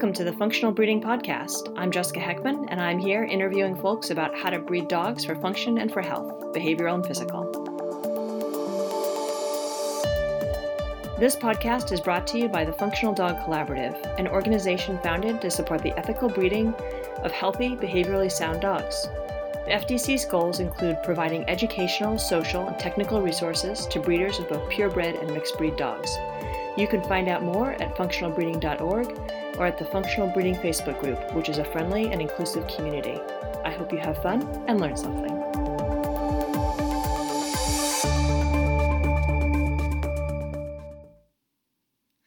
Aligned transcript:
Welcome 0.00 0.14
to 0.14 0.24
the 0.24 0.32
Functional 0.32 0.72
Breeding 0.72 1.02
Podcast. 1.02 1.74
I'm 1.76 1.90
Jessica 1.90 2.20
Heckman, 2.20 2.68
and 2.70 2.80
I'm 2.80 2.98
here 2.98 3.24
interviewing 3.24 3.76
folks 3.76 4.08
about 4.08 4.34
how 4.34 4.48
to 4.48 4.58
breed 4.58 4.88
dogs 4.88 5.26
for 5.26 5.34
function 5.34 5.76
and 5.76 5.92
for 5.92 6.00
health, 6.00 6.54
behavioral 6.54 6.94
and 6.94 7.06
physical. 7.06 7.44
This 11.18 11.36
podcast 11.36 11.92
is 11.92 12.00
brought 12.00 12.26
to 12.28 12.38
you 12.38 12.48
by 12.48 12.64
the 12.64 12.72
Functional 12.72 13.12
Dog 13.12 13.40
Collaborative, 13.40 14.18
an 14.18 14.26
organization 14.26 14.98
founded 15.02 15.38
to 15.42 15.50
support 15.50 15.82
the 15.82 15.92
ethical 15.98 16.30
breeding 16.30 16.72
of 17.22 17.30
healthy, 17.30 17.76
behaviorally 17.76 18.32
sound 18.32 18.62
dogs. 18.62 19.06
The 19.66 19.72
FDC's 19.72 20.24
goals 20.24 20.60
include 20.60 21.02
providing 21.02 21.46
educational, 21.46 22.16
social, 22.16 22.66
and 22.66 22.78
technical 22.78 23.20
resources 23.20 23.84
to 23.88 24.00
breeders 24.00 24.38
of 24.38 24.48
both 24.48 24.66
purebred 24.70 25.16
and 25.16 25.30
mixed 25.34 25.58
breed 25.58 25.76
dogs. 25.76 26.16
You 26.76 26.86
can 26.86 27.02
find 27.02 27.28
out 27.28 27.42
more 27.42 27.72
at 27.72 27.96
functionalbreeding.org 27.96 29.56
or 29.58 29.66
at 29.66 29.76
the 29.76 29.84
Functional 29.86 30.28
Breeding 30.28 30.54
Facebook 30.54 31.00
group, 31.00 31.18
which 31.34 31.48
is 31.48 31.58
a 31.58 31.64
friendly 31.64 32.12
and 32.12 32.20
inclusive 32.22 32.66
community. 32.68 33.20
I 33.64 33.70
hope 33.70 33.92
you 33.92 33.98
have 33.98 34.22
fun 34.22 34.42
and 34.68 34.80
learn 34.80 34.96
something. 34.96 35.36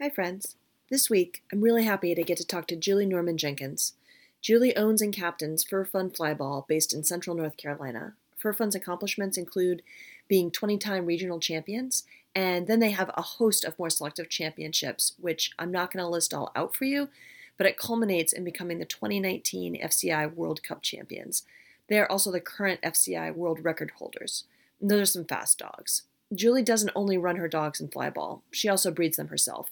Hi, 0.02 0.10
friends. 0.10 0.58
This 0.90 1.10
week, 1.10 1.44
I'm 1.52 1.62
really 1.62 1.86
happy 1.86 2.14
to 2.14 2.24
get 2.24 2.38
to 2.38 2.46
talk 2.46 2.68
to 2.68 2.76
Julie 2.76 3.06
Norman 3.06 3.38
Jenkins. 3.38 3.94
Julie 4.42 4.76
owns 4.76 5.02
and 5.02 5.14
captains 5.14 5.64
Fur 5.64 5.86
Fun 5.86 6.12
Flyball 6.12 6.68
based 6.68 6.94
in 6.94 7.06
central 7.06 7.36
North 7.36 7.56
Carolina. 7.56 8.16
Fur 8.38 8.52
Fun's 8.52 8.76
accomplishments 8.76 9.38
include 9.38 9.82
being 10.28 10.52
20 10.52 10.78
time 10.78 11.06
regional 11.06 11.40
champions 11.40 12.04
and 12.36 12.68
then 12.68 12.80
they 12.80 12.92
have 12.92 13.12
a 13.16 13.22
host 13.22 13.64
of 13.64 13.78
more 13.78 13.90
selective 13.90 14.30
championships, 14.30 15.14
which 15.20 15.52
I'm 15.60 15.72
not 15.72 15.92
going 15.92 16.04
to 16.04 16.10
list 16.10 16.34
all 16.34 16.52
out 16.56 16.76
for 16.76 16.86
you, 16.86 17.10
but 17.58 17.68
it 17.68 17.78
culminates 17.78 18.34
in 18.34 18.44
becoming 18.44 18.80
the 18.80 18.86
2019 18.86 19.80
FCI 19.82 20.34
World 20.34 20.64
Cup 20.64 20.82
champions. 20.82 21.44
They 21.88 22.00
are 22.00 22.12
also 22.12 22.32
the 22.32 22.40
current 22.40 22.82
FCI 22.82 23.36
world 23.36 23.64
record 23.64 23.92
holders. 23.98 24.46
And 24.82 24.90
those 24.90 25.02
are 25.02 25.06
some 25.06 25.26
fast 25.26 25.60
dogs. 25.60 26.04
Julie 26.34 26.64
doesn't 26.64 26.92
only 26.96 27.18
run 27.18 27.36
her 27.36 27.48
dogs 27.48 27.80
in 27.80 27.90
flyball, 27.90 28.42
she 28.52 28.68
also 28.68 28.90
breeds 28.90 29.18
them 29.18 29.28
herself. 29.28 29.70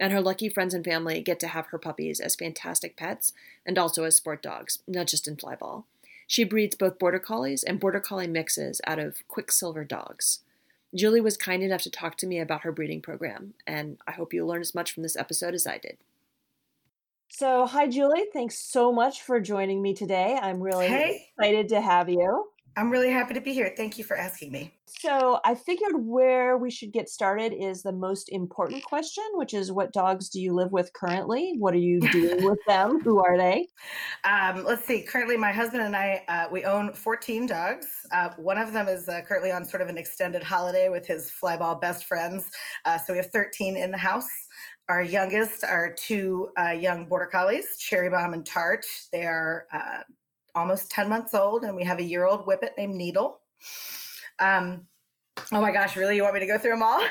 And 0.00 0.12
her 0.12 0.20
lucky 0.20 0.48
friends 0.48 0.74
and 0.74 0.84
family 0.84 1.20
get 1.20 1.40
to 1.40 1.48
have 1.48 1.66
her 1.66 1.78
puppies 1.78 2.20
as 2.20 2.36
fantastic 2.36 2.96
pets 2.96 3.32
and 3.66 3.76
also 3.76 4.04
as 4.04 4.16
sport 4.16 4.42
dogs, 4.42 4.78
not 4.86 5.08
just 5.08 5.26
in 5.28 5.36
flyball. 5.36 5.84
She 6.26 6.44
breeds 6.44 6.76
both 6.76 6.98
border 6.98 7.18
collies 7.18 7.64
and 7.64 7.80
border 7.80 8.00
collie 8.00 8.28
mixes 8.28 8.80
out 8.86 8.98
of 8.98 9.26
Quicksilver 9.28 9.84
dogs. 9.84 10.40
Julie 10.94 11.20
was 11.20 11.36
kind 11.36 11.62
enough 11.62 11.82
to 11.82 11.90
talk 11.90 12.16
to 12.18 12.26
me 12.26 12.38
about 12.38 12.62
her 12.62 12.72
breeding 12.72 13.02
program, 13.02 13.54
and 13.66 13.98
I 14.06 14.12
hope 14.12 14.32
you'll 14.32 14.48
learn 14.48 14.60
as 14.60 14.74
much 14.74 14.92
from 14.92 15.02
this 15.02 15.16
episode 15.16 15.54
as 15.54 15.66
I 15.66 15.78
did. 15.78 15.98
So, 17.30 17.66
hi, 17.66 17.86
Julie. 17.88 18.24
Thanks 18.32 18.58
so 18.58 18.90
much 18.90 19.22
for 19.22 19.38
joining 19.38 19.82
me 19.82 19.92
today. 19.94 20.38
I'm 20.40 20.62
really 20.62 20.88
hey. 20.88 21.28
excited 21.36 21.68
to 21.70 21.80
have 21.80 22.08
you. 22.08 22.48
I'm 22.76 22.90
really 22.90 23.10
happy 23.10 23.34
to 23.34 23.40
be 23.40 23.52
here. 23.52 23.72
Thank 23.76 23.98
you 23.98 24.04
for 24.04 24.16
asking 24.16 24.52
me. 24.52 24.74
So, 24.86 25.40
I 25.44 25.54
figured 25.54 25.92
where 25.96 26.56
we 26.56 26.70
should 26.70 26.92
get 26.92 27.08
started 27.08 27.52
is 27.52 27.82
the 27.82 27.92
most 27.92 28.28
important 28.30 28.84
question, 28.84 29.24
which 29.34 29.52
is 29.52 29.70
what 29.70 29.92
dogs 29.92 30.28
do 30.28 30.40
you 30.40 30.52
live 30.54 30.72
with 30.72 30.92
currently? 30.92 31.54
What 31.58 31.74
are 31.74 31.78
you 31.78 32.00
doing 32.12 32.44
with 32.44 32.58
them? 32.66 33.00
Who 33.00 33.22
are 33.22 33.36
they? 33.36 33.68
Um, 34.24 34.64
let's 34.64 34.84
see. 34.86 35.02
Currently, 35.02 35.36
my 35.36 35.52
husband 35.52 35.82
and 35.82 35.96
I, 35.96 36.24
uh, 36.28 36.46
we 36.50 36.64
own 36.64 36.92
14 36.94 37.46
dogs. 37.46 37.86
Uh, 38.12 38.30
one 38.36 38.58
of 38.58 38.72
them 38.72 38.88
is 38.88 39.08
uh, 39.08 39.20
currently 39.26 39.52
on 39.52 39.64
sort 39.64 39.82
of 39.82 39.88
an 39.88 39.98
extended 39.98 40.42
holiday 40.42 40.88
with 40.88 41.06
his 41.06 41.30
flyball 41.42 41.80
best 41.80 42.04
friends. 42.04 42.50
Uh, 42.84 42.98
so, 42.98 43.12
we 43.12 43.18
have 43.18 43.30
13 43.30 43.76
in 43.76 43.90
the 43.90 43.98
house. 43.98 44.28
Our 44.88 45.02
youngest 45.02 45.64
are 45.64 45.92
two 45.92 46.48
uh, 46.58 46.70
young 46.70 47.04
border 47.06 47.26
collies, 47.26 47.76
Cherry 47.78 48.08
Bomb 48.08 48.32
and 48.32 48.46
Tart. 48.46 48.86
They 49.12 49.24
are 49.24 49.66
uh, 49.70 50.00
almost 50.58 50.90
10 50.90 51.08
months 51.08 51.34
old, 51.34 51.64
and 51.64 51.74
we 51.74 51.84
have 51.84 51.98
a 51.98 52.02
year 52.02 52.26
old 52.26 52.44
whippet 52.44 52.74
named 52.76 52.94
Needle. 52.94 53.40
Um, 54.38 54.86
oh 55.52 55.60
my 55.60 55.72
gosh, 55.72 55.96
really? 55.96 56.16
You 56.16 56.22
want 56.22 56.34
me 56.34 56.40
to 56.40 56.46
go 56.46 56.58
through 56.58 56.72
them 56.72 56.82
all? 56.82 57.02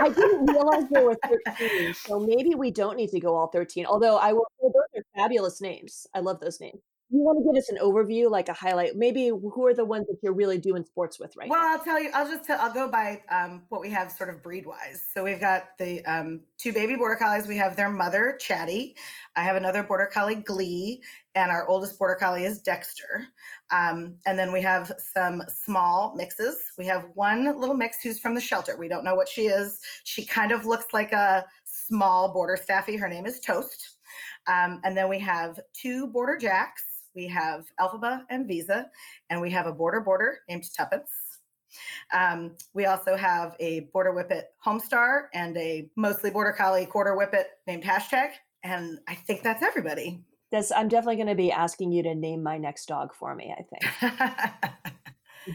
I 0.00 0.08
didn't 0.08 0.46
realize 0.46 0.84
there 0.90 1.04
were 1.04 1.16
13, 1.58 1.94
so 1.94 2.20
maybe 2.20 2.54
we 2.54 2.70
don't 2.70 2.96
need 2.96 3.10
to 3.10 3.20
go 3.20 3.34
all 3.34 3.48
13. 3.48 3.86
Although 3.86 4.16
I 4.16 4.32
will 4.32 4.46
say 4.60 4.68
those 4.68 5.02
are 5.02 5.20
fabulous 5.20 5.60
names. 5.60 6.06
I 6.14 6.20
love 6.20 6.40
those 6.40 6.60
names 6.60 6.80
you 7.10 7.20
want 7.20 7.38
to 7.38 7.44
give 7.44 7.56
us 7.56 7.68
an 7.68 7.78
overview, 7.80 8.28
like 8.30 8.48
a 8.48 8.52
highlight? 8.52 8.96
Maybe 8.96 9.28
who 9.28 9.66
are 9.66 9.74
the 9.74 9.84
ones 9.84 10.06
that 10.08 10.16
you're 10.22 10.32
really 10.32 10.58
doing 10.58 10.84
sports 10.84 11.20
with 11.20 11.36
right 11.36 11.48
well, 11.48 11.60
now? 11.60 11.66
Well, 11.66 11.78
I'll 11.78 11.84
tell 11.84 12.02
you. 12.02 12.10
I'll 12.12 12.28
just 12.28 12.44
tell. 12.44 12.60
I'll 12.60 12.72
go 12.72 12.88
by 12.88 13.22
um, 13.30 13.62
what 13.68 13.80
we 13.80 13.90
have, 13.90 14.10
sort 14.10 14.28
of 14.28 14.42
breed 14.42 14.66
wise. 14.66 15.04
So 15.14 15.22
we've 15.22 15.40
got 15.40 15.78
the 15.78 16.04
um, 16.04 16.40
two 16.58 16.72
baby 16.72 16.96
border 16.96 17.14
collies. 17.14 17.46
We 17.46 17.56
have 17.58 17.76
their 17.76 17.90
mother, 17.90 18.36
Chatty. 18.40 18.96
I 19.36 19.44
have 19.44 19.54
another 19.54 19.84
border 19.84 20.06
collie, 20.12 20.34
Glee, 20.34 21.00
and 21.36 21.50
our 21.50 21.68
oldest 21.68 21.96
border 21.96 22.16
collie 22.16 22.44
is 22.44 22.60
Dexter. 22.60 23.26
Um, 23.70 24.16
and 24.26 24.36
then 24.36 24.52
we 24.52 24.60
have 24.62 24.92
some 24.98 25.42
small 25.48 26.12
mixes. 26.16 26.56
We 26.76 26.86
have 26.86 27.06
one 27.14 27.44
little 27.60 27.76
mix 27.76 28.02
who's 28.02 28.18
from 28.18 28.34
the 28.34 28.40
shelter. 28.40 28.76
We 28.76 28.88
don't 28.88 29.04
know 29.04 29.14
what 29.14 29.28
she 29.28 29.46
is. 29.46 29.80
She 30.02 30.24
kind 30.26 30.50
of 30.50 30.66
looks 30.66 30.92
like 30.92 31.12
a 31.12 31.44
small 31.64 32.32
border 32.32 32.56
staffy. 32.56 32.96
Her 32.96 33.08
name 33.08 33.26
is 33.26 33.38
Toast. 33.38 33.96
Um, 34.48 34.80
and 34.84 34.96
then 34.96 35.08
we 35.08 35.18
have 35.20 35.60
two 35.72 36.08
border 36.08 36.36
jacks 36.36 36.95
we 37.16 37.26
have 37.28 37.64
Elphaba 37.80 38.20
and 38.30 38.46
Visa, 38.46 38.90
and 39.30 39.40
we 39.40 39.50
have 39.50 39.66
a 39.66 39.72
border 39.72 40.00
border 40.00 40.40
named 40.48 40.64
Tuppence. 40.76 41.10
Um, 42.12 42.56
we 42.74 42.86
also 42.86 43.16
have 43.16 43.56
a 43.58 43.80
border 43.92 44.12
whippet 44.12 44.44
Homestar 44.64 45.24
and 45.34 45.56
a 45.56 45.88
mostly 45.96 46.30
border 46.30 46.52
collie 46.52 46.86
quarter 46.86 47.16
whippet 47.16 47.46
named 47.66 47.82
Hashtag. 47.82 48.30
And 48.62 48.98
I 49.08 49.14
think 49.14 49.42
that's 49.42 49.62
everybody. 49.62 50.22
That's, 50.52 50.70
I'm 50.70 50.88
definitely 50.88 51.16
going 51.16 51.28
to 51.28 51.34
be 51.34 51.50
asking 51.50 51.90
you 51.92 52.02
to 52.04 52.14
name 52.14 52.42
my 52.42 52.56
next 52.56 52.86
dog 52.86 53.14
for 53.14 53.34
me, 53.34 53.52
I 53.52 53.62
think. 53.62 54.14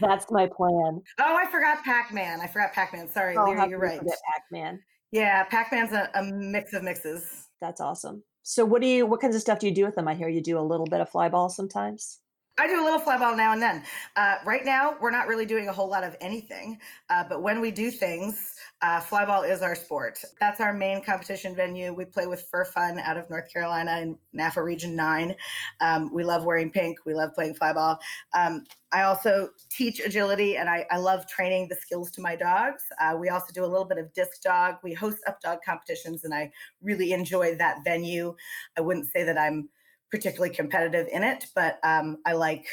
that's 0.00 0.30
my 0.30 0.46
plan. 0.46 1.02
Oh, 1.20 1.36
I 1.36 1.46
forgot 1.50 1.82
Pac 1.82 2.12
Man. 2.12 2.40
I 2.40 2.46
forgot 2.46 2.72
Pac 2.72 2.92
Man. 2.92 3.08
Sorry, 3.08 3.36
oh, 3.36 3.44
Leary, 3.44 3.70
you're 3.70 3.78
right. 3.78 4.00
Pac 4.00 4.44
Man. 4.50 4.80
Yeah, 5.10 5.44
Pac 5.44 5.72
Man's 5.72 5.92
a, 5.92 6.10
a 6.14 6.22
mix 6.22 6.72
of 6.74 6.82
mixes. 6.82 7.48
That's 7.60 7.80
awesome. 7.80 8.22
So 8.42 8.64
what 8.64 8.82
do 8.82 8.88
you 8.88 9.06
what 9.06 9.20
kinds 9.20 9.36
of 9.36 9.42
stuff 9.42 9.58
do 9.58 9.66
you 9.66 9.74
do 9.74 9.84
with 9.84 9.94
them? 9.94 10.08
I 10.08 10.14
hear 10.14 10.28
you 10.28 10.42
do 10.42 10.58
a 10.58 10.60
little 10.60 10.86
bit 10.86 11.00
of 11.00 11.08
fly 11.08 11.28
ball 11.28 11.48
sometimes. 11.48 12.18
I 12.58 12.66
do 12.66 12.82
a 12.82 12.84
little 12.84 12.98
fly 12.98 13.16
ball 13.16 13.34
now 13.34 13.52
and 13.52 13.62
then. 13.62 13.82
Uh, 14.14 14.36
right 14.44 14.64
now, 14.64 14.96
we're 15.00 15.10
not 15.10 15.26
really 15.26 15.46
doing 15.46 15.68
a 15.68 15.72
whole 15.72 15.88
lot 15.88 16.04
of 16.04 16.14
anything, 16.20 16.78
uh, 17.08 17.24
but 17.26 17.42
when 17.42 17.60
we 17.60 17.70
do 17.70 17.90
things, 17.90 18.54
uh, 18.82 19.00
flyball 19.00 19.48
is 19.48 19.62
our 19.62 19.76
sport. 19.76 20.18
That's 20.40 20.60
our 20.60 20.72
main 20.72 21.02
competition 21.04 21.54
venue. 21.54 21.92
We 21.94 22.04
play 22.04 22.26
with 22.26 22.48
Fur 22.50 22.64
Fun 22.64 22.98
out 22.98 23.16
of 23.16 23.30
North 23.30 23.52
Carolina 23.52 24.00
in 24.00 24.18
NAFA 24.36 24.64
Region 24.64 24.96
9. 24.96 25.36
Um, 25.80 26.12
we 26.12 26.24
love 26.24 26.44
wearing 26.44 26.68
pink. 26.68 26.98
We 27.06 27.14
love 27.14 27.32
playing 27.32 27.54
flyball. 27.54 27.98
Um, 28.34 28.64
I 28.92 29.02
also 29.02 29.50
teach 29.70 30.00
agility 30.00 30.56
and 30.56 30.68
I, 30.68 30.84
I, 30.90 30.98
love 30.98 31.26
training 31.26 31.68
the 31.68 31.76
skills 31.76 32.10
to 32.12 32.20
my 32.20 32.36
dogs. 32.36 32.82
Uh, 33.00 33.16
we 33.18 33.30
also 33.30 33.52
do 33.54 33.64
a 33.64 33.66
little 33.66 33.86
bit 33.86 33.98
of 33.98 34.12
disc 34.12 34.42
dog. 34.42 34.76
We 34.82 34.92
host 34.92 35.18
UpDog 35.28 35.58
competitions 35.64 36.24
and 36.24 36.34
I 36.34 36.50
really 36.82 37.12
enjoy 37.12 37.54
that 37.56 37.78
venue. 37.84 38.34
I 38.76 38.80
wouldn't 38.80 39.06
say 39.06 39.22
that 39.22 39.38
I'm 39.38 39.68
particularly 40.10 40.54
competitive 40.54 41.08
in 41.10 41.22
it, 41.22 41.46
but 41.54 41.78
um, 41.84 42.18
I 42.26 42.32
like 42.32 42.66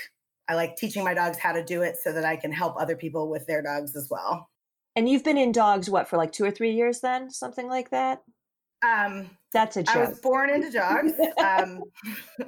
I 0.49 0.55
like 0.55 0.75
teaching 0.75 1.03
my 1.03 1.13
dogs 1.13 1.37
how 1.37 1.51
to 1.51 1.63
do 1.63 1.83
it 1.83 1.97
so 2.03 2.11
that 2.11 2.25
I 2.25 2.35
can 2.35 2.51
help 2.51 2.75
other 2.75 2.95
people 2.95 3.29
with 3.29 3.45
their 3.45 3.61
dogs 3.61 3.95
as 3.95 4.07
well. 4.09 4.48
And 4.99 5.07
you've 5.07 5.23
been 5.23 5.37
in 5.37 5.53
dogs 5.53 5.89
what 5.89 6.09
for 6.09 6.17
like 6.17 6.33
two 6.33 6.43
or 6.43 6.51
three 6.51 6.71
years 6.71 6.99
then, 6.99 7.31
something 7.31 7.69
like 7.69 7.89
that. 7.91 8.21
Um, 8.85 9.29
That's 9.53 9.77
a 9.77 9.83
joke. 9.83 9.95
I 9.95 10.09
was 10.09 10.19
born 10.19 10.49
into 10.49 10.69
dogs. 10.69 11.13
um, 11.37 11.83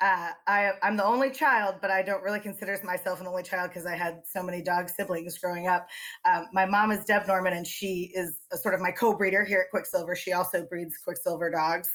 uh, 0.00 0.30
I, 0.48 0.72
am 0.82 0.96
the 0.96 1.04
only 1.04 1.30
child, 1.30 1.76
but 1.80 1.92
I 1.92 2.02
don't 2.02 2.20
really 2.24 2.40
consider 2.40 2.76
myself 2.82 3.20
an 3.20 3.28
only 3.28 3.44
child 3.44 3.70
because 3.70 3.86
I 3.86 3.94
had 3.94 4.22
so 4.26 4.42
many 4.42 4.60
dog 4.60 4.88
siblings 4.88 5.38
growing 5.38 5.68
up. 5.68 5.86
Um, 6.24 6.46
my 6.52 6.66
mom 6.66 6.90
is 6.90 7.04
Deb 7.04 7.28
Norman, 7.28 7.52
and 7.52 7.64
she 7.64 8.10
is 8.12 8.38
sort 8.60 8.74
of 8.74 8.80
my 8.80 8.90
co-breeder 8.90 9.44
here 9.44 9.60
at 9.60 9.70
Quicksilver. 9.70 10.16
She 10.16 10.32
also 10.32 10.66
breeds 10.68 10.96
Quicksilver 10.98 11.48
dogs, 11.48 11.90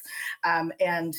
um, 0.45 0.71
and 0.79 1.13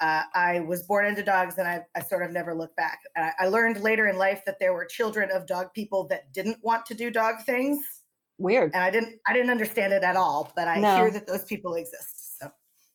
uh, 0.00 0.24
I 0.34 0.60
was 0.60 0.82
born 0.82 1.06
into 1.06 1.22
dogs 1.22 1.56
and 1.56 1.66
I, 1.66 1.84
I 1.96 2.02
sort 2.02 2.22
of 2.22 2.32
never 2.32 2.54
looked 2.54 2.76
back. 2.76 3.00
I, 3.16 3.32
I 3.40 3.46
learned 3.48 3.80
later 3.80 4.08
in 4.08 4.16
life 4.16 4.42
that 4.46 4.58
there 4.58 4.74
were 4.74 4.84
children 4.84 5.30
of 5.30 5.46
dog 5.46 5.72
people 5.74 6.06
that 6.08 6.32
didn't 6.34 6.58
want 6.62 6.84
to 6.86 6.94
do 6.94 7.10
dog 7.10 7.44
things. 7.44 7.99
Weird. 8.40 8.72
And 8.72 8.82
I 8.82 8.90
didn't 8.90 9.20
I 9.26 9.34
didn't 9.34 9.50
understand 9.50 9.92
it 9.92 10.02
at 10.02 10.16
all, 10.16 10.50
but 10.56 10.66
I 10.66 10.80
no. 10.80 10.96
hear 10.96 11.10
that 11.10 11.26
those 11.26 11.44
people 11.44 11.74
exist. 11.74 12.38
So 12.40 12.50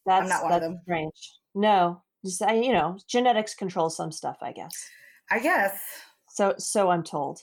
that's, 0.06 0.24
I'm 0.24 0.28
not 0.28 0.42
one 0.42 0.52
that's 0.52 0.66
of 0.66 0.72
them. 0.72 0.82
Strange. 0.84 1.34
No. 1.54 2.02
Just 2.26 2.42
I, 2.42 2.56
you 2.56 2.74
know, 2.74 2.98
genetics 3.08 3.54
control 3.54 3.92
some 3.92 4.12
stuff, 4.12 4.38
I 4.42 4.52
guess. 4.52 4.74
I 5.30 5.38
guess. 5.38 5.80
So 6.30 6.56
so 6.58 6.90
I'm 6.90 7.04
told. 7.04 7.42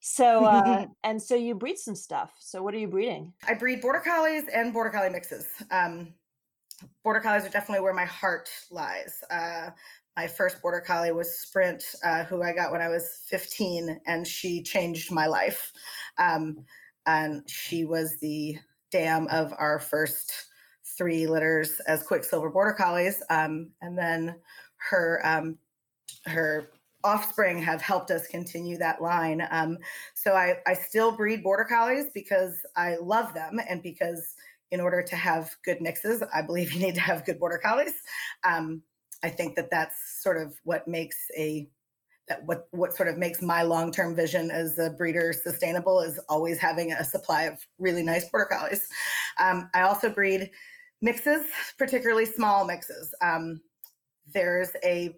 So 0.00 0.44
uh, 0.44 0.84
and 1.04 1.20
so 1.20 1.34
you 1.34 1.54
breed 1.54 1.78
some 1.78 1.94
stuff. 1.94 2.30
So 2.38 2.62
what 2.62 2.74
are 2.74 2.78
you 2.78 2.88
breeding? 2.88 3.32
I 3.48 3.54
breed 3.54 3.80
border 3.80 4.02
collies 4.04 4.44
and 4.54 4.74
border 4.74 4.90
collie 4.90 5.08
mixes. 5.08 5.46
Um, 5.70 6.12
border 7.02 7.20
collies 7.20 7.46
are 7.46 7.50
definitely 7.50 7.82
where 7.82 7.94
my 7.94 8.04
heart 8.04 8.50
lies. 8.70 9.24
Uh, 9.30 9.70
my 10.14 10.26
first 10.26 10.60
border 10.60 10.80
collie 10.80 11.10
was 11.10 11.38
Sprint, 11.38 11.82
uh, 12.04 12.24
who 12.24 12.42
I 12.42 12.52
got 12.52 12.70
when 12.70 12.82
I 12.82 12.88
was 12.88 13.22
15, 13.28 13.98
and 14.06 14.26
she 14.26 14.62
changed 14.62 15.10
my 15.10 15.26
life. 15.26 15.72
Um, 16.18 16.64
and 17.06 17.42
she 17.48 17.84
was 17.84 18.18
the 18.20 18.58
dam 18.90 19.26
of 19.28 19.52
our 19.58 19.78
first 19.78 20.32
three 20.96 21.26
litters 21.26 21.80
as 21.86 22.02
Quicksilver 22.02 22.50
Border 22.50 22.72
Collies, 22.72 23.22
um, 23.30 23.70
and 23.82 23.98
then 23.98 24.36
her 24.90 25.20
um, 25.24 25.58
her 26.26 26.70
offspring 27.02 27.62
have 27.62 27.82
helped 27.82 28.10
us 28.10 28.26
continue 28.26 28.78
that 28.78 29.02
line. 29.02 29.46
Um, 29.50 29.78
so 30.14 30.32
I, 30.34 30.56
I 30.66 30.72
still 30.72 31.12
breed 31.12 31.42
Border 31.42 31.64
Collies 31.64 32.06
because 32.14 32.64
I 32.76 32.96
love 32.96 33.34
them 33.34 33.60
and 33.68 33.82
because 33.82 34.34
in 34.70 34.80
order 34.80 35.02
to 35.02 35.14
have 35.14 35.54
good 35.64 35.82
mixes, 35.82 36.22
I 36.34 36.40
believe 36.42 36.72
you 36.72 36.80
need 36.80 36.94
to 36.94 37.00
have 37.02 37.26
good 37.26 37.38
Border 37.38 37.60
Collies. 37.62 37.92
Um, 38.42 38.82
I 39.22 39.28
think 39.28 39.54
that 39.56 39.70
that's 39.70 40.22
sort 40.22 40.38
of 40.38 40.54
what 40.64 40.88
makes 40.88 41.16
a 41.36 41.68
that 42.28 42.44
what 42.46 42.68
what 42.70 42.94
sort 42.94 43.08
of 43.08 43.18
makes 43.18 43.42
my 43.42 43.62
long-term 43.62 44.16
vision 44.16 44.50
as 44.50 44.78
a 44.78 44.90
breeder 44.90 45.32
sustainable 45.32 46.00
is 46.00 46.18
always 46.28 46.58
having 46.58 46.92
a 46.92 47.04
supply 47.04 47.42
of 47.42 47.58
really 47.78 48.02
nice 48.02 48.28
border 48.30 48.48
collies. 48.50 48.88
Um, 49.38 49.68
I 49.74 49.82
also 49.82 50.08
breed 50.08 50.50
mixes, 51.02 51.44
particularly 51.78 52.24
small 52.24 52.64
mixes. 52.64 53.14
Um, 53.20 53.60
there's 54.32 54.70
a 54.84 55.14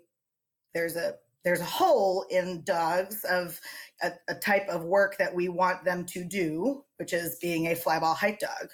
there's 0.75 0.97
a 0.97 1.15
there's 1.45 1.61
a 1.61 1.65
hole 1.65 2.27
in 2.29 2.65
dogs 2.65 3.25
of 3.31 3.61
a, 4.03 4.11
a, 4.27 4.35
type 4.35 4.69
of 4.69 4.83
work 4.83 5.17
that 5.17 5.33
we 5.33 5.49
want 5.49 5.85
them 5.85 6.05
to 6.05 6.25
do, 6.25 6.83
which 6.97 7.13
is 7.13 7.39
being 7.41 7.67
a 7.67 7.77
flyball 7.77 8.17
height 8.17 8.41
dog, 8.41 8.69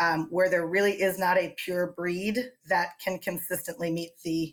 um, 0.00 0.26
where 0.30 0.50
there 0.50 0.66
really 0.66 0.94
is 0.94 1.20
not 1.20 1.38
a 1.38 1.54
pure 1.56 1.94
breed 1.96 2.50
that 2.68 2.98
can 2.98 3.20
consistently 3.20 3.92
meet 3.92 4.10
the 4.24 4.52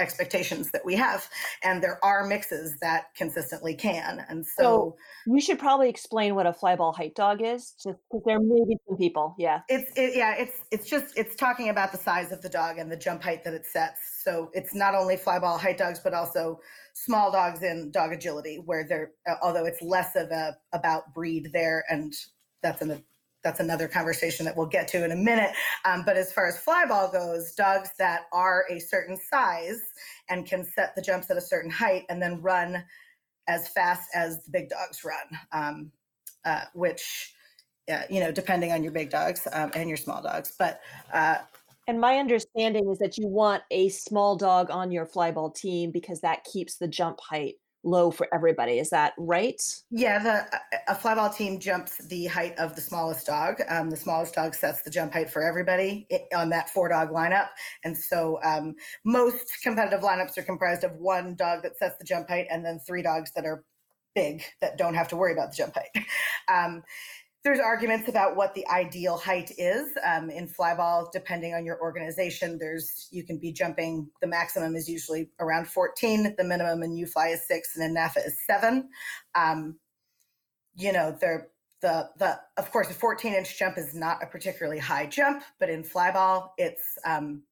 expectations 0.00 0.70
that 0.70 0.84
we 0.84 0.94
have 0.96 1.28
and 1.62 1.82
there 1.82 2.02
are 2.04 2.26
mixes 2.26 2.76
that 2.80 3.14
consistently 3.16 3.74
can 3.74 4.24
and 4.28 4.44
so, 4.46 4.62
so 4.62 4.96
you 5.26 5.40
should 5.40 5.58
probably 5.58 5.88
explain 5.88 6.34
what 6.34 6.46
a 6.46 6.52
flyball 6.52 6.94
height 6.94 7.14
dog 7.14 7.42
is 7.42 7.72
just 7.72 7.98
because 8.10 8.22
there 8.24 8.40
may 8.40 8.64
be 8.66 8.76
some 8.88 8.96
people 8.96 9.34
yeah. 9.38 9.60
It's 9.68 9.90
it, 9.96 10.16
yeah 10.16 10.34
it's 10.36 10.58
it's 10.70 10.88
just 10.88 11.16
it's 11.16 11.36
talking 11.36 11.68
about 11.68 11.92
the 11.92 11.98
size 11.98 12.32
of 12.32 12.42
the 12.42 12.48
dog 12.48 12.78
and 12.78 12.90
the 12.90 12.96
jump 12.96 13.22
height 13.22 13.44
that 13.44 13.54
it 13.54 13.66
sets. 13.66 14.20
So 14.22 14.50
it's 14.52 14.74
not 14.74 14.94
only 14.94 15.16
flyball 15.16 15.58
height 15.58 15.78
dogs 15.78 16.00
but 16.02 16.14
also 16.14 16.60
small 16.94 17.30
dogs 17.32 17.62
in 17.62 17.90
dog 17.90 18.12
agility 18.12 18.62
where 18.64 18.86
they're 18.88 19.12
although 19.42 19.64
it's 19.64 19.82
less 19.82 20.16
of 20.16 20.30
a 20.30 20.56
about 20.72 21.14
breed 21.14 21.50
there 21.52 21.84
and 21.88 22.12
that's 22.62 22.82
an 22.82 23.02
that's 23.42 23.60
another 23.60 23.88
conversation 23.88 24.44
that 24.46 24.56
we'll 24.56 24.66
get 24.66 24.88
to 24.88 25.04
in 25.04 25.12
a 25.12 25.16
minute. 25.16 25.50
Um, 25.84 26.02
but 26.04 26.16
as 26.16 26.32
far 26.32 26.46
as 26.46 26.62
flyball 26.62 27.12
goes, 27.12 27.54
dogs 27.54 27.90
that 27.98 28.22
are 28.32 28.64
a 28.70 28.78
certain 28.78 29.16
size 29.16 29.80
and 30.28 30.46
can 30.46 30.64
set 30.64 30.94
the 30.94 31.02
jumps 31.02 31.30
at 31.30 31.36
a 31.36 31.40
certain 31.40 31.70
height 31.70 32.04
and 32.08 32.20
then 32.20 32.40
run 32.42 32.84
as 33.48 33.68
fast 33.68 34.08
as 34.14 34.44
the 34.44 34.50
big 34.50 34.68
dogs 34.68 35.04
run, 35.04 35.40
um, 35.52 35.92
uh, 36.44 36.64
which, 36.74 37.34
uh, 37.90 38.02
you 38.08 38.20
know, 38.20 38.30
depending 38.30 38.72
on 38.72 38.82
your 38.82 38.92
big 38.92 39.10
dogs 39.10 39.48
um, 39.52 39.70
and 39.74 39.88
your 39.88 39.96
small 39.96 40.22
dogs. 40.22 40.54
But 40.58 40.80
uh, 41.12 41.36
and 41.88 42.00
my 42.00 42.18
understanding 42.18 42.88
is 42.88 42.98
that 42.98 43.18
you 43.18 43.26
want 43.26 43.64
a 43.72 43.88
small 43.88 44.36
dog 44.36 44.70
on 44.70 44.92
your 44.92 45.06
flyball 45.06 45.52
team 45.52 45.90
because 45.90 46.20
that 46.20 46.44
keeps 46.44 46.76
the 46.76 46.86
jump 46.86 47.18
height 47.20 47.54
low 47.82 48.10
for 48.10 48.26
everybody. 48.32 48.78
Is 48.78 48.90
that 48.90 49.14
right? 49.18 49.60
Yeah, 49.90 50.18
the 50.18 50.60
a 50.88 50.94
flyball 50.94 51.34
team 51.34 51.58
jumps 51.58 51.98
the 52.08 52.26
height 52.26 52.58
of 52.58 52.74
the 52.74 52.80
smallest 52.80 53.26
dog. 53.26 53.56
Um, 53.68 53.90
the 53.90 53.96
smallest 53.96 54.34
dog 54.34 54.54
sets 54.54 54.82
the 54.82 54.90
jump 54.90 55.12
height 55.12 55.30
for 55.30 55.42
everybody 55.42 56.06
on 56.34 56.50
that 56.50 56.70
four 56.70 56.88
dog 56.88 57.10
lineup, 57.10 57.48
and 57.84 57.96
so 57.96 58.38
um, 58.42 58.74
most 59.04 59.50
competitive 59.62 60.00
lineups 60.00 60.36
are 60.38 60.42
comprised 60.42 60.84
of 60.84 60.92
one 60.96 61.34
dog 61.34 61.62
that 61.62 61.78
sets 61.78 61.96
the 61.98 62.04
jump 62.04 62.28
height, 62.28 62.46
and 62.50 62.64
then 62.64 62.78
three 62.86 63.02
dogs 63.02 63.32
that 63.34 63.44
are 63.44 63.64
big 64.14 64.42
that 64.60 64.76
don't 64.76 64.94
have 64.94 65.08
to 65.08 65.16
worry 65.16 65.32
about 65.32 65.50
the 65.50 65.56
jump 65.56 65.74
height. 65.74 66.06
Um, 66.48 66.82
there's 67.42 67.58
arguments 67.58 68.08
about 68.08 68.36
what 68.36 68.54
the 68.54 68.66
ideal 68.68 69.16
height 69.16 69.50
is 69.56 69.88
um, 70.06 70.28
in 70.28 70.46
flyball 70.46 71.10
depending 71.10 71.54
on 71.54 71.64
your 71.64 71.80
organization. 71.80 72.58
There's 72.58 73.08
you 73.10 73.24
can 73.24 73.38
be 73.38 73.52
jumping 73.52 74.10
the 74.20 74.26
maximum 74.26 74.76
is 74.76 74.88
usually 74.88 75.30
around 75.40 75.66
14 75.66 76.34
the 76.36 76.44
minimum 76.44 76.82
in 76.82 76.96
U-FLI 76.96 77.32
is 77.32 77.46
6 77.46 77.76
and 77.76 77.84
in 77.84 77.94
nafa 77.94 78.26
is 78.26 78.38
7 78.46 78.88
um, 79.34 79.78
you 80.74 80.92
know 80.92 81.16
they're 81.18 81.48
the 81.80 82.10
the 82.18 82.38
of 82.58 82.70
course 82.70 82.90
a 82.90 82.94
14 82.94 83.32
inch 83.32 83.58
jump 83.58 83.78
is 83.78 83.94
not 83.94 84.22
a 84.22 84.26
particularly 84.26 84.78
high 84.78 85.06
jump 85.06 85.42
but 85.58 85.70
in 85.70 85.82
flyball 85.82 86.50
it's 86.58 86.98
um, 87.06 87.42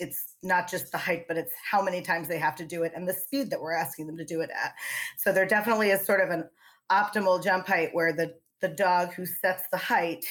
it's 0.00 0.34
not 0.42 0.68
just 0.68 0.90
the 0.90 0.98
height 0.98 1.28
but 1.28 1.36
it's 1.36 1.52
how 1.70 1.80
many 1.80 2.02
times 2.02 2.26
they 2.26 2.38
have 2.38 2.56
to 2.56 2.64
do 2.64 2.82
it 2.82 2.92
and 2.96 3.08
the 3.08 3.14
speed 3.14 3.50
that 3.50 3.60
we're 3.60 3.74
asking 3.74 4.06
them 4.06 4.16
to 4.16 4.24
do 4.24 4.40
it 4.40 4.50
at. 4.50 4.74
So 5.18 5.32
there 5.32 5.46
definitely 5.46 5.90
is 5.90 6.04
sort 6.04 6.20
of 6.20 6.30
an 6.30 6.48
optimal 6.90 7.42
jump 7.42 7.68
height 7.68 7.90
where 7.92 8.12
the 8.12 8.34
the 8.60 8.68
dog 8.68 9.12
who 9.12 9.26
sets 9.26 9.64
the 9.70 9.78
height 9.78 10.24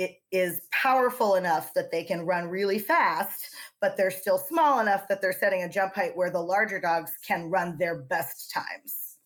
it 0.00 0.16
is 0.32 0.62
powerful 0.72 1.34
enough 1.34 1.74
that 1.74 1.90
they 1.90 2.02
can 2.04 2.24
run 2.24 2.48
really 2.48 2.78
fast, 2.78 3.54
but 3.82 3.98
they're 3.98 4.10
still 4.10 4.38
small 4.38 4.80
enough 4.80 5.06
that 5.08 5.20
they're 5.20 5.34
setting 5.38 5.62
a 5.62 5.68
jump 5.68 5.94
height 5.94 6.16
where 6.16 6.30
the 6.30 6.40
larger 6.40 6.80
dogs 6.80 7.12
can 7.26 7.50
run 7.50 7.76
their 7.76 7.96
best 7.96 8.50
times. 8.50 9.18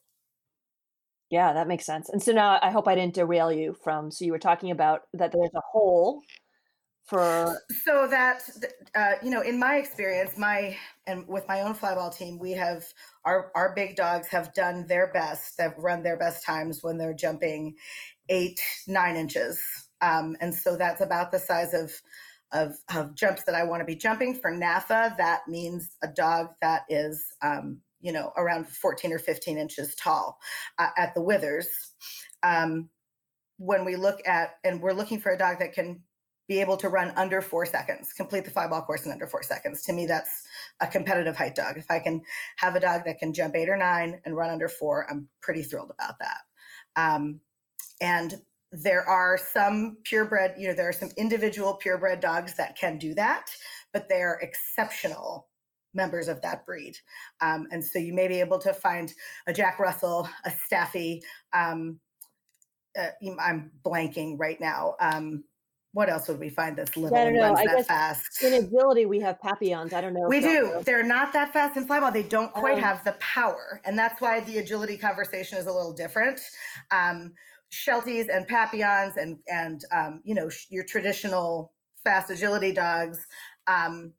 Yeah, 1.31 1.53
that 1.53 1.69
makes 1.69 1.87
sense. 1.87 2.09
And 2.09 2.21
so 2.21 2.33
now 2.33 2.59
I 2.61 2.71
hope 2.71 2.89
I 2.89 2.97
didn't 2.97 3.15
derail 3.15 3.53
you 3.53 3.77
from. 3.85 4.11
So 4.11 4.25
you 4.25 4.33
were 4.33 4.39
talking 4.39 4.73
about 4.73 5.03
that 5.13 5.31
there's 5.31 5.55
a 5.55 5.61
hole 5.73 6.21
for. 7.05 7.61
So 7.85 8.09
that, 8.09 8.43
uh, 8.97 9.13
you 9.23 9.31
know, 9.31 9.43
in 9.43 9.59
my 9.59 9.77
experience, 9.77 10.37
my 10.37 10.77
and 11.07 11.27
with 11.29 11.47
my 11.47 11.63
own 11.63 11.75
flyball 11.75 12.15
team, 12.17 12.39
we 12.39 12.53
have 12.53 12.85
our 13.25 13.53
our 13.55 13.75
big 13.75 13.95
dogs 13.95 14.27
have 14.29 14.53
done 14.55 14.87
their 14.87 15.13
best. 15.13 15.57
They've 15.57 15.77
run 15.79 16.03
their 16.03 16.17
best 16.17 16.45
times 16.45 16.83
when 16.83 16.99
they're 16.99 17.15
jumping 17.15 17.77
eight, 18.29 18.61
nine 18.87 19.17
inches. 19.17 19.61
Um, 20.01 20.37
and 20.41 20.55
so 20.55 20.77
that's 20.77 21.01
about 21.01 21.33
the 21.33 21.39
size 21.39 21.75
of, 21.75 21.93
of, 22.53 22.77
of 22.95 23.15
jumps 23.15 23.45
that 23.45 23.55
I 23.55 23.65
want 23.65 23.81
to 23.81 23.85
be 23.85 23.97
jumping. 23.97 24.35
For 24.35 24.53
NAFA, 24.53 25.17
that 25.17 25.43
means 25.49 25.91
a 26.03 26.09
dog 26.09 26.49
that 26.61 26.83
is, 26.89 27.25
um, 27.43 27.81
you 28.01 28.13
know, 28.13 28.33
around 28.37 28.69
14 28.69 29.13
or 29.13 29.19
15 29.19 29.59
inches 29.59 29.95
tall 29.95 30.39
uh, 30.79 30.89
at 30.97 31.15
the 31.15 31.23
withers. 31.23 31.69
Um, 32.43 32.91
when 33.57 33.85
we 33.85 33.97
look 33.97 34.21
at, 34.27 34.57
and 34.65 34.81
we're 34.81 34.93
looking 34.93 35.21
for 35.21 35.33
a 35.33 35.39
dog 35.39 35.61
that 35.61 35.73
can 35.73 36.03
be 36.47 36.61
able 36.61 36.77
to 36.77 36.89
run 36.89 37.13
under 37.17 37.41
four 37.41 37.65
seconds, 37.65 38.13
complete 38.13 38.45
the 38.45 38.51
flyball 38.51 38.85
course 38.85 39.07
in 39.07 39.13
under 39.13 39.27
four 39.27 39.43
seconds. 39.43 39.83
To 39.83 39.93
me, 39.93 40.07
that's 40.07 40.43
a 40.81 40.87
competitive 40.87 41.37
height 41.37 41.55
dog. 41.55 41.79
If 41.79 41.91
I 41.91 42.01
can 42.01 42.21
have 42.57 42.75
a 42.75 42.81
dog 42.81 43.03
that 43.07 43.19
can 43.19 43.33
jump 43.33 43.57
eight 43.57 43.69
or 43.69 43.77
nine 43.77 44.21
and 44.25 44.37
run 44.37 44.51
under 44.51 44.69
four, 44.69 45.07
I'm 45.11 45.29
pretty 45.41 45.63
thrilled 45.63 45.91
about 45.91 46.19
that. 46.19 46.41
Um, 46.97 47.41
and 48.01 48.35
there 48.73 49.09
are 49.09 49.39
some 49.39 49.99
purebred, 50.05 50.55
you 50.59 50.69
know, 50.69 50.75
there 50.75 50.89
are 50.89 50.93
some 50.93 51.11
individual 51.17 51.75
purebred 51.75 52.21
dogs 52.21 52.55
that 52.55 52.77
can 52.77 52.99
do 52.99 53.15
that, 53.15 53.47
but 53.93 54.09
they 54.09 54.21
are 54.21 54.41
exceptional 54.41 55.49
members 55.95 56.27
of 56.27 56.43
that 56.43 56.67
breed. 56.67 56.97
Um, 57.41 57.69
and 57.71 57.85
so 57.85 57.99
you 57.99 58.13
may 58.13 58.27
be 58.27 58.41
able 58.41 58.59
to 58.59 58.75
find 58.75 59.13
a 59.47 59.53
Jack 59.53 59.79
Russell, 59.79 60.29
a 60.45 60.51
Staffy. 60.51 61.23
Um, 61.53 62.01
uh, 62.99 63.11
I'm 63.41 63.71
blanking 63.85 64.37
right 64.39 64.61
now. 64.61 64.97
Um, 65.01 65.45
what 65.93 66.11
else 66.11 66.27
would 66.27 66.41
we 66.41 66.49
find 66.49 66.77
that's 66.77 66.97
little 66.97 67.17
runs 67.17 67.61
I 67.61 67.67
that 67.67 67.87
fast? 67.87 68.43
In 68.43 68.53
agility, 68.53 69.07
we 69.07 69.21
have 69.21 69.41
Papillons. 69.41 69.93
I 69.93 70.01
don't 70.01 70.13
know. 70.13 70.27
We 70.27 70.41
do. 70.41 70.83
They're 70.85 71.05
not 71.05 71.33
that 71.35 71.53
fast 71.53 71.77
in 71.77 71.87
flyball. 71.87 72.13
They 72.13 72.25
don't 72.25 72.53
quite 72.53 72.75
um, 72.75 72.81
have 72.81 73.05
the 73.05 73.13
power, 73.21 73.81
and 73.85 73.97
that's 73.97 74.21
why 74.21 74.41
the 74.41 74.59
agility 74.59 74.97
conversation 74.97 75.57
is 75.57 75.67
a 75.67 75.73
little 75.73 75.93
different. 75.93 76.41
Um, 76.91 77.33
Shelties 77.75 78.35
and 78.35 78.47
Papillons 78.47 79.17
and 79.17 79.39
and 79.49 79.83
um, 79.93 80.21
you 80.25 80.35
know 80.35 80.49
your 80.71 80.85
traditional 80.85 81.73
fast 82.05 82.31
agility 82.31 82.73
dogs. 82.73 83.27
Um, 83.67 84.13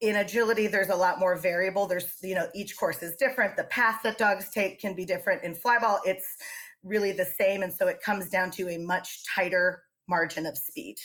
in 0.00 0.16
agility, 0.16 0.66
there's 0.66 0.88
a 0.88 0.96
lot 0.96 1.20
more 1.20 1.36
variable. 1.36 1.86
There's 1.86 2.16
you 2.22 2.34
know 2.34 2.48
each 2.54 2.76
course 2.76 3.02
is 3.02 3.16
different. 3.16 3.56
The 3.56 3.64
path 3.64 4.00
that 4.04 4.18
dogs 4.18 4.50
take 4.50 4.80
can 4.80 4.94
be 4.94 5.04
different. 5.04 5.42
In 5.42 5.54
flyball, 5.54 5.98
it's 6.04 6.36
really 6.82 7.12
the 7.12 7.24
same, 7.24 7.62
and 7.62 7.72
so 7.72 7.88
it 7.88 8.00
comes 8.00 8.28
down 8.28 8.50
to 8.52 8.68
a 8.68 8.78
much 8.78 9.24
tighter 9.34 9.82
margin 10.08 10.46
of 10.46 10.56
speed. 10.56 10.96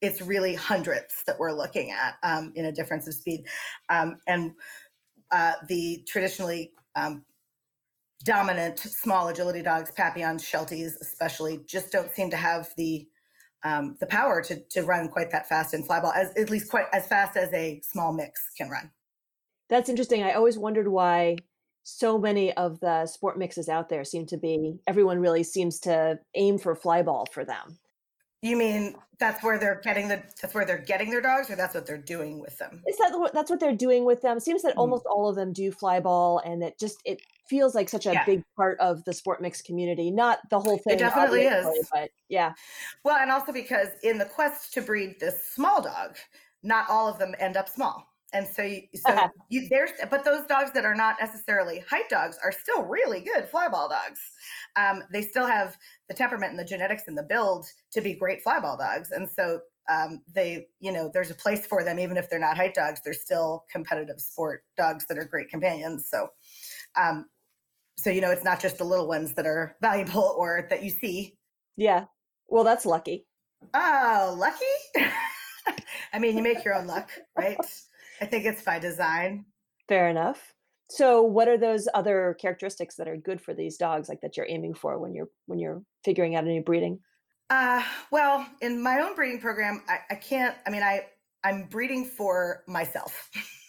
It's 0.00 0.22
really 0.22 0.54
hundredths 0.54 1.22
that 1.26 1.38
we're 1.38 1.52
looking 1.52 1.90
at 1.90 2.14
um, 2.22 2.52
in 2.56 2.66
a 2.66 2.72
difference 2.72 3.06
of 3.06 3.14
speed, 3.14 3.44
um, 3.88 4.16
and 4.26 4.52
uh, 5.30 5.52
the 5.68 6.02
traditionally 6.08 6.72
um, 6.96 7.24
dominant 8.24 8.78
small 8.78 9.28
agility 9.28 9.62
dogs, 9.62 9.90
Papillons, 9.90 10.44
Shelties, 10.44 10.92
especially, 11.00 11.60
just 11.66 11.92
don't 11.92 12.12
seem 12.12 12.30
to 12.30 12.36
have 12.36 12.68
the 12.76 13.06
um, 13.62 13.96
the 14.00 14.06
power 14.06 14.42
to 14.42 14.60
to 14.70 14.82
run 14.82 15.08
quite 15.08 15.30
that 15.32 15.48
fast 15.48 15.74
in 15.74 15.82
flyball, 15.82 16.14
as 16.14 16.32
at 16.36 16.50
least 16.50 16.70
quite 16.70 16.86
as 16.92 17.06
fast 17.06 17.36
as 17.36 17.52
a 17.52 17.80
small 17.84 18.12
mix 18.12 18.40
can 18.56 18.70
run. 18.70 18.90
That's 19.68 19.88
interesting. 19.88 20.22
I 20.22 20.32
always 20.32 20.58
wondered 20.58 20.88
why 20.88 21.36
so 21.82 22.18
many 22.18 22.52
of 22.54 22.80
the 22.80 23.06
sport 23.06 23.38
mixes 23.38 23.68
out 23.68 23.88
there 23.88 24.04
seem 24.04 24.26
to 24.26 24.36
be 24.36 24.78
everyone 24.86 25.18
really 25.18 25.42
seems 25.42 25.78
to 25.80 26.18
aim 26.34 26.58
for 26.58 26.74
flyball 26.74 27.26
for 27.30 27.44
them. 27.44 27.78
You 28.42 28.56
mean 28.56 28.94
that's 29.18 29.44
where 29.44 29.58
they're 29.58 29.80
getting 29.84 30.08
the 30.08 30.22
that's 30.40 30.54
where 30.54 30.64
they're 30.64 30.78
getting 30.78 31.10
their 31.10 31.20
dogs, 31.20 31.50
or 31.50 31.56
that's 31.56 31.74
what 31.74 31.86
they're 31.86 31.98
doing 31.98 32.40
with 32.40 32.56
them? 32.58 32.82
Is 32.88 32.96
that 32.96 33.12
what 33.12 33.34
that's 33.34 33.50
what 33.50 33.60
they're 33.60 33.76
doing 33.76 34.04
with 34.04 34.22
them? 34.22 34.38
It 34.38 34.42
seems 34.42 34.62
that 34.62 34.76
mm. 34.76 34.80
almost 34.80 35.04
all 35.04 35.28
of 35.28 35.36
them 35.36 35.52
do 35.52 35.70
flyball, 35.70 36.40
and 36.44 36.62
it 36.62 36.78
just 36.78 37.02
it 37.04 37.20
feels 37.50 37.74
like 37.74 37.88
such 37.88 38.06
a 38.06 38.12
yeah. 38.12 38.24
big 38.24 38.44
part 38.56 38.78
of 38.78 39.04
the 39.04 39.12
sport 39.12 39.42
mix 39.42 39.60
community. 39.60 40.10
Not 40.10 40.38
the 40.48 40.60
whole 40.60 40.78
thing, 40.78 40.94
it 40.94 40.98
definitely 41.00 41.42
is, 41.42 41.88
but 41.92 42.10
yeah. 42.28 42.52
Well, 43.04 43.16
and 43.16 43.30
also 43.30 43.52
because 43.52 43.88
in 44.04 44.16
the 44.16 44.24
quest 44.24 44.72
to 44.74 44.80
breed 44.80 45.16
this 45.18 45.44
small 45.52 45.82
dog, 45.82 46.16
not 46.62 46.88
all 46.88 47.08
of 47.08 47.18
them 47.18 47.34
end 47.40 47.56
up 47.56 47.68
small. 47.68 48.06
And 48.32 48.46
so, 48.46 48.62
you, 48.62 48.82
so 48.94 49.28
you, 49.48 49.68
there's, 49.68 49.90
but 50.08 50.24
those 50.24 50.46
dogs 50.46 50.70
that 50.72 50.84
are 50.84 50.94
not 50.94 51.16
necessarily 51.20 51.82
height 51.90 52.08
dogs 52.08 52.38
are 52.42 52.52
still 52.52 52.84
really 52.84 53.20
good 53.20 53.50
flyball 53.50 53.90
dogs. 53.90 54.20
Um, 54.76 55.02
they 55.12 55.22
still 55.22 55.46
have 55.46 55.76
the 56.08 56.14
temperament 56.14 56.52
and 56.52 56.58
the 56.58 56.64
genetics 56.64 57.08
and 57.08 57.18
the 57.18 57.24
build 57.24 57.66
to 57.92 58.00
be 58.00 58.14
great 58.14 58.44
flyball 58.44 58.78
dogs. 58.78 59.10
And 59.10 59.28
so, 59.28 59.60
um, 59.90 60.22
they, 60.32 60.68
you 60.78 60.92
know, 60.92 61.10
there's 61.12 61.32
a 61.32 61.34
place 61.34 61.66
for 61.66 61.82
them, 61.82 61.98
even 61.98 62.16
if 62.16 62.30
they're 62.30 62.38
not 62.38 62.56
height 62.56 62.74
dogs. 62.74 63.00
They're 63.04 63.12
still 63.12 63.64
competitive 63.72 64.20
sport 64.20 64.62
dogs 64.76 65.04
that 65.08 65.18
are 65.18 65.24
great 65.24 65.48
companions. 65.48 66.08
So, 66.08 66.28
um, 66.96 67.26
so 68.02 68.10
you 68.10 68.20
know, 68.20 68.30
it's 68.30 68.44
not 68.44 68.60
just 68.60 68.78
the 68.78 68.84
little 68.84 69.06
ones 69.06 69.34
that 69.34 69.46
are 69.46 69.76
valuable 69.80 70.34
or 70.38 70.66
that 70.70 70.82
you 70.82 70.90
see. 70.90 71.36
Yeah. 71.76 72.04
Well, 72.48 72.64
that's 72.64 72.86
lucky. 72.86 73.26
Oh, 73.74 74.34
lucky. 74.38 75.10
I 76.12 76.18
mean, 76.18 76.36
you 76.36 76.42
make 76.42 76.64
your 76.64 76.74
own 76.74 76.86
luck, 76.86 77.10
right? 77.38 77.58
I 78.20 78.26
think 78.26 78.44
it's 78.44 78.62
by 78.62 78.78
design. 78.78 79.44
Fair 79.88 80.08
enough. 80.08 80.54
So, 80.88 81.22
what 81.22 81.46
are 81.46 81.58
those 81.58 81.86
other 81.94 82.36
characteristics 82.40 82.96
that 82.96 83.06
are 83.06 83.16
good 83.16 83.40
for 83.40 83.54
these 83.54 83.76
dogs, 83.76 84.08
like 84.08 84.22
that 84.22 84.36
you're 84.36 84.48
aiming 84.48 84.74
for 84.74 84.98
when 84.98 85.14
you're 85.14 85.28
when 85.46 85.60
you're 85.60 85.82
figuring 86.04 86.34
out 86.34 86.44
a 86.44 86.48
new 86.48 86.62
breeding? 86.62 86.98
Uh, 87.48 87.82
well, 88.10 88.46
in 88.60 88.82
my 88.82 89.00
own 89.00 89.14
breeding 89.14 89.40
program, 89.40 89.82
I, 89.88 89.98
I 90.10 90.14
can't. 90.16 90.56
I 90.66 90.70
mean, 90.70 90.82
I 90.82 91.06
I'm 91.44 91.64
breeding 91.64 92.04
for 92.04 92.64
myself. 92.66 93.30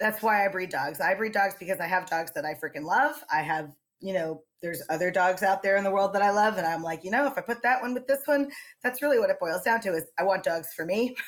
That's 0.00 0.22
why 0.22 0.44
I 0.44 0.48
breed 0.48 0.70
dogs. 0.70 1.00
I 1.00 1.14
breed 1.14 1.32
dogs 1.32 1.54
because 1.58 1.80
I 1.80 1.86
have 1.86 2.08
dogs 2.08 2.32
that 2.34 2.44
I 2.44 2.54
freaking 2.54 2.84
love. 2.84 3.22
I 3.32 3.42
have, 3.42 3.70
you 4.00 4.12
know, 4.12 4.42
there's 4.62 4.82
other 4.90 5.10
dogs 5.10 5.42
out 5.42 5.62
there 5.62 5.76
in 5.76 5.84
the 5.84 5.90
world 5.90 6.12
that 6.14 6.22
I 6.22 6.30
love, 6.30 6.56
and 6.56 6.66
I'm 6.66 6.82
like, 6.82 7.04
you 7.04 7.10
know, 7.10 7.26
if 7.26 7.38
I 7.38 7.40
put 7.42 7.62
that 7.62 7.80
one 7.80 7.94
with 7.94 8.06
this 8.06 8.22
one, 8.26 8.50
that's 8.82 9.02
really 9.02 9.18
what 9.18 9.30
it 9.30 9.38
boils 9.40 9.62
down 9.62 9.80
to. 9.82 9.94
Is 9.94 10.06
I 10.18 10.24
want 10.24 10.44
dogs 10.44 10.68
for 10.74 10.84
me. 10.84 11.16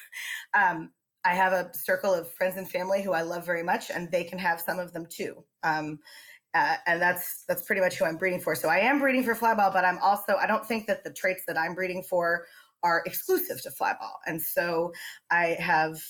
Um, 0.53 0.91
I 1.25 1.35
have 1.35 1.53
a 1.53 1.71
circle 1.75 2.13
of 2.13 2.33
friends 2.33 2.57
and 2.57 2.69
family 2.69 3.03
who 3.03 3.13
I 3.13 3.23
love 3.23 3.47
very 3.47 3.63
much, 3.63 3.89
and 3.91 4.11
they 4.11 4.25
can 4.25 4.39
have 4.39 4.61
some 4.61 4.81
of 4.81 4.93
them 4.93 5.07
too. 5.09 5.45
Um, 5.63 6.01
uh, 6.55 6.77
and 6.87 7.01
that's 7.01 7.45
that's 7.47 7.63
pretty 7.63 7.81
much 7.81 7.97
who 7.97 8.05
I'm 8.05 8.17
breeding 8.17 8.41
for. 8.41 8.55
So 8.55 8.69
I 8.69 8.79
am 8.79 8.99
breeding 8.99 9.23
for 9.23 9.35
flyball, 9.35 9.73
but 9.73 9.85
I'm 9.85 9.99
also 9.99 10.35
I 10.37 10.47
don't 10.47 10.67
think 10.67 10.87
that 10.87 11.05
the 11.05 11.13
traits 11.13 11.43
that 11.47 11.57
I'm 11.57 11.75
breeding 11.75 12.03
for 12.03 12.47
are 12.83 13.03
exclusive 13.07 13.63
to 13.63 13.71
flyball. 13.71 14.15
And 14.27 14.41
so 14.41 14.93
I 15.31 15.57
have 15.61 16.01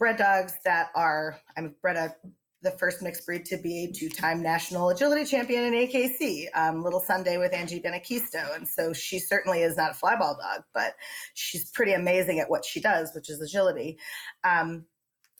bred 0.00 0.16
dogs 0.16 0.54
that 0.64 0.88
are 0.96 1.38
I'm 1.56 1.76
bred 1.80 1.96
a 1.96 2.16
the 2.62 2.70
first 2.72 3.00
mixed 3.00 3.24
breed 3.24 3.44
to 3.46 3.56
be 3.56 3.84
a 3.84 3.92
two-time 3.92 4.42
national 4.42 4.90
agility 4.90 5.24
champion 5.24 5.64
in 5.64 5.72
AKC, 5.72 6.46
um, 6.54 6.82
Little 6.82 7.00
Sunday 7.00 7.38
with 7.38 7.54
Angie 7.54 7.80
Benequisto. 7.80 8.54
And 8.54 8.68
so 8.68 8.92
she 8.92 9.18
certainly 9.18 9.62
is 9.62 9.78
not 9.78 9.92
a 9.92 9.94
flyball 9.94 10.38
dog, 10.38 10.64
but 10.74 10.94
she's 11.32 11.70
pretty 11.70 11.92
amazing 11.94 12.38
at 12.38 12.50
what 12.50 12.64
she 12.64 12.78
does, 12.78 13.12
which 13.14 13.30
is 13.30 13.40
agility. 13.40 13.98
Um, 14.44 14.84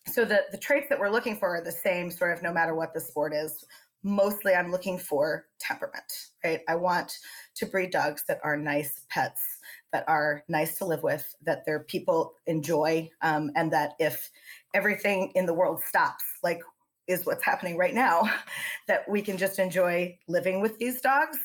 so 0.06 0.24
the, 0.24 0.44
the 0.50 0.56
traits 0.56 0.86
that 0.88 0.98
we're 0.98 1.10
looking 1.10 1.36
for 1.36 1.56
are 1.56 1.64
the 1.64 1.70
same 1.70 2.10
sort 2.10 2.32
of 2.32 2.42
no 2.42 2.54
matter 2.54 2.74
what 2.74 2.94
the 2.94 3.00
sport 3.00 3.34
is. 3.34 3.66
Mostly 4.02 4.54
I'm 4.54 4.70
looking 4.70 4.98
for 4.98 5.44
temperament, 5.58 6.10
right? 6.42 6.60
I 6.70 6.76
want 6.76 7.12
to 7.56 7.66
breed 7.66 7.90
dogs 7.90 8.24
that 8.28 8.40
are 8.42 8.56
nice 8.56 9.04
pets, 9.10 9.58
that 9.92 10.04
are 10.09 10.44
nice 10.49 10.78
to 10.78 10.85
live 10.85 11.02
with, 11.02 11.35
that 11.42 11.64
their 11.66 11.80
people 11.80 12.35
enjoy, 12.47 13.11
um, 13.23 13.50
and 13.56 13.73
that 13.73 13.94
if 13.99 14.30
everything 14.75 15.32
in 15.35 15.47
the 15.47 15.54
world 15.54 15.80
stops, 15.85 16.25
like 16.42 16.61
is 17.06 17.26
what's 17.26 17.44
happening 17.44 17.76
right 17.76 17.94
now, 17.94 18.23
that 18.88 19.09
we 19.09 19.20
can 19.20 19.37
just 19.37 19.59
enjoy 19.59 20.16
living 20.28 20.61
with 20.61 20.78
these 20.78 21.00
dogs, 21.00 21.38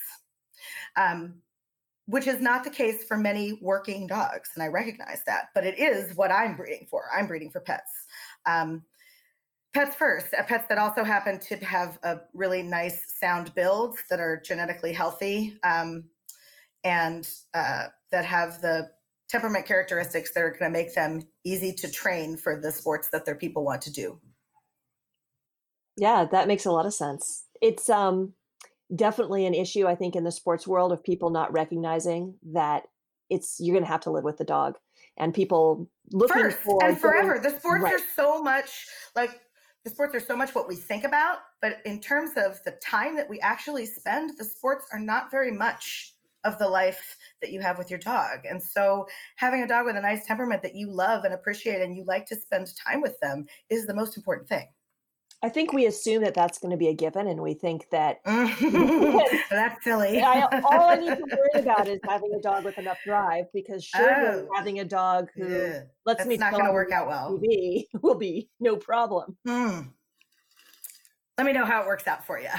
um, 0.95 1.35
which 2.07 2.27
is 2.27 2.39
not 2.39 2.63
the 2.63 2.69
case 2.69 3.03
for 3.03 3.17
many 3.17 3.57
working 3.61 4.05
dogs. 4.05 4.51
And 4.53 4.63
I 4.63 4.67
recognize 4.67 5.23
that, 5.25 5.49
but 5.55 5.65
it 5.65 5.79
is 5.79 6.15
what 6.15 6.31
I'm 6.31 6.55
breeding 6.55 6.87
for. 6.89 7.05
I'm 7.15 7.27
breeding 7.27 7.49
for 7.49 7.61
pets. 7.61 7.91
Um, 8.45 8.83
pets 9.73 9.95
first, 9.95 10.33
uh, 10.33 10.43
pets 10.43 10.67
that 10.69 10.77
also 10.77 11.03
happen 11.03 11.39
to 11.39 11.57
have 11.57 11.97
a 12.03 12.19
really 12.33 12.61
nice 12.61 13.13
sound 13.19 13.53
builds 13.55 13.97
that 14.09 14.19
are 14.19 14.41
genetically 14.45 14.93
healthy 14.93 15.57
um, 15.63 16.03
and 16.85 17.27
uh, 17.53 17.87
that 18.11 18.23
have 18.23 18.61
the 18.61 18.91
temperament 19.27 19.65
characteristics 19.65 20.31
that 20.33 20.43
are 20.43 20.51
going 20.51 20.71
to 20.71 20.77
make 20.77 20.93
them 20.93 21.23
easy 21.43 21.73
to 21.73 21.91
train 21.91 22.37
for 22.37 22.61
the 22.61 22.71
sports 22.71 23.09
that 23.09 23.25
their 23.25 23.35
people 23.35 23.65
want 23.65 23.81
to 23.81 23.91
do. 23.91 24.19
Yeah, 25.97 26.25
that 26.31 26.47
makes 26.47 26.65
a 26.65 26.71
lot 26.71 26.85
of 26.85 26.93
sense. 26.93 27.45
It's 27.61 27.89
um 27.89 28.33
definitely 28.95 29.47
an 29.47 29.55
issue 29.55 29.87
I 29.87 29.95
think 29.95 30.15
in 30.15 30.23
the 30.23 30.31
sports 30.31 30.67
world 30.67 30.91
of 30.91 31.03
people 31.03 31.31
not 31.31 31.51
recognizing 31.51 32.35
that 32.53 32.83
it's 33.29 33.57
you're 33.59 33.73
going 33.73 33.83
to 33.83 33.91
have 33.91 34.01
to 34.01 34.11
live 34.11 34.23
with 34.23 34.37
the 34.37 34.43
dog 34.43 34.77
and 35.17 35.33
people 35.33 35.89
looking 36.11 36.43
First 36.43 36.57
for 36.59 36.83
and 36.83 36.99
forever. 36.99 37.39
The 37.41 37.49
sports 37.49 37.83
right. 37.83 37.93
are 37.93 38.03
so 38.15 38.43
much 38.43 38.87
like 39.15 39.41
the 39.83 39.89
sports 39.89 40.13
are 40.13 40.19
so 40.19 40.35
much 40.35 40.53
what 40.53 40.67
we 40.67 40.75
think 40.75 41.03
about, 41.03 41.37
but 41.61 41.77
in 41.85 41.99
terms 41.99 42.31
of 42.37 42.59
the 42.65 42.71
time 42.83 43.15
that 43.15 43.29
we 43.29 43.39
actually 43.39 43.85
spend, 43.85 44.37
the 44.37 44.43
sports 44.43 44.85
are 44.91 44.99
not 44.99 45.31
very 45.31 45.51
much 45.51 46.14
of 46.45 46.57
the 46.59 46.67
life 46.67 47.17
that 47.41 47.51
you 47.51 47.59
have 47.59 47.77
with 47.77 47.89
your 47.89 47.99
dog. 47.99 48.39
And 48.49 48.61
so 48.61 49.07
having 49.35 49.63
a 49.63 49.67
dog 49.67 49.85
with 49.85 49.97
a 49.97 50.01
nice 50.01 50.25
temperament 50.25 50.63
that 50.63 50.75
you 50.75 50.89
love 50.89 51.25
and 51.25 51.33
appreciate 51.33 51.81
and 51.81 51.95
you 51.95 52.05
like 52.05 52.25
to 52.27 52.35
spend 52.35 52.67
time 52.87 53.01
with 53.01 53.19
them 53.19 53.45
is 53.69 53.85
the 53.85 53.93
most 53.93 54.15
important 54.15 54.47
thing. 54.47 54.67
I 55.43 55.49
think 55.49 55.73
we 55.73 55.85
assume 55.85 56.23
that 56.23 56.33
that's 56.33 56.57
going 56.57 56.71
to 56.71 56.77
be 56.77 56.87
a 56.87 56.93
given, 56.93 57.27
and 57.27 57.39
we 57.39 57.53
think 57.53 57.87
that 57.91 58.17
that's 58.25 59.83
silly. 59.83 60.19
I, 60.19 60.41
all 60.63 60.89
I 60.89 60.95
need 60.95 61.17
to 61.17 61.23
worry 61.53 61.61
about 61.61 61.87
is 61.87 61.99
having 62.03 62.33
a 62.33 62.41
dog 62.41 62.63
with 62.63 62.79
enough 62.79 62.97
drive, 63.05 63.45
because 63.53 63.83
sure, 63.83 64.47
oh, 64.47 64.47
having 64.55 64.79
a 64.79 64.85
dog 64.85 65.29
who 65.35 65.47
yeah. 65.47 65.81
lets 66.05 66.25
me 66.25 66.37
not 66.37 66.53
going 66.53 66.65
to 66.65 66.71
work 66.71 66.91
out 66.91 67.07
well 67.07 67.37
TV 67.37 67.85
will 68.01 68.15
be 68.15 68.49
no 68.59 68.75
problem. 68.75 69.37
Mm. 69.47 69.89
Let 71.37 71.45
me 71.45 71.53
know 71.53 71.65
how 71.65 71.81
it 71.81 71.87
works 71.87 72.07
out 72.07 72.25
for 72.25 72.39
you. 72.39 72.49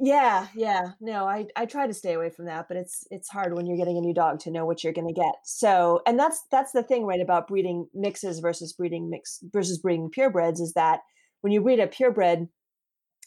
Yeah, 0.00 0.46
yeah. 0.54 0.92
No, 1.00 1.24
I 1.26 1.46
I 1.56 1.66
try 1.66 1.86
to 1.88 1.94
stay 1.94 2.12
away 2.12 2.30
from 2.30 2.44
that, 2.46 2.68
but 2.68 2.76
it's 2.76 3.04
it's 3.10 3.28
hard 3.28 3.54
when 3.54 3.66
you're 3.66 3.76
getting 3.76 3.98
a 3.98 4.00
new 4.00 4.14
dog 4.14 4.38
to 4.40 4.50
know 4.50 4.64
what 4.64 4.84
you're 4.84 4.92
going 4.92 5.08
to 5.08 5.12
get. 5.20 5.34
So, 5.44 6.02
and 6.06 6.18
that's 6.18 6.42
that's 6.52 6.70
the 6.72 6.84
thing, 6.84 7.04
right, 7.04 7.20
about 7.20 7.48
breeding 7.48 7.88
mixes 7.94 8.38
versus 8.38 8.72
breeding 8.72 9.10
mix 9.10 9.40
versus 9.52 9.78
breeding 9.78 10.08
purebreds 10.16 10.60
is 10.60 10.72
that 10.74 11.00
when 11.40 11.52
you 11.52 11.60
breed 11.60 11.80
a 11.80 11.88
purebred, 11.88 12.48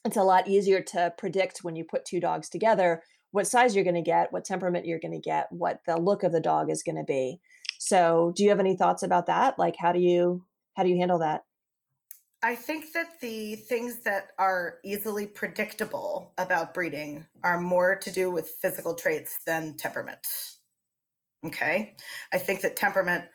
it's 0.06 0.18
a 0.18 0.24
lot 0.24 0.48
easier 0.48 0.82
to 0.82 1.14
predict 1.18 1.60
when 1.64 1.76
you 1.76 1.86
put 1.86 2.06
two 2.06 2.20
dogs 2.22 2.50
together 2.50 3.04
what 3.32 3.48
size 3.48 3.76
you're 3.76 3.86
going 3.86 3.96
to 3.96 4.02
get, 4.02 4.34
what 4.34 4.46
temperament 4.46 4.86
you're 4.86 5.00
going 5.00 5.14
to 5.14 5.20
get, 5.20 5.48
what 5.52 5.82
the 5.88 5.98
look 5.98 6.24
of 6.24 6.32
the 6.34 6.42
dog 6.42 6.70
is 6.72 6.84
going 6.84 6.98
to 6.98 7.04
be. 7.04 7.40
So, 7.80 8.34
do 8.36 8.44
you 8.44 8.50
have 8.50 8.60
any 8.62 8.78
thoughts 8.78 9.04
about 9.04 9.28
that? 9.28 9.60
Like 9.60 9.76
how 9.80 9.92
do 9.94 10.00
you 10.00 10.46
how 10.76 10.84
do 10.84 10.90
you 10.90 10.98
handle 10.98 11.20
that? 11.20 11.44
I 12.44 12.56
think 12.56 12.94
that 12.94 13.20
the 13.22 13.56
things 13.56 14.00
that 14.00 14.30
are 14.40 14.80
easily 14.84 15.28
predictable 15.28 16.34
about 16.40 16.74
breeding 16.74 17.26
are 17.44 17.62
more 17.62 17.96
to 17.98 18.12
do 18.12 18.32
with 18.32 18.56
physical 18.62 18.96
traits 18.96 19.40
than 19.46 19.76
temperament. 19.78 20.26
Okay? 21.46 21.96
I 22.34 22.40
think 22.40 22.62
that 22.62 22.76
temperament 22.76 23.26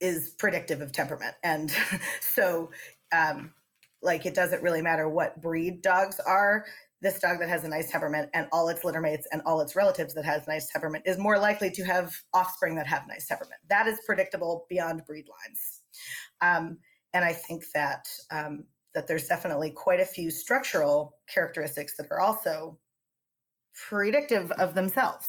is 0.00 0.34
predictive 0.38 0.82
of 0.82 0.92
temperament. 0.92 1.34
And 1.42 1.74
so 2.20 2.70
um, 3.12 3.54
like 4.02 4.26
it 4.26 4.34
doesn't 4.34 4.62
really 4.62 4.82
matter 4.82 5.08
what 5.08 5.40
breed 5.40 5.80
dogs 5.80 6.20
are. 6.20 6.66
This 7.00 7.18
dog 7.18 7.38
that 7.40 7.48
has 7.48 7.64
a 7.64 7.68
nice 7.68 7.90
temperament 7.90 8.28
and 8.34 8.46
all 8.52 8.68
its 8.68 8.82
littermates 8.82 9.24
and 9.32 9.40
all 9.46 9.60
its 9.62 9.74
relatives 9.74 10.14
that 10.14 10.24
has 10.24 10.46
nice 10.46 10.70
temperament 10.70 11.04
is 11.06 11.18
more 11.18 11.38
likely 11.38 11.70
to 11.70 11.84
have 11.84 12.14
offspring 12.34 12.76
that 12.76 12.86
have 12.86 13.06
nice 13.08 13.26
temperament. 13.26 13.60
That 13.70 13.86
is 13.86 14.00
predictable 14.06 14.66
beyond 14.68 15.04
breed 15.06 15.26
lines. 15.28 15.80
Um, 16.40 16.78
and 17.14 17.24
I 17.24 17.32
think 17.32 17.64
that 17.74 18.06
um, 18.30 18.64
that 18.94 19.06
there's 19.06 19.26
definitely 19.26 19.70
quite 19.70 20.00
a 20.00 20.04
few 20.04 20.30
structural 20.30 21.16
characteristics 21.32 21.96
that 21.96 22.08
are 22.10 22.20
also 22.20 22.78
predictive 23.88 24.50
of 24.52 24.74
themselves 24.74 25.28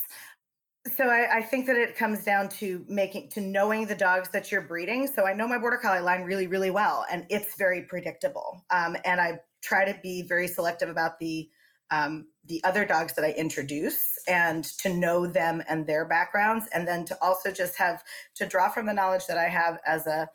so 0.96 1.06
I, 1.06 1.38
I, 1.38 1.42
think 1.42 1.66
that 1.66 1.76
it 1.76 1.96
comes 1.96 2.24
down 2.24 2.50
to 2.50 2.86
making 2.88 3.30
to 3.30 3.42
knowing 3.42 3.88
the 3.88 3.96
dogs 3.96 4.30
that 4.30 4.52
you're 4.52 4.62
breeding. 4.62 5.08
So 5.08 5.26
I 5.26 5.34
know 5.34 5.48
my 5.48 5.58
border 5.58 5.78
collie 5.78 6.02
line 6.02 6.22
really, 6.22 6.48
really 6.48 6.70
well, 6.70 7.06
and 7.12 7.26
it's 7.30 7.56
very 7.58 7.82
predictable. 7.82 8.64
Um, 8.70 8.96
and 9.04 9.20
I 9.20 9.40
try 9.64 9.92
to 9.92 10.00
be 10.04 10.22
very 10.22 10.48
selective 10.48 10.90
about 10.90 11.20
the 11.20 11.50
um, 11.92 12.28
the 12.46 12.64
other 12.64 12.86
dogs 12.86 13.14
that 13.14 13.26
I 13.26 13.32
introduce, 13.32 14.20
and 14.28 14.64
to 14.80 14.94
know 14.94 15.26
them 15.26 15.64
and 15.68 15.88
their 15.88 16.06
backgrounds, 16.06 16.68
and 16.74 16.88
then 16.88 17.06
to 17.06 17.18
also 17.20 17.52
just 17.52 17.78
have 17.78 18.04
to 18.36 18.46
draw 18.46 18.70
from 18.70 18.86
the 18.86 18.94
knowledge 18.94 19.26
that 19.28 19.38
I 19.38 19.50
have 19.50 19.80
as 19.88 20.06
a 20.06 20.30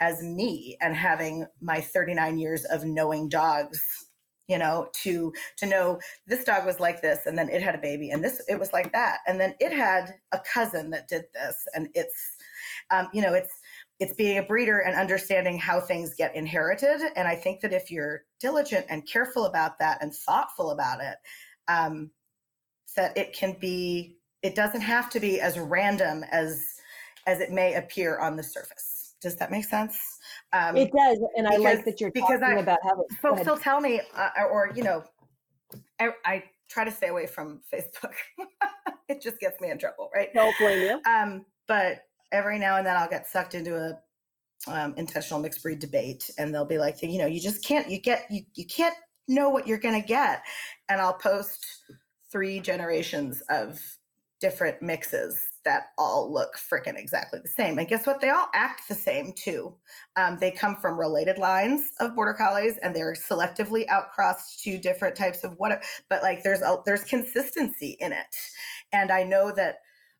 as 0.00 0.22
me 0.22 0.76
and 0.80 0.94
having 0.94 1.46
my 1.60 1.80
39 1.80 2.38
years 2.38 2.64
of 2.64 2.84
knowing 2.84 3.28
dogs 3.28 4.04
you 4.48 4.58
know 4.58 4.88
to 4.92 5.32
to 5.56 5.66
know 5.66 5.98
this 6.26 6.44
dog 6.44 6.66
was 6.66 6.80
like 6.80 7.00
this 7.00 7.26
and 7.26 7.38
then 7.38 7.48
it 7.48 7.62
had 7.62 7.74
a 7.74 7.78
baby 7.78 8.10
and 8.10 8.22
this 8.22 8.42
it 8.48 8.58
was 8.58 8.72
like 8.72 8.92
that. 8.92 9.18
And 9.26 9.40
then 9.40 9.54
it 9.60 9.72
had 9.72 10.14
a 10.32 10.40
cousin 10.52 10.90
that 10.90 11.08
did 11.08 11.24
this 11.32 11.56
and 11.74 11.88
it's 11.94 12.36
um, 12.90 13.08
you 13.12 13.22
know 13.22 13.34
it's 13.34 13.54
it's 14.00 14.14
being 14.14 14.38
a 14.38 14.42
breeder 14.42 14.80
and 14.80 14.96
understanding 14.96 15.58
how 15.58 15.80
things 15.80 16.14
get 16.14 16.34
inherited. 16.36 17.00
And 17.16 17.26
i 17.26 17.34
think 17.34 17.60
that 17.60 17.72
if 17.72 17.90
you're 17.90 18.24
diligent 18.40 18.86
and 18.90 19.06
careful 19.08 19.46
about 19.46 19.78
that 19.78 20.02
and 20.02 20.14
thoughtful 20.14 20.70
about 20.70 21.00
it 21.00 21.16
um, 21.68 22.10
that 22.96 23.16
it 23.16 23.32
can 23.32 23.56
be 23.60 24.18
it 24.42 24.54
doesn't 24.54 24.82
have 24.82 25.08
to 25.10 25.20
be 25.20 25.40
as 25.40 25.58
random 25.58 26.24
as 26.30 26.66
as 27.26 27.40
it 27.40 27.50
may 27.50 27.74
appear 27.74 28.18
on 28.18 28.36
the 28.36 28.42
surface 28.42 28.93
does 29.20 29.36
that 29.36 29.50
make 29.50 29.64
sense 29.64 29.96
um, 30.54 30.76
it 30.76 30.92
does, 30.92 31.18
and 31.36 31.46
because, 31.48 31.52
I 31.52 31.56
like 31.56 31.84
that 31.84 32.00
you're 32.00 32.12
because 32.12 32.40
talking 32.40 32.58
I, 32.58 32.60
about 32.60 32.78
how 32.84 33.04
folks 33.20 33.44
will 33.44 33.56
tell 33.56 33.80
me, 33.80 34.00
uh, 34.16 34.28
or 34.50 34.70
you 34.74 34.84
know, 34.84 35.02
I, 35.98 36.10
I, 36.24 36.44
try 36.68 36.84
to 36.84 36.90
stay 36.90 37.08
away 37.08 37.26
from 37.26 37.60
Facebook. 37.72 38.14
it 39.08 39.20
just 39.20 39.38
gets 39.40 39.60
me 39.60 39.70
in 39.70 39.78
trouble, 39.78 40.10
right? 40.14 40.32
Don't 40.32 40.56
blame 40.58 40.80
you. 40.80 41.00
Um, 41.10 41.44
but 41.66 42.02
every 42.32 42.58
now 42.58 42.76
and 42.76 42.86
then 42.86 42.96
I'll 42.96 43.08
get 43.08 43.28
sucked 43.28 43.54
into 43.54 43.76
a 43.76 43.98
um, 44.66 44.94
intentional 44.96 45.40
mixed 45.40 45.62
breed 45.62 45.80
debate, 45.80 46.30
and 46.38 46.54
they'll 46.54 46.64
be 46.64 46.78
like, 46.78 47.02
you 47.02 47.18
know, 47.18 47.26
you 47.26 47.40
just 47.40 47.64
can't, 47.64 47.90
you 47.90 48.00
get, 48.00 48.26
you 48.30 48.42
you 48.54 48.64
can't 48.64 48.94
know 49.26 49.48
what 49.48 49.66
you're 49.66 49.78
going 49.78 50.00
to 50.00 50.06
get, 50.06 50.42
and 50.88 51.00
I'll 51.00 51.14
post 51.14 51.66
three 52.30 52.60
generations 52.60 53.42
of 53.48 53.80
different 54.44 54.82
mixes 54.82 55.52
that 55.64 55.84
all 55.96 56.30
look 56.30 56.54
freaking 56.58 56.98
exactly 56.98 57.40
the 57.42 57.48
same. 57.48 57.78
And 57.78 57.88
guess 57.88 58.06
what? 58.06 58.20
They 58.20 58.28
all 58.28 58.48
act 58.52 58.86
the 58.90 58.94
same 58.94 59.32
too. 59.32 59.74
Um, 60.16 60.36
they 60.38 60.50
come 60.50 60.76
from 60.76 61.00
related 61.00 61.38
lines 61.38 61.92
of 61.98 62.14
border 62.14 62.34
collies, 62.34 62.76
and 62.82 62.94
they're 62.94 63.14
selectively 63.14 63.88
outcrossed 63.88 64.62
to 64.64 64.76
different 64.76 65.16
types 65.16 65.44
of 65.44 65.54
what. 65.56 65.82
But 66.10 66.22
like, 66.22 66.42
there's 66.42 66.60
a, 66.60 66.76
there's 66.84 67.04
consistency 67.04 67.96
in 68.00 68.12
it, 68.12 68.36
and 68.92 69.10
I 69.10 69.22
know 69.22 69.50
that, 69.52 69.76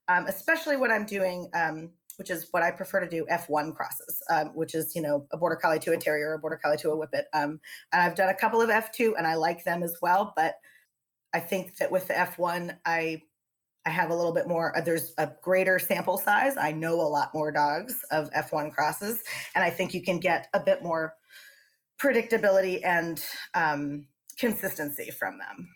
um, 0.08 0.24
especially 0.26 0.78
when 0.78 0.90
I'm 0.90 1.04
doing. 1.04 1.50
Um, 1.52 1.90
which 2.16 2.30
is 2.30 2.46
what 2.52 2.62
I 2.62 2.70
prefer 2.70 3.00
to 3.00 3.08
do, 3.08 3.26
F1 3.28 3.74
crosses, 3.74 4.22
um, 4.30 4.50
which 4.54 4.76
is, 4.76 4.94
you 4.94 5.02
know, 5.02 5.26
a 5.32 5.36
border 5.36 5.56
collie 5.56 5.80
to 5.80 5.94
a 5.94 5.96
terrier, 5.96 6.28
or 6.28 6.34
a 6.34 6.38
border 6.38 6.60
collie 6.62 6.76
to 6.76 6.92
a 6.92 6.96
whippet. 6.96 7.24
Um, 7.32 7.58
and 7.92 8.02
I've 8.02 8.14
done 8.14 8.28
a 8.28 8.34
couple 8.34 8.60
of 8.62 8.70
F2 8.70 9.14
and 9.18 9.26
I 9.26 9.34
like 9.34 9.64
them 9.64 9.82
as 9.82 9.96
well. 10.00 10.32
But 10.36 10.54
I 11.32 11.40
think 11.40 11.78
that 11.78 11.90
with 11.90 12.06
the 12.06 12.14
F1, 12.14 12.76
I 12.86 13.22
I 13.86 13.90
have 13.90 14.10
a 14.10 14.14
little 14.14 14.32
bit 14.32 14.48
more, 14.48 14.76
uh, 14.76 14.80
there's 14.80 15.12
a 15.18 15.30
greater 15.42 15.78
sample 15.78 16.16
size. 16.16 16.56
I 16.56 16.72
know 16.72 16.94
a 16.94 17.02
lot 17.02 17.34
more 17.34 17.52
dogs 17.52 18.00
of 18.10 18.30
F1 18.32 18.72
crosses, 18.72 19.22
and 19.54 19.62
I 19.62 19.70
think 19.70 19.92
you 19.92 20.02
can 20.02 20.18
get 20.18 20.48
a 20.54 20.60
bit 20.60 20.82
more 20.82 21.14
predictability 22.02 22.80
and 22.84 23.22
um, 23.54 24.06
consistency 24.38 25.10
from 25.10 25.38
them. 25.38 25.68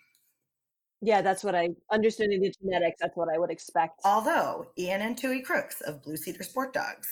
Yeah, 1.00 1.22
that's 1.22 1.44
what 1.44 1.54
I 1.54 1.68
understanding 1.92 2.40
the 2.40 2.52
genetics. 2.60 2.98
That's 3.00 3.16
what 3.16 3.28
I 3.32 3.38
would 3.38 3.50
expect. 3.50 4.00
Although 4.04 4.66
Ian 4.76 5.00
and 5.02 5.16
Tui 5.16 5.42
Crooks 5.42 5.80
of 5.82 6.02
Blue 6.02 6.16
Cedar 6.16 6.42
Sport 6.42 6.72
Dogs, 6.72 7.08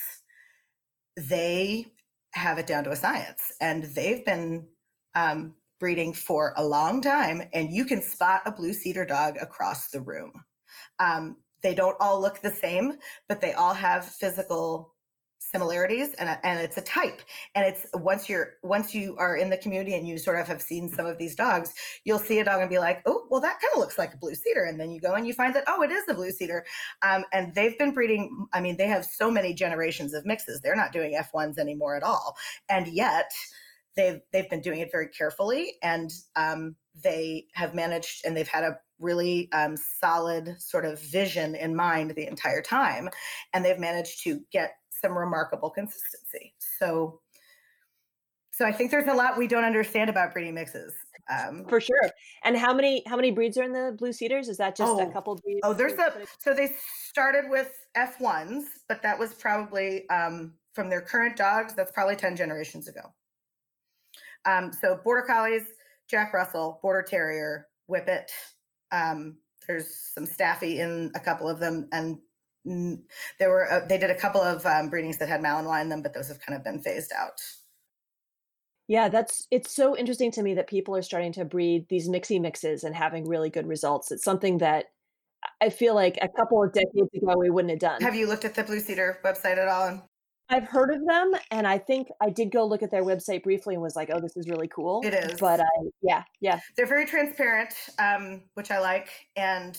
they 1.17 1.87
have 2.33 2.59
it 2.59 2.67
down 2.67 2.85
to 2.85 2.91
a 2.91 2.97
science, 2.97 3.53
and 3.61 3.85
they've 3.85 4.25
been 4.25 4.67
um, 5.15 5.55
breeding 5.79 6.13
for 6.13 6.53
a 6.57 6.65
long 6.65 7.01
time, 7.01 7.43
and 7.53 7.73
you 7.73 7.85
can 7.85 8.03
spot 8.03 8.43
a 8.45 8.53
blue 8.53 8.73
cedar 8.73 9.05
dog 9.05 9.37
across 9.41 9.89
the 9.89 10.01
room. 10.01 10.33
Um, 10.99 11.37
they 11.63 11.75
don't 11.75 11.97
all 12.01 12.21
look 12.21 12.41
the 12.41 12.51
same, 12.51 12.95
but 13.29 13.41
they 13.41 13.53
all 13.53 13.75
have 13.75 14.05
physical 14.05 14.95
similarities 15.39 16.13
and, 16.15 16.39
and 16.43 16.61
it's 16.61 16.77
a 16.77 16.83
type. 16.83 17.21
And 17.55 17.65
it's 17.67 17.87
once 17.95 18.29
you're 18.29 18.55
once 18.63 18.95
you 18.95 19.17
are 19.19 19.37
in 19.37 19.49
the 19.51 19.57
community 19.57 19.95
and 19.95 20.07
you 20.07 20.19
sort 20.19 20.41
of 20.41 20.49
have 20.49 20.61
seen 20.61 20.89
some 20.89 21.07
of 21.07 21.19
these 21.19 21.35
dogs 21.35 21.73
you'll 22.05 22.19
see 22.19 22.41
a 22.41 22.45
dog 22.45 22.61
and 22.61 22.71
be 22.71 22.79
like 22.79 23.03
oh 23.07 23.27
well 23.31 23.41
that 23.41 23.61
kind 23.61 23.73
of 23.75 23.81
looks 23.81 23.99
like 23.99 24.13
a 24.15 24.17
blue 24.17 24.35
cedar. 24.35 24.65
And 24.65 24.79
then 24.81 24.91
you 24.91 25.01
go 25.01 25.15
and 25.15 25.27
you 25.27 25.33
find 25.33 25.55
that 25.55 25.65
oh 25.67 25.83
it 25.83 25.91
is 25.91 26.05
a 26.09 26.15
blue 26.15 26.31
cedar. 26.31 26.65
Um, 27.03 27.25
and 27.33 27.55
they've 27.55 27.79
been 27.79 27.93
breeding 27.93 28.47
i 28.53 28.61
mean 28.61 28.77
they 28.77 28.89
have 28.89 29.05
so 29.05 29.31
many 29.31 29.55
generations 29.55 30.15
of 30.15 30.27
mixes. 30.27 30.61
They're 30.61 30.77
not 30.77 30.93
doing 30.93 31.15
f1s 31.15 31.59
anymore 31.59 31.97
at 31.97 32.03
all. 32.03 32.37
And 32.69 32.89
yet 32.89 33.31
they've 33.97 34.21
they've 34.33 34.49
been 34.51 34.61
doing 34.61 34.81
it 34.81 34.91
very 34.93 35.09
carefully 35.09 35.75
and 35.83 36.13
um, 36.37 36.77
they 37.03 37.47
have 37.55 37.75
managed 37.75 38.25
and 38.25 38.37
they've 38.37 38.49
had 38.49 38.65
a 38.65 38.79
really 38.99 39.51
um, 39.53 39.77
solid 39.77 40.61
sort 40.61 40.85
of 40.85 41.01
vision 41.01 41.55
in 41.55 41.75
mind 41.75 42.13
the 42.17 42.27
entire 42.27 42.63
time. 42.63 43.09
And 43.53 43.65
they've 43.65 43.79
managed 43.79 44.23
to 44.25 44.41
get 44.53 44.77
some 44.91 45.17
remarkable 45.17 45.71
consistency. 45.71 46.55
So, 46.79 47.21
so 48.53 48.65
I 48.65 48.73
think 48.73 48.91
there's 48.91 49.09
a 49.09 49.15
lot 49.15 49.37
we 49.37 49.47
don't 49.47 49.65
understand 49.65 50.09
about 50.09 50.33
breeding 50.33 50.55
mixes. 50.55 50.95
Um, 51.31 51.67
For 51.69 51.81
sure. 51.81 52.11
And 52.45 52.57
how 52.57 52.73
many 52.73 53.03
how 53.07 53.17
many 53.17 53.33
breeds 53.33 53.59
are 53.59 53.65
in 53.65 53.73
the 53.73 53.95
blue 53.99 54.13
cedars? 54.13 54.49
Is 54.49 54.59
that 54.59 54.77
just 54.77 54.91
oh, 54.91 55.01
a 55.01 55.13
couple 55.13 55.35
breeds? 55.35 55.61
Oh, 55.65 55.75
there's 55.75 55.95
a 55.95 56.13
so 56.39 56.55
they 56.55 56.73
started 57.11 57.51
with 57.51 57.73
F1s, 57.97 58.63
but 58.89 59.03
that 59.03 59.19
was 59.19 59.35
probably 59.35 60.09
um, 60.09 60.55
from 60.73 60.89
their 60.89 61.01
current 61.01 61.37
dogs. 61.37 61.75
That's 61.75 61.91
probably 61.91 62.15
ten 62.15 62.37
generations 62.37 62.87
ago. 62.87 63.13
Um, 64.47 64.73
so 64.73 65.01
border 65.03 65.27
collies, 65.27 65.65
Jack 66.09 66.33
Russell, 66.33 66.79
border 66.83 67.03
terrier, 67.03 67.67
whippet, 67.91 68.31
um, 68.93 69.37
there's 69.67 70.11
some 70.15 70.27
staffy 70.27 70.81
in 70.81 71.11
a 71.15 71.21
couple 71.21 71.49
of 71.49 71.59
them, 71.59 71.89
and 71.93 72.19
there 73.39 73.51
were 73.51 73.71
uh, 73.71 73.87
they 73.89 73.99
did 73.99 74.11
a 74.11 74.15
couple 74.15 74.41
of 74.41 74.65
um, 74.67 74.89
breedings 74.89 75.19
that 75.19 75.29
had 75.29 75.41
Malinois 75.41 75.83
in 75.83 75.89
them, 75.89 76.03
but 76.03 76.15
those 76.15 76.29
have 76.29 76.41
kind 76.41 76.57
of 76.57 76.65
been 76.65 76.81
phased 76.81 77.13
out. 77.13 77.41
Yeah, 78.89 79.09
that's 79.09 79.47
it's 79.51 79.75
so 79.75 79.97
interesting 79.97 80.31
to 80.33 80.43
me 80.43 80.55
that 80.55 80.69
people 80.69 80.95
are 80.95 81.03
starting 81.03 81.33
to 81.33 81.45
breed 81.45 81.87
these 81.89 82.09
mixy 82.09 82.41
mixes 82.41 82.85
and 82.85 82.95
having 82.95 83.29
really 83.29 83.51
good 83.51 83.67
results. 83.67 84.13
It's 84.13 84.25
something 84.25 84.59
that 84.59 84.87
I 85.61 85.71
feel 85.71 85.95
like 85.95 86.19
a 86.23 86.29
couple 86.29 86.63
of 86.63 86.73
decades 86.73 87.09
ago 87.15 87.35
we 87.37 87.51
wouldn't 87.51 87.71
have 87.71 87.81
done. 87.81 88.01
Have 88.03 88.15
you 88.15 88.29
looked 88.29 88.45
at 88.45 88.55
the 88.55 88.63
Blue 88.63 88.81
Cedar 88.81 89.19
website 89.25 89.59
at 89.59 89.69
all? 89.69 90.06
I've 90.49 90.69
heard 90.69 90.91
of 90.91 91.05
them, 91.05 91.33
and 91.51 91.67
I 91.67 91.79
think 91.79 92.09
I 92.21 92.31
did 92.31 92.53
go 92.53 92.65
look 92.65 92.83
at 92.83 92.91
their 92.91 93.03
website 93.03 93.43
briefly 93.43 93.75
and 93.75 93.83
was 93.83 93.97
like, 93.97 94.11
"Oh, 94.13 94.21
this 94.21 94.37
is 94.37 94.49
really 94.49 94.69
cool." 94.69 95.03
It 95.05 95.15
is, 95.15 95.41
but 95.41 95.61
uh, 95.61 95.65
yeah, 96.03 96.23
yeah, 96.41 96.61
they're 96.77 96.87
very 96.87 97.07
transparent, 97.07 97.75
um, 97.99 98.43
which 98.55 98.71
I 98.71 98.79
like, 98.79 99.09
and 99.35 99.77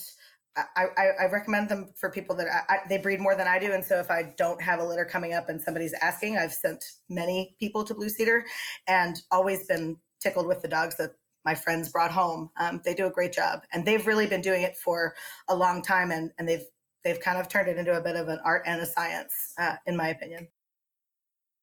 I, 0.56 0.86
I, 0.96 1.06
I, 1.20 1.30
recommend 1.30 1.68
them 1.68 1.92
for 1.96 2.10
people 2.10 2.36
that 2.36 2.48
I, 2.68 2.78
they 2.88 2.98
breed 2.98 3.20
more 3.20 3.34
than 3.34 3.46
I 3.46 3.58
do, 3.58 3.72
and 3.72 3.84
so 3.84 3.98
if 3.98 4.10
I 4.10 4.34
don't 4.36 4.60
have 4.60 4.80
a 4.80 4.84
litter 4.84 5.06
coming 5.06 5.32
up 5.32 5.48
and 5.48 5.60
somebody's 5.60 5.94
asking, 6.02 6.36
I've 6.36 6.52
sent 6.52 6.84
many 7.08 7.56
people 7.58 7.84
to 7.84 7.94
Blue 7.94 8.10
Cedar, 8.10 8.44
and 8.86 9.20
always 9.30 9.66
been 9.66 9.96
tickled 10.20 10.46
with 10.46 10.60
the 10.60 10.68
dogs 10.68 10.96
that 10.96 11.12
my 11.44 11.54
friends 11.54 11.88
brought 11.88 12.10
home. 12.10 12.50
Um, 12.58 12.82
they 12.84 12.92
do 12.92 13.06
a 13.06 13.10
great 13.10 13.32
job, 13.32 13.62
and 13.72 13.86
they've 13.86 14.06
really 14.06 14.26
been 14.26 14.42
doing 14.42 14.62
it 14.62 14.76
for 14.76 15.14
a 15.48 15.56
long 15.56 15.80
time, 15.80 16.10
and 16.10 16.30
and 16.38 16.46
they've 16.46 16.66
they've 17.04 17.20
kind 17.20 17.38
of 17.38 17.48
turned 17.48 17.68
it 17.68 17.78
into 17.78 17.96
a 17.96 18.02
bit 18.02 18.16
of 18.16 18.28
an 18.28 18.38
art 18.44 18.64
and 18.66 18.82
a 18.82 18.86
science, 18.86 19.54
uh, 19.58 19.76
in 19.86 19.96
my 19.96 20.08
opinion. 20.08 20.46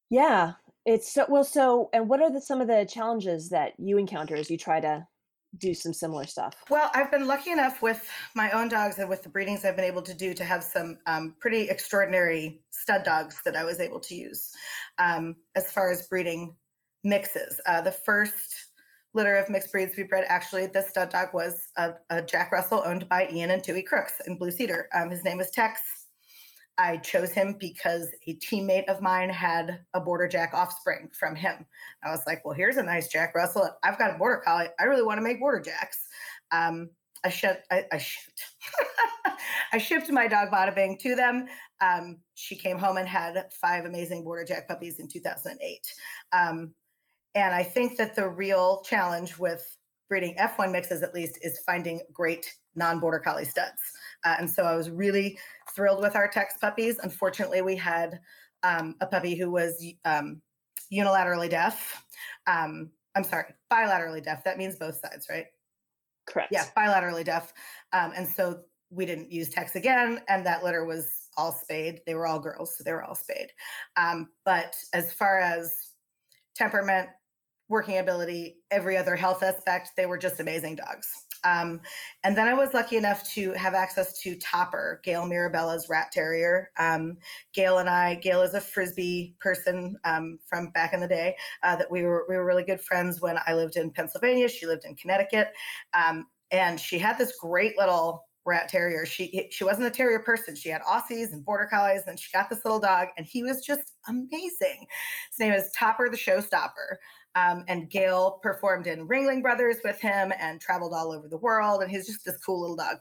Yeah, 0.10 0.54
it's 0.86 1.12
so 1.12 1.26
well. 1.28 1.44
So, 1.44 1.89
and 1.94 2.08
what 2.08 2.22
are 2.22 2.32
the 2.32 2.41
some 2.41 2.62
of 2.62 2.68
the 2.68 2.88
challenges 2.89 3.50
that 3.50 3.74
you 3.78 3.98
encounter 3.98 4.36
as 4.36 4.50
you 4.50 4.58
try 4.58 4.80
to 4.80 5.08
do 5.58 5.74
some 5.74 5.94
similar 5.94 6.26
stuff? 6.26 6.56
Well, 6.70 6.91
I've 6.94 7.12
been 7.12 7.28
lucky 7.28 7.52
enough 7.52 7.82
with 7.82 8.08
my 8.36 8.52
own 8.52 8.68
dogs 8.68 9.00
and 9.00 9.10
with 9.10 9.24
the 9.24 9.30
breedings 9.30 9.65
I've 9.65 9.76
been 9.76 9.86
able 9.86 10.02
to 10.04 10.13
do 10.13 10.34
to 10.34 10.44
have 10.44 10.63
some 10.63 10.98
um, 11.06 11.36
pretty 11.39 11.70
extraordinary 11.70 12.62
stud 12.72 13.04
dogs 13.04 13.39
that 13.46 13.56
I 13.56 13.63
was 13.63 13.80
able 13.80 14.00
to 14.02 14.15
use 14.15 14.52
um, 14.98 15.36
as 15.56 15.72
far 15.72 15.91
as 15.91 16.08
breeding 16.08 16.56
mixes. 17.04 17.60
Uh, 17.65 17.82
the 17.82 17.91
first 17.91 18.54
litter 19.13 19.38
of 19.38 19.50
mixed 19.50 19.72
breeds 19.72 19.96
we 19.96 20.04
bred, 20.04 20.26
actually, 20.28 20.68
the 20.68 20.82
stud 20.82 21.10
dog 21.10 21.30
was 21.34 21.70
a, 21.78 21.94
a 22.10 22.22
Jack 22.22 22.52
Russell 22.52 22.84
owned 22.86 23.08
by 23.08 23.30
Ian 23.32 23.52
and 23.52 23.63
Tui 23.63 23.82
Crooks 23.82 24.22
in 24.28 24.38
Blue 24.38 24.52
Cedar. 24.52 24.89
Um, 24.94 25.10
his 25.10 25.24
name 25.24 25.38
was 25.38 25.52
Tex. 25.52 26.05
I 26.77 26.97
chose 26.97 27.31
him 27.31 27.55
because 27.59 28.07
a 28.27 28.35
teammate 28.35 28.89
of 28.89 29.01
mine 29.01 29.29
had 29.29 29.79
a 29.93 30.01
border 30.01 30.27
jack 30.27 30.53
offspring 30.53 31.09
from 31.17 31.35
him. 31.35 31.65
I 32.03 32.11
was 32.11 32.21
like, 32.27 32.43
well, 32.43 32.53
here's 32.53 32.77
a 32.77 32.83
nice 32.83 33.07
Jack 33.07 33.33
Russell. 33.33 33.69
I've 33.83 33.97
got 33.97 34.15
a 34.15 34.17
border 34.17 34.41
collie. 34.43 34.67
I 34.79 34.83
really 34.83 35.03
want 35.03 35.17
to 35.17 35.23
make 35.23 35.39
border 35.39 35.61
jacks. 35.61 36.05
Um, 36.51 36.89
I 37.23 37.29
shipped, 37.29 37.65
I, 37.71 37.85
I 37.91 37.97
shipped, 37.97 38.45
I 39.73 39.77
shipped 39.77 40.11
my 40.11 40.27
dog 40.27 40.49
Bada 40.51 40.75
Bing 40.75 40.97
to 41.01 41.15
them. 41.15 41.47
Um, 41.81 42.17
she 42.35 42.55
came 42.55 42.77
home 42.77 42.97
and 42.97 43.07
had 43.07 43.51
five 43.59 43.85
amazing 43.85 44.23
border 44.23 44.43
jack 44.43 44.67
puppies 44.67 44.99
in 44.99 45.07
2008. 45.07 45.79
Um, 46.33 46.73
and 47.33 47.53
I 47.53 47.63
think 47.63 47.97
that 47.97 48.15
the 48.15 48.29
real 48.29 48.81
challenge 48.85 49.38
with 49.38 49.65
breeding 50.07 50.35
F1 50.35 50.71
mixes, 50.71 51.03
at 51.03 51.13
least, 51.13 51.39
is 51.41 51.59
finding 51.65 52.01
great 52.13 52.53
non 52.75 52.99
border 52.99 53.19
collie 53.19 53.45
studs. 53.45 53.79
Uh, 54.23 54.35
and 54.39 54.49
so 54.49 54.63
I 54.63 54.75
was 54.75 54.89
really 54.89 55.38
thrilled 55.75 56.01
with 56.01 56.15
our 56.15 56.27
Tex 56.27 56.57
puppies. 56.57 56.97
Unfortunately, 57.01 57.61
we 57.61 57.75
had 57.75 58.19
um, 58.63 58.95
a 59.01 59.05
puppy 59.05 59.35
who 59.35 59.51
was 59.51 59.83
um, 60.05 60.41
unilaterally 60.91 61.49
deaf. 61.49 62.03
Um, 62.47 62.91
I'm 63.15 63.23
sorry, 63.23 63.53
bilaterally 63.71 64.23
deaf. 64.23 64.43
That 64.43 64.57
means 64.57 64.75
both 64.75 64.99
sides, 64.99 65.27
right? 65.29 65.45
Correct. 66.27 66.51
Yeah, 66.51 66.65
bilaterally 66.75 67.23
deaf. 67.23 67.53
Um, 67.93 68.13
and 68.15 68.27
so 68.27 68.61
we 68.89 69.05
didn't 69.05 69.31
use 69.31 69.49
Tex 69.49 69.75
again, 69.75 70.21
and 70.27 70.45
that 70.45 70.63
litter 70.63 70.85
was 70.85 71.29
all 71.38 71.51
spayed. 71.51 72.01
They 72.05 72.15
were 72.15 72.27
all 72.27 72.39
girls, 72.39 72.77
so 72.77 72.83
they 72.83 72.93
were 72.93 73.03
all 73.03 73.15
spayed. 73.15 73.51
Um, 73.97 74.29
but 74.43 74.75
as 74.93 75.13
far 75.13 75.39
as 75.39 75.91
temperament, 76.55 77.09
working 77.67 77.97
ability, 77.97 78.57
every 78.71 78.97
other 78.97 79.15
health 79.15 79.43
aspect. 79.43 79.91
They 79.97 80.05
were 80.05 80.17
just 80.17 80.39
amazing 80.39 80.75
dogs. 80.75 81.07
Um, 81.45 81.79
and 82.23 82.36
then 82.36 82.47
I 82.47 82.53
was 82.53 82.73
lucky 82.73 82.97
enough 82.97 83.29
to 83.34 83.51
have 83.53 83.73
access 83.73 84.19
to 84.21 84.36
Topper, 84.36 84.99
Gail 85.03 85.25
Mirabella's 85.25 85.88
rat 85.89 86.12
terrier. 86.12 86.71
Um, 86.77 87.17
Gail 87.53 87.77
and 87.77 87.89
I, 87.89 88.15
Gail 88.15 88.41
is 88.41 88.55
a 88.55 88.62
frisbee 88.62 89.36
person 89.39 89.95
um, 90.03 90.39
from 90.45 90.71
back 90.71 90.93
in 90.93 90.99
the 90.99 91.08
day. 91.08 91.36
Uh, 91.63 91.75
that 91.75 91.89
we 91.89 92.03
were 92.03 92.25
we 92.27 92.36
were 92.36 92.45
really 92.45 92.63
good 92.63 92.81
friends 92.81 93.21
when 93.21 93.38
I 93.45 93.53
lived 93.53 93.77
in 93.77 93.91
Pennsylvania. 93.91 94.49
She 94.49 94.65
lived 94.65 94.86
in 94.86 94.95
Connecticut, 94.95 95.49
um, 95.93 96.25
and 96.51 96.79
she 96.79 96.97
had 96.97 97.17
this 97.17 97.38
great 97.39 97.77
little 97.77 98.25
rat 98.45 98.69
terrier. 98.69 99.05
She 99.05 99.47
she 99.51 99.63
wasn't 99.63 99.88
a 99.88 99.91
terrier 99.91 100.19
person. 100.19 100.55
She 100.55 100.69
had 100.69 100.81
Aussies 100.81 101.31
and 101.34 101.43
border 101.43 101.67
collies, 101.69 102.03
and 102.08 102.19
she 102.19 102.31
got 102.31 102.49
this 102.49 102.63
little 102.65 102.79
dog, 102.79 103.10
and 103.17 103.25
he 103.25 103.43
was 103.43 103.65
just 103.65 103.93
amazing. 104.08 104.86
His 105.31 105.39
name 105.39 105.53
is 105.53 105.71
Topper 105.71 106.10
the 106.10 106.17
Showstopper. 106.17 106.97
Um, 107.36 107.65
and 107.67 107.89
Gail 107.89 108.39
performed 108.41 108.88
in 108.88 109.08
Ringling 109.08 109.41
Brothers 109.41 109.78
with 109.84 110.00
him 110.00 110.32
and 110.39 110.62
traveled 110.62 110.93
all 110.93 111.12
over 111.12 111.28
the 111.28 111.38
world. 111.38 111.82
And 111.82 111.91
he's 111.91 112.08
just 112.08 112.26
this 112.26 112.38
cool 112.38 112.62
little 112.62 112.78
dog. 112.78 112.98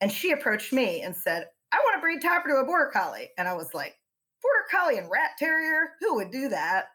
And 0.00 0.12
she 0.12 0.32
approached 0.32 0.72
me 0.72 1.00
and 1.00 1.16
said, 1.16 1.46
I 1.72 1.78
want 1.78 1.96
to 1.96 2.00
breed 2.00 2.20
Topper 2.20 2.48
to 2.48 2.56
a 2.56 2.64
border 2.64 2.90
collie. 2.92 3.30
And 3.38 3.48
I 3.48 3.54
was 3.54 3.72
like, 3.72 3.94
border 4.42 4.66
collie 4.70 4.98
and 4.98 5.10
rat 5.10 5.30
terrier? 5.38 5.92
Who 6.00 6.16
would 6.16 6.30
do 6.30 6.48
that? 6.50 6.86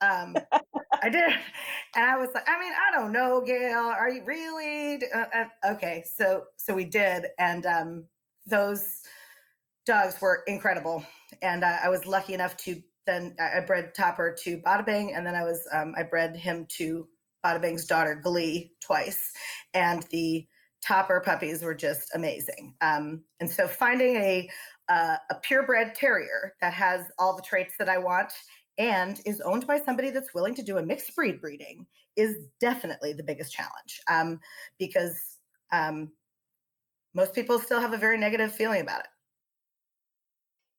Um, 0.00 0.36
I 1.02 1.08
did. 1.08 1.32
And 1.94 2.04
I 2.04 2.16
was 2.16 2.28
like, 2.34 2.44
I 2.46 2.60
mean, 2.60 2.72
I 2.72 2.94
don't 2.94 3.12
know, 3.12 3.42
Gail. 3.44 3.78
Are 3.78 4.10
you 4.10 4.22
really? 4.24 5.00
Uh, 5.14 5.24
uh, 5.34 5.72
okay. 5.72 6.04
So, 6.14 6.44
so 6.56 6.74
we 6.74 6.84
did. 6.84 7.26
And 7.38 7.64
um, 7.66 8.04
those 8.46 9.02
dogs 9.86 10.20
were 10.20 10.42
incredible. 10.46 11.04
And 11.42 11.64
uh, 11.64 11.78
I 11.82 11.88
was 11.88 12.06
lucky 12.06 12.34
enough 12.34 12.56
to 12.58 12.80
then 13.06 13.36
I 13.40 13.60
bred 13.60 13.94
Topper 13.94 14.36
to 14.42 14.58
Bada 14.58 14.84
Bing, 14.84 15.14
and 15.14 15.26
then 15.26 15.34
I 15.34 15.44
was 15.44 15.66
um, 15.72 15.94
I 15.96 16.02
bred 16.02 16.36
him 16.36 16.66
to 16.76 17.06
Bada 17.44 17.60
Bing's 17.60 17.86
daughter 17.86 18.20
Glee 18.22 18.72
twice, 18.80 19.32
and 19.74 20.02
the 20.10 20.46
Topper 20.86 21.20
puppies 21.20 21.62
were 21.62 21.74
just 21.74 22.14
amazing. 22.14 22.74
Um, 22.80 23.22
and 23.40 23.50
so 23.50 23.66
finding 23.66 24.16
a 24.16 24.48
uh, 24.88 25.16
a 25.30 25.34
purebred 25.36 25.94
terrier 25.94 26.54
that 26.60 26.72
has 26.72 27.06
all 27.18 27.34
the 27.36 27.42
traits 27.42 27.74
that 27.78 27.88
I 27.88 27.98
want 27.98 28.32
and 28.78 29.20
is 29.24 29.40
owned 29.40 29.66
by 29.66 29.80
somebody 29.80 30.10
that's 30.10 30.34
willing 30.34 30.54
to 30.54 30.62
do 30.62 30.78
a 30.78 30.82
mixed 30.82 31.14
breed 31.16 31.40
breeding 31.40 31.86
is 32.14 32.36
definitely 32.60 33.12
the 33.12 33.22
biggest 33.22 33.52
challenge 33.52 34.00
um, 34.10 34.38
because 34.78 35.38
um, 35.72 36.10
most 37.14 37.34
people 37.34 37.58
still 37.58 37.80
have 37.80 37.92
a 37.92 37.98
very 37.98 38.18
negative 38.18 38.54
feeling 38.54 38.80
about 38.80 39.00
it. 39.00 39.06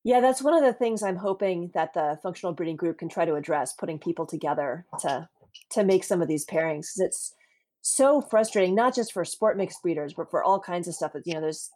Yeah, 0.08 0.20
that's 0.20 0.40
one 0.40 0.54
of 0.54 0.62
the 0.62 0.72
things 0.72 1.02
I'm 1.02 1.16
hoping 1.16 1.70
that 1.74 1.92
the 1.92 2.18
functional 2.22 2.54
breeding 2.54 2.76
group 2.76 2.96
can 2.96 3.10
try 3.10 3.26
to 3.26 3.34
address, 3.34 3.74
putting 3.74 3.98
people 3.98 4.24
together 4.24 4.86
to 5.00 5.28
to 5.72 5.84
make 5.84 6.02
some 6.02 6.22
of 6.22 6.28
these 6.28 6.46
pairings. 6.46 6.92
It's 6.96 7.34
so 7.82 8.22
frustrating, 8.22 8.74
not 8.74 8.94
just 8.94 9.12
for 9.12 9.22
sport 9.26 9.58
mixed 9.58 9.82
breeders, 9.82 10.14
but 10.14 10.30
for 10.30 10.42
all 10.42 10.60
kinds 10.60 10.88
of 10.88 10.94
stuff. 10.94 11.12
That, 11.12 11.26
you 11.26 11.34
know, 11.34 11.42
there's 11.42 11.68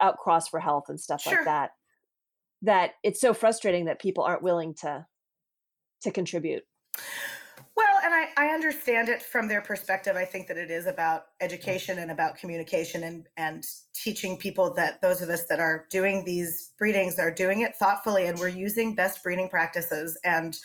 outcross 0.00 0.48
for 0.48 0.60
health 0.60 0.84
and 0.88 1.00
stuff 1.00 1.22
sure. 1.22 1.34
like 1.34 1.46
that. 1.46 1.70
That 2.62 2.92
it's 3.02 3.20
so 3.20 3.34
frustrating 3.34 3.86
that 3.86 4.00
people 4.00 4.22
aren't 4.22 4.44
willing 4.44 4.74
to 4.74 5.04
to 6.02 6.10
contribute. 6.12 6.62
And 8.04 8.12
I, 8.12 8.26
I 8.36 8.48
understand 8.48 9.08
it 9.08 9.22
from 9.22 9.48
their 9.48 9.62
perspective. 9.62 10.14
I 10.14 10.26
think 10.26 10.46
that 10.48 10.58
it 10.58 10.70
is 10.70 10.84
about 10.86 11.22
education 11.40 11.98
and 11.98 12.10
about 12.10 12.36
communication 12.36 13.02
and, 13.02 13.26
and 13.38 13.64
teaching 13.94 14.36
people 14.36 14.74
that 14.74 15.00
those 15.00 15.22
of 15.22 15.30
us 15.30 15.46
that 15.48 15.58
are 15.58 15.86
doing 15.90 16.22
these 16.22 16.72
breedings 16.78 17.18
are 17.18 17.30
doing 17.30 17.62
it 17.62 17.74
thoughtfully 17.76 18.26
and 18.26 18.38
we're 18.38 18.48
using 18.48 18.94
best 18.94 19.22
breeding 19.22 19.48
practices 19.48 20.18
and 20.22 20.58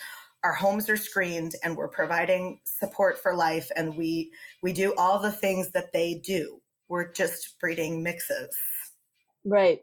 our 0.43 0.51
homes 0.51 0.89
are 0.89 0.97
screened 0.97 1.53
and 1.63 1.77
we're 1.77 1.87
providing 1.87 2.59
support 2.65 3.17
for 3.17 3.33
life 3.33 3.71
and 3.77 3.95
we 3.95 4.33
we 4.61 4.73
do 4.73 4.93
all 4.97 5.17
the 5.17 5.31
things 5.31 5.71
that 5.71 5.93
they 5.93 6.15
do. 6.15 6.59
We're 6.89 7.09
just 7.13 7.57
breeding 7.61 8.03
mixes. 8.03 8.49
Right. 9.45 9.79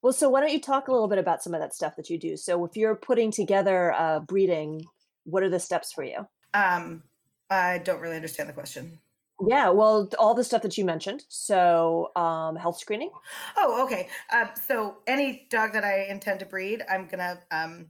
Well, 0.00 0.14
so 0.14 0.30
why 0.30 0.40
don't 0.40 0.52
you 0.52 0.60
talk 0.60 0.88
a 0.88 0.92
little 0.92 1.08
bit 1.08 1.18
about 1.18 1.42
some 1.42 1.52
of 1.52 1.60
that 1.60 1.74
stuff 1.74 1.96
that 1.96 2.08
you 2.08 2.18
do? 2.18 2.38
So 2.38 2.64
if 2.64 2.76
you're 2.76 2.96
putting 2.96 3.30
together 3.30 3.90
a 3.90 4.20
breeding, 4.26 4.86
what 5.24 5.42
are 5.42 5.50
the 5.50 5.60
steps 5.60 5.92
for 5.92 6.02
you? 6.02 6.26
Um, 6.54 7.02
I 7.50 7.78
don't 7.78 8.00
really 8.00 8.16
understand 8.16 8.48
the 8.48 8.52
question. 8.52 8.98
Yeah, 9.46 9.70
well, 9.70 10.08
all 10.18 10.34
the 10.34 10.42
stuff 10.42 10.62
that 10.62 10.76
you 10.76 10.84
mentioned. 10.84 11.24
So, 11.28 12.10
um, 12.16 12.56
health 12.56 12.78
screening. 12.78 13.10
Oh, 13.56 13.84
okay. 13.84 14.08
Uh, 14.30 14.46
so, 14.66 14.96
any 15.06 15.46
dog 15.48 15.72
that 15.74 15.84
I 15.84 16.06
intend 16.06 16.40
to 16.40 16.46
breed, 16.46 16.82
I'm 16.90 17.06
gonna 17.06 17.38
um, 17.52 17.86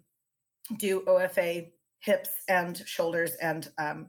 do 0.77 1.01
OFA 1.07 1.71
hips 2.01 2.31
and 2.49 2.77
shoulders 2.87 3.35
and 3.37 3.71
um, 3.79 4.09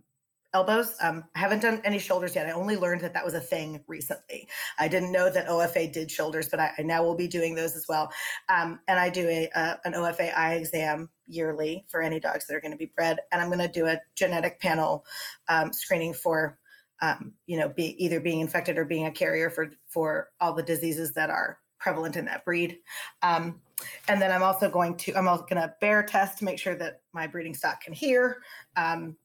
elbows. 0.53 0.95
Um, 1.01 1.23
I 1.35 1.39
haven't 1.39 1.61
done 1.61 1.81
any 1.85 1.99
shoulders 1.99 2.35
yet. 2.35 2.47
I 2.47 2.51
only 2.51 2.75
learned 2.75 3.01
that 3.01 3.13
that 3.13 3.23
was 3.23 3.35
a 3.35 3.39
thing 3.39 3.83
recently. 3.87 4.47
I 4.77 4.87
didn't 4.87 5.11
know 5.11 5.29
that 5.29 5.47
OFA 5.47 5.91
did 5.91 6.11
shoulders, 6.11 6.49
but 6.49 6.59
I, 6.59 6.71
I 6.77 6.81
now 6.81 7.03
will 7.03 7.15
be 7.15 7.27
doing 7.27 7.55
those 7.55 7.75
as 7.75 7.85
well. 7.87 8.11
Um, 8.49 8.79
and 8.87 8.99
I 8.99 9.09
do 9.09 9.27
a, 9.27 9.49
an 9.85 9.93
OFA 9.93 10.35
eye 10.35 10.55
exam 10.55 11.09
yearly 11.29 11.85
for 11.87 12.01
any 12.01 12.19
dogs 12.19 12.47
that 12.47 12.55
are 12.55 12.61
going 12.61 12.71
to 12.71 12.77
be 12.77 12.91
bred, 12.95 13.19
and 13.31 13.41
I'm 13.41 13.49
going 13.49 13.59
to 13.59 13.67
do 13.67 13.85
a 13.85 13.99
genetic 14.15 14.59
panel 14.59 15.05
um, 15.47 15.71
screening 15.73 16.13
for. 16.13 16.57
Um, 17.01 17.31
you 17.45 17.57
know, 17.57 17.69
be 17.69 17.95
either 18.03 18.19
being 18.19 18.41
infected 18.41 18.77
or 18.77 18.83
being 18.83 19.05
a 19.05 19.11
carrier 19.11 19.49
for 19.49 19.71
for 19.87 20.31
all 20.41 20.51
the 20.51 20.61
diseases 20.61 21.13
that 21.13 21.29
are 21.29 21.57
prevalent 21.79 22.17
in 22.17 22.25
that 22.25 22.45
breed. 22.45 22.79
Um, 23.21 23.61
and 24.07 24.21
then 24.21 24.31
I'm 24.31 24.43
also 24.43 24.69
going 24.69 24.97
to 24.97 25.15
I'm 25.15 25.27
also 25.27 25.45
going 25.49 25.61
to 25.61 25.73
BAER 25.79 26.03
test 26.03 26.39
to 26.39 26.45
make 26.45 26.59
sure 26.59 26.75
that 26.75 27.01
my 27.13 27.25
breeding 27.25 27.55
stock 27.55 27.81
can 27.81 27.93
hear. 27.93 28.41
Um, 28.75 29.15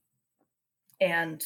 and 1.01 1.43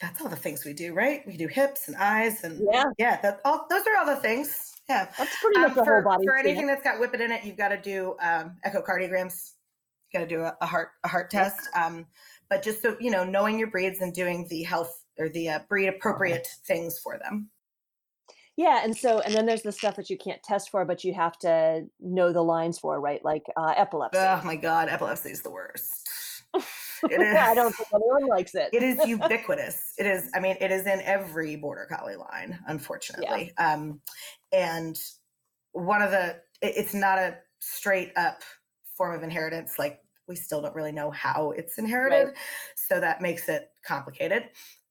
that's 0.00 0.20
all 0.20 0.28
the 0.28 0.36
things 0.36 0.64
we 0.64 0.72
do, 0.72 0.94
right? 0.94 1.26
We 1.26 1.36
do 1.36 1.48
hips 1.48 1.88
and 1.88 1.96
eyes 1.96 2.44
and 2.44 2.60
yeah, 2.70 2.84
yeah. 2.98 3.20
That 3.20 3.40
all 3.44 3.66
those 3.68 3.82
are 3.86 3.98
all 3.98 4.06
the 4.06 4.20
things. 4.20 4.74
Yeah, 4.88 5.08
that's 5.18 5.36
pretty 5.40 5.58
much 5.58 5.70
um, 5.70 5.76
the 5.76 5.84
for, 5.84 6.02
whole 6.02 6.12
body. 6.12 6.26
For 6.26 6.36
anything 6.36 6.66
that's 6.66 6.82
got 6.82 7.00
whippet 7.00 7.20
in 7.20 7.32
it, 7.32 7.44
you've 7.44 7.56
got 7.56 7.68
to 7.68 7.80
do 7.80 8.14
um, 8.20 8.56
echocardiograms. 8.64 9.54
Got 10.16 10.28
to 10.28 10.34
do 10.34 10.42
a, 10.42 10.56
a, 10.60 10.66
heart 10.66 10.90
a 11.04 11.08
heart 11.08 11.30
test. 11.30 11.68
Um, 11.74 12.06
but 12.48 12.62
just 12.62 12.82
so 12.82 12.96
you 13.00 13.10
know, 13.10 13.24
knowing 13.24 13.58
your 13.58 13.70
breeds 13.70 14.00
and 14.00 14.12
doing 14.14 14.46
the 14.48 14.62
health 14.62 15.04
or 15.18 15.28
the 15.28 15.48
uh, 15.48 15.58
breed 15.68 15.88
appropriate 15.88 16.46
things 16.66 16.98
for 16.98 17.18
them. 17.18 17.50
Yeah, 18.56 18.80
and 18.82 18.96
so 18.96 19.20
and 19.20 19.34
then 19.34 19.44
there's 19.44 19.62
the 19.62 19.72
stuff 19.72 19.96
that 19.96 20.08
you 20.08 20.16
can't 20.16 20.42
test 20.42 20.70
for, 20.70 20.84
but 20.86 21.04
you 21.04 21.12
have 21.12 21.38
to 21.40 21.84
know 22.00 22.32
the 22.32 22.42
lines 22.42 22.78
for, 22.78 22.98
right? 22.98 23.22
Like 23.22 23.42
uh, 23.56 23.74
epilepsy. 23.76 24.18
Oh 24.18 24.40
my 24.44 24.56
god, 24.56 24.88
epilepsy 24.88 25.30
is 25.30 25.42
the 25.42 25.50
worst. 25.50 26.08
It 26.54 27.20
is. 27.20 27.36
I 27.38 27.54
don't 27.54 27.74
think 27.74 27.88
anyone 27.94 28.26
likes 28.26 28.54
it. 28.54 28.70
it 28.72 28.82
is 28.82 28.98
ubiquitous. 29.06 29.92
It 29.98 30.06
is. 30.06 30.30
I 30.34 30.40
mean, 30.40 30.56
it 30.60 30.70
is 30.70 30.86
in 30.86 31.00
every 31.02 31.56
border 31.56 31.86
collie 31.90 32.16
line, 32.16 32.58
unfortunately. 32.66 33.52
Yeah. 33.58 33.72
Um, 33.74 34.00
and 34.52 34.98
one 35.72 36.00
of 36.00 36.10
the, 36.10 36.36
it, 36.62 36.74
it's 36.76 36.94
not 36.94 37.18
a 37.18 37.36
straight 37.60 38.12
up 38.16 38.40
form 38.96 39.14
of 39.14 39.22
inheritance. 39.22 39.78
Like 39.78 40.00
we 40.28 40.36
still 40.36 40.60
don't 40.60 40.74
really 40.74 40.92
know 40.92 41.10
how 41.10 41.52
it's 41.52 41.78
inherited, 41.78 42.26
right. 42.26 42.36
so 42.74 43.00
that 43.00 43.20
makes 43.20 43.48
it 43.48 43.70
complicated. 43.84 44.44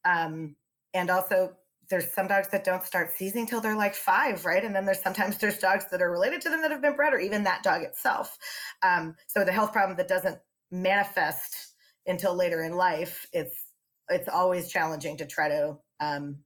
Um, 0.04 0.56
and 0.94 1.10
also, 1.10 1.56
there's 1.90 2.12
some 2.12 2.28
dogs 2.28 2.48
that 2.50 2.64
don't 2.64 2.84
start 2.84 3.12
seizing 3.12 3.46
till 3.46 3.62
they're 3.62 3.76
like 3.76 3.96
five, 3.96 4.46
right? 4.46 4.64
And 4.64 4.76
then 4.76 4.86
there's 4.86 5.02
sometimes 5.02 5.38
there's 5.38 5.60
dogs 5.60 5.86
that 5.92 6.02
are 6.02 6.10
related 6.10 6.42
to 6.42 6.50
them 6.50 6.62
that 6.62 6.72
have 6.72 6.82
been 6.82 6.96
bred, 6.96 7.14
or 7.14 7.20
even 7.20 7.44
that 7.44 7.64
dog 7.64 7.84
itself. 7.84 8.38
Um, 8.82 9.16
so 9.28 9.44
the 9.44 9.52
health 9.52 9.72
problem 9.72 9.98
that 9.98 10.08
doesn't 10.08 10.40
manifest 10.72 11.74
until 12.08 12.36
later 12.36 12.64
in 12.64 12.74
life, 12.74 13.26
it's 13.34 13.66
it's 14.10 14.30
always 14.30 14.70
challenging 14.70 15.18
to 15.18 15.26
try 15.26 15.50
to 15.50 15.78
um, 16.00 16.38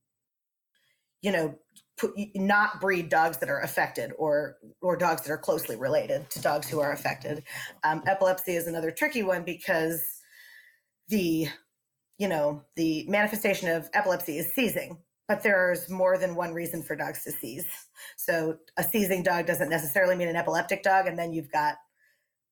you 1.21 1.31
know 1.31 1.55
put, 1.99 2.13
not 2.35 2.81
breed 2.81 3.09
dogs 3.09 3.37
that 3.37 3.49
are 3.49 3.59
affected 3.59 4.11
or 4.17 4.57
or 4.81 4.95
dogs 4.95 5.23
that 5.23 5.31
are 5.31 5.37
closely 5.37 5.75
related 5.75 6.29
to 6.31 6.41
dogs 6.41 6.69
who 6.69 6.79
are 6.79 6.91
affected. 6.91 7.43
Um, 7.83 8.03
epilepsy 8.07 8.55
is 8.55 8.67
another 8.67 8.91
tricky 8.91 9.23
one 9.23 9.43
because 9.43 10.01
the 11.09 11.47
you 12.17 12.27
know 12.27 12.63
the 12.75 13.05
manifestation 13.07 13.69
of 13.69 13.89
epilepsy 13.93 14.37
is 14.37 14.51
seizing 14.53 14.97
but 15.27 15.43
there's 15.43 15.89
more 15.91 16.17
than 16.17 16.35
one 16.35 16.53
reason 16.53 16.81
for 16.83 16.95
dogs 16.95 17.23
to 17.23 17.31
seize 17.31 17.65
so 18.17 18.57
a 18.77 18.83
seizing 18.83 19.23
dog 19.23 19.45
doesn't 19.45 19.69
necessarily 19.69 20.15
mean 20.15 20.27
an 20.27 20.35
epileptic 20.35 20.83
dog 20.83 21.07
and 21.07 21.17
then 21.17 21.33
you've 21.33 21.51
got 21.51 21.77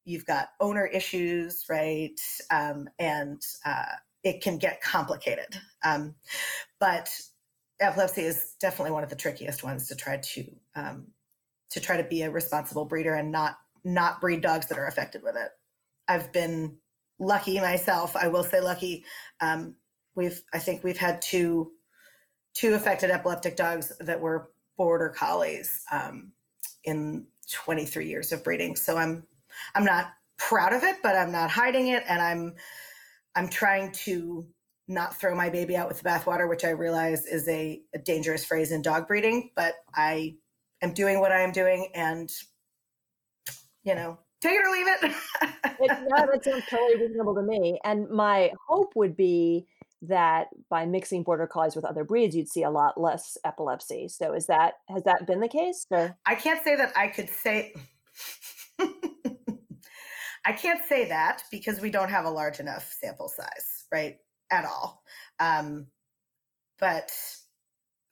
you've 0.07 0.25
got 0.25 0.49
owner 0.59 0.85
issues, 0.85 1.65
right? 1.69 2.19
Um, 2.49 2.87
and 2.97 3.41
uh, 3.65 3.83
it 4.23 4.41
can 4.41 4.57
get 4.57 4.81
complicated. 4.81 5.59
Um, 5.83 6.15
but 6.79 7.09
epilepsy 7.79 8.21
is 8.21 8.55
definitely 8.59 8.91
one 8.91 9.03
of 9.03 9.09
the 9.09 9.15
trickiest 9.15 9.63
ones 9.63 9.87
to 9.87 9.95
try 9.95 10.17
to 10.17 10.45
um, 10.75 11.07
to 11.69 11.79
try 11.79 11.97
to 11.97 12.03
be 12.03 12.21
a 12.23 12.31
responsible 12.31 12.85
breeder 12.85 13.13
and 13.13 13.31
not 13.31 13.57
not 13.83 14.21
breed 14.21 14.41
dogs 14.41 14.67
that 14.67 14.77
are 14.77 14.87
affected 14.87 15.23
with 15.23 15.35
it. 15.35 15.49
I've 16.07 16.31
been 16.31 16.77
lucky 17.19 17.59
myself. 17.59 18.15
I 18.15 18.27
will 18.27 18.43
say 18.43 18.61
lucky. 18.61 19.05
Um, 19.41 19.75
we've 20.15 20.41
I 20.53 20.59
think 20.59 20.83
we've 20.83 20.97
had 20.97 21.21
two 21.21 21.71
two 22.53 22.73
affected 22.73 23.11
epileptic 23.11 23.55
dogs 23.55 23.91
that 23.99 24.19
were 24.19 24.49
border 24.77 25.09
collies 25.09 25.83
um, 25.91 26.31
in 26.83 27.27
23 27.51 28.07
years 28.07 28.31
of 28.31 28.43
breeding. 28.43 28.75
So 28.75 28.97
I'm 28.97 29.23
I'm 29.75 29.85
not 29.85 30.11
proud 30.37 30.73
of 30.73 30.83
it, 30.83 30.97
but 31.03 31.15
I'm 31.15 31.31
not 31.31 31.49
hiding 31.49 31.87
it, 31.87 32.03
and 32.07 32.21
I'm 32.21 32.55
I'm 33.35 33.49
trying 33.49 33.91
to 33.91 34.47
not 34.87 35.19
throw 35.19 35.35
my 35.35 35.49
baby 35.49 35.75
out 35.75 35.87
with 35.87 36.01
the 36.01 36.09
bathwater, 36.09 36.47
which 36.47 36.63
I 36.63 36.69
realize 36.69 37.25
is 37.25 37.47
a, 37.47 37.81
a 37.93 37.99
dangerous 37.99 38.45
phrase 38.45 38.71
in 38.71 38.81
dog 38.81 39.07
breeding, 39.07 39.51
but 39.55 39.75
I 39.93 40.35
am 40.81 40.93
doing 40.93 41.19
what 41.19 41.31
I 41.31 41.41
am 41.41 41.51
doing 41.51 41.89
and, 41.93 42.31
you 43.83 43.95
know, 43.95 44.17
take 44.41 44.53
it 44.53 44.65
or 44.65 44.71
leave 44.71 44.87
it. 44.87 45.03
it 45.81 45.91
yeah, 46.09 46.25
that 46.25 46.43
sounds 46.43 46.63
totally 46.69 47.01
reasonable 47.01 47.35
to 47.35 47.41
me. 47.41 47.79
And 47.83 48.09
my 48.09 48.51
hope 48.67 48.93
would 48.95 49.17
be 49.17 49.67
that 50.03 50.47
by 50.69 50.85
mixing 50.85 51.23
border 51.23 51.47
collies 51.47 51.75
with 51.75 51.83
other 51.83 52.03
breeds, 52.03 52.35
you'd 52.35 52.49
see 52.49 52.63
a 52.63 52.69
lot 52.69 52.99
less 52.99 53.37
epilepsy. 53.43 54.07
So 54.07 54.33
is 54.33 54.47
that 54.47 54.75
has 54.89 55.03
that 55.03 55.25
been 55.25 55.39
the 55.39 55.47
case? 55.47 55.85
Or? 55.89 56.15
I 56.25 56.35
can't 56.35 56.63
say 56.63 56.75
that 56.75 56.93
I 56.95 57.07
could 57.07 57.29
say 57.29 57.73
I 60.45 60.53
can't 60.53 60.85
say 60.87 61.09
that 61.09 61.43
because 61.51 61.81
we 61.81 61.89
don't 61.89 62.09
have 62.09 62.25
a 62.25 62.29
large 62.29 62.59
enough 62.59 62.95
sample 63.01 63.27
size, 63.27 63.85
right? 63.91 64.17
At 64.49 64.65
all. 64.65 65.03
Um, 65.39 65.87
but 66.79 67.11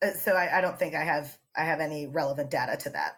uh, 0.04 0.12
so 0.12 0.34
I, 0.34 0.58
I 0.58 0.62
don't 0.62 0.78
think 0.78 0.96
I 0.96 1.04
have 1.04 1.38
I 1.56 1.64
have 1.64 1.80
any 1.80 2.08
relevant 2.08 2.52
data 2.52 2.78
to 2.78 2.90
that. 2.92 3.18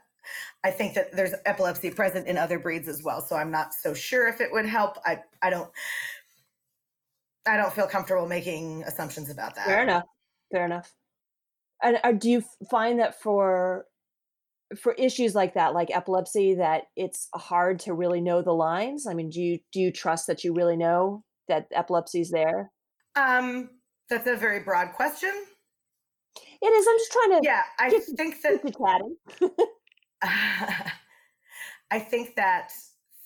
I 0.64 0.72
think 0.72 0.96
that 0.96 1.16
there's 1.16 1.34
epilepsy 1.46 1.90
present 1.90 2.28
in 2.28 2.38
other 2.38 2.60
breeds 2.60 2.88
as 2.88 3.02
well, 3.04 3.22
so 3.22 3.36
I'm 3.36 3.52
not 3.52 3.74
so 3.74 3.94
sure 3.94 4.28
if 4.28 4.42
it 4.42 4.52
would 4.52 4.66
help. 4.66 4.98
I 5.06 5.22
I 5.42 5.50
don't 5.50 5.70
I 7.48 7.58
don't 7.58 7.74
feel 7.74 7.88
comfortable 7.88 8.28
making 8.28 8.84
assumptions 8.84 9.30
about 9.30 9.56
that. 9.56 9.66
Fair 9.66 9.84
enough. 9.84 10.04
Fair 10.52 10.66
enough. 10.66 10.94
And 11.82 12.00
uh, 12.04 12.12
do 12.12 12.30
you 12.30 12.44
find 12.70 13.00
that 13.00 13.22
for 13.22 13.86
for 14.82 14.94
issues 14.94 15.34
like 15.34 15.54
that, 15.54 15.74
like 15.74 15.90
epilepsy, 15.96 16.56
that 16.56 16.84
it's 16.96 17.30
hard 17.34 17.80
to 17.82 17.94
really 17.94 18.20
know 18.20 18.42
the 18.42 18.52
lines? 18.52 19.08
I 19.08 19.14
mean, 19.14 19.30
do 19.30 19.42
you 19.42 19.60
do 19.72 19.80
you 19.80 19.92
trust 19.92 20.28
that 20.28 20.44
you 20.44 20.54
really 20.54 20.78
know 20.78 21.24
that 21.48 21.68
epilepsy 21.72 22.22
is 22.22 22.32
there? 22.32 22.72
Um, 23.18 23.70
that's 24.10 24.28
a 24.28 24.36
very 24.36 24.60
broad 24.62 24.94
question. 24.94 25.32
It 26.62 26.66
is. 26.66 26.88
I'm 26.88 26.98
just 26.98 27.12
trying 27.12 27.32
to. 27.32 27.40
Yeah, 27.44 27.62
I 27.80 27.90
get, 27.90 28.04
think 28.04 28.42
that. 28.42 29.02
I 31.92 32.00
think 32.00 32.36
that 32.36 32.72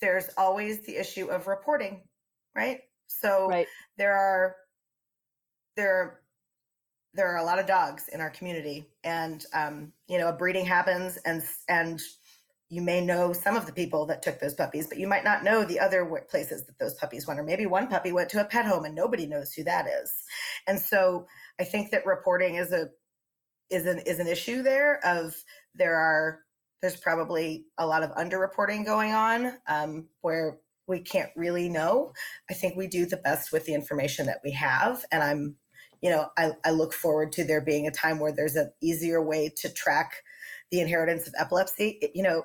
there's 0.00 0.28
always 0.36 0.84
the 0.84 0.96
issue 0.96 1.26
of 1.26 1.46
reporting, 1.46 2.02
right? 2.54 2.80
So 3.06 3.48
right. 3.48 3.66
there 3.96 4.16
are 4.16 4.56
there 5.76 5.94
are 5.94 6.20
there 7.14 7.28
are 7.28 7.38
a 7.38 7.44
lot 7.44 7.58
of 7.58 7.66
dogs 7.66 8.08
in 8.08 8.20
our 8.20 8.30
community, 8.30 8.88
and 9.04 9.44
um, 9.52 9.92
you 10.08 10.18
know, 10.18 10.28
a 10.28 10.32
breeding 10.32 10.64
happens, 10.64 11.18
and 11.24 11.42
and 11.68 12.00
you 12.72 12.80
may 12.80 13.04
know 13.04 13.34
some 13.34 13.54
of 13.54 13.66
the 13.66 13.72
people 13.72 14.06
that 14.06 14.22
took 14.22 14.40
those 14.40 14.54
puppies, 14.54 14.86
but 14.86 14.96
you 14.96 15.06
might 15.06 15.24
not 15.24 15.44
know 15.44 15.62
the 15.62 15.78
other 15.78 16.06
places 16.30 16.64
that 16.64 16.78
those 16.78 16.94
puppies 16.94 17.26
went, 17.26 17.38
or 17.38 17.42
maybe 17.42 17.66
one 17.66 17.86
puppy 17.86 18.12
went 18.12 18.30
to 18.30 18.40
a 18.40 18.46
pet 18.46 18.64
home 18.64 18.86
and 18.86 18.94
nobody 18.94 19.26
knows 19.26 19.52
who 19.52 19.62
that 19.62 19.86
is. 19.86 20.10
And 20.66 20.80
so 20.80 21.26
I 21.60 21.64
think 21.64 21.90
that 21.90 22.06
reporting 22.06 22.54
is 22.54 22.72
a 22.72 22.88
is 23.68 23.84
an 23.84 23.98
is 24.06 24.20
an 24.20 24.26
issue 24.26 24.62
there. 24.62 25.00
Of 25.04 25.36
there 25.74 25.96
are 25.96 26.40
there's 26.80 26.96
probably 26.96 27.66
a 27.76 27.86
lot 27.86 28.02
of 28.02 28.10
underreporting 28.12 28.86
going 28.86 29.12
on 29.12 29.52
um, 29.68 30.06
where 30.22 30.58
we 30.86 31.00
can't 31.00 31.30
really 31.36 31.68
know. 31.68 32.14
I 32.50 32.54
think 32.54 32.74
we 32.74 32.86
do 32.86 33.04
the 33.04 33.18
best 33.18 33.52
with 33.52 33.66
the 33.66 33.74
information 33.74 34.24
that 34.26 34.40
we 34.42 34.52
have. 34.52 35.04
And 35.12 35.22
I'm, 35.22 35.56
you 36.00 36.08
know, 36.08 36.28
I, 36.38 36.52
I 36.64 36.70
look 36.70 36.94
forward 36.94 37.32
to 37.32 37.44
there 37.44 37.60
being 37.60 37.86
a 37.86 37.90
time 37.90 38.18
where 38.18 38.32
there's 38.32 38.56
an 38.56 38.72
easier 38.80 39.22
way 39.22 39.52
to 39.58 39.68
track 39.68 40.22
the 40.72 40.80
inheritance 40.80 41.28
of 41.28 41.34
epilepsy. 41.38 41.98
It, 42.02 42.10
you 42.14 42.24
know, 42.24 42.42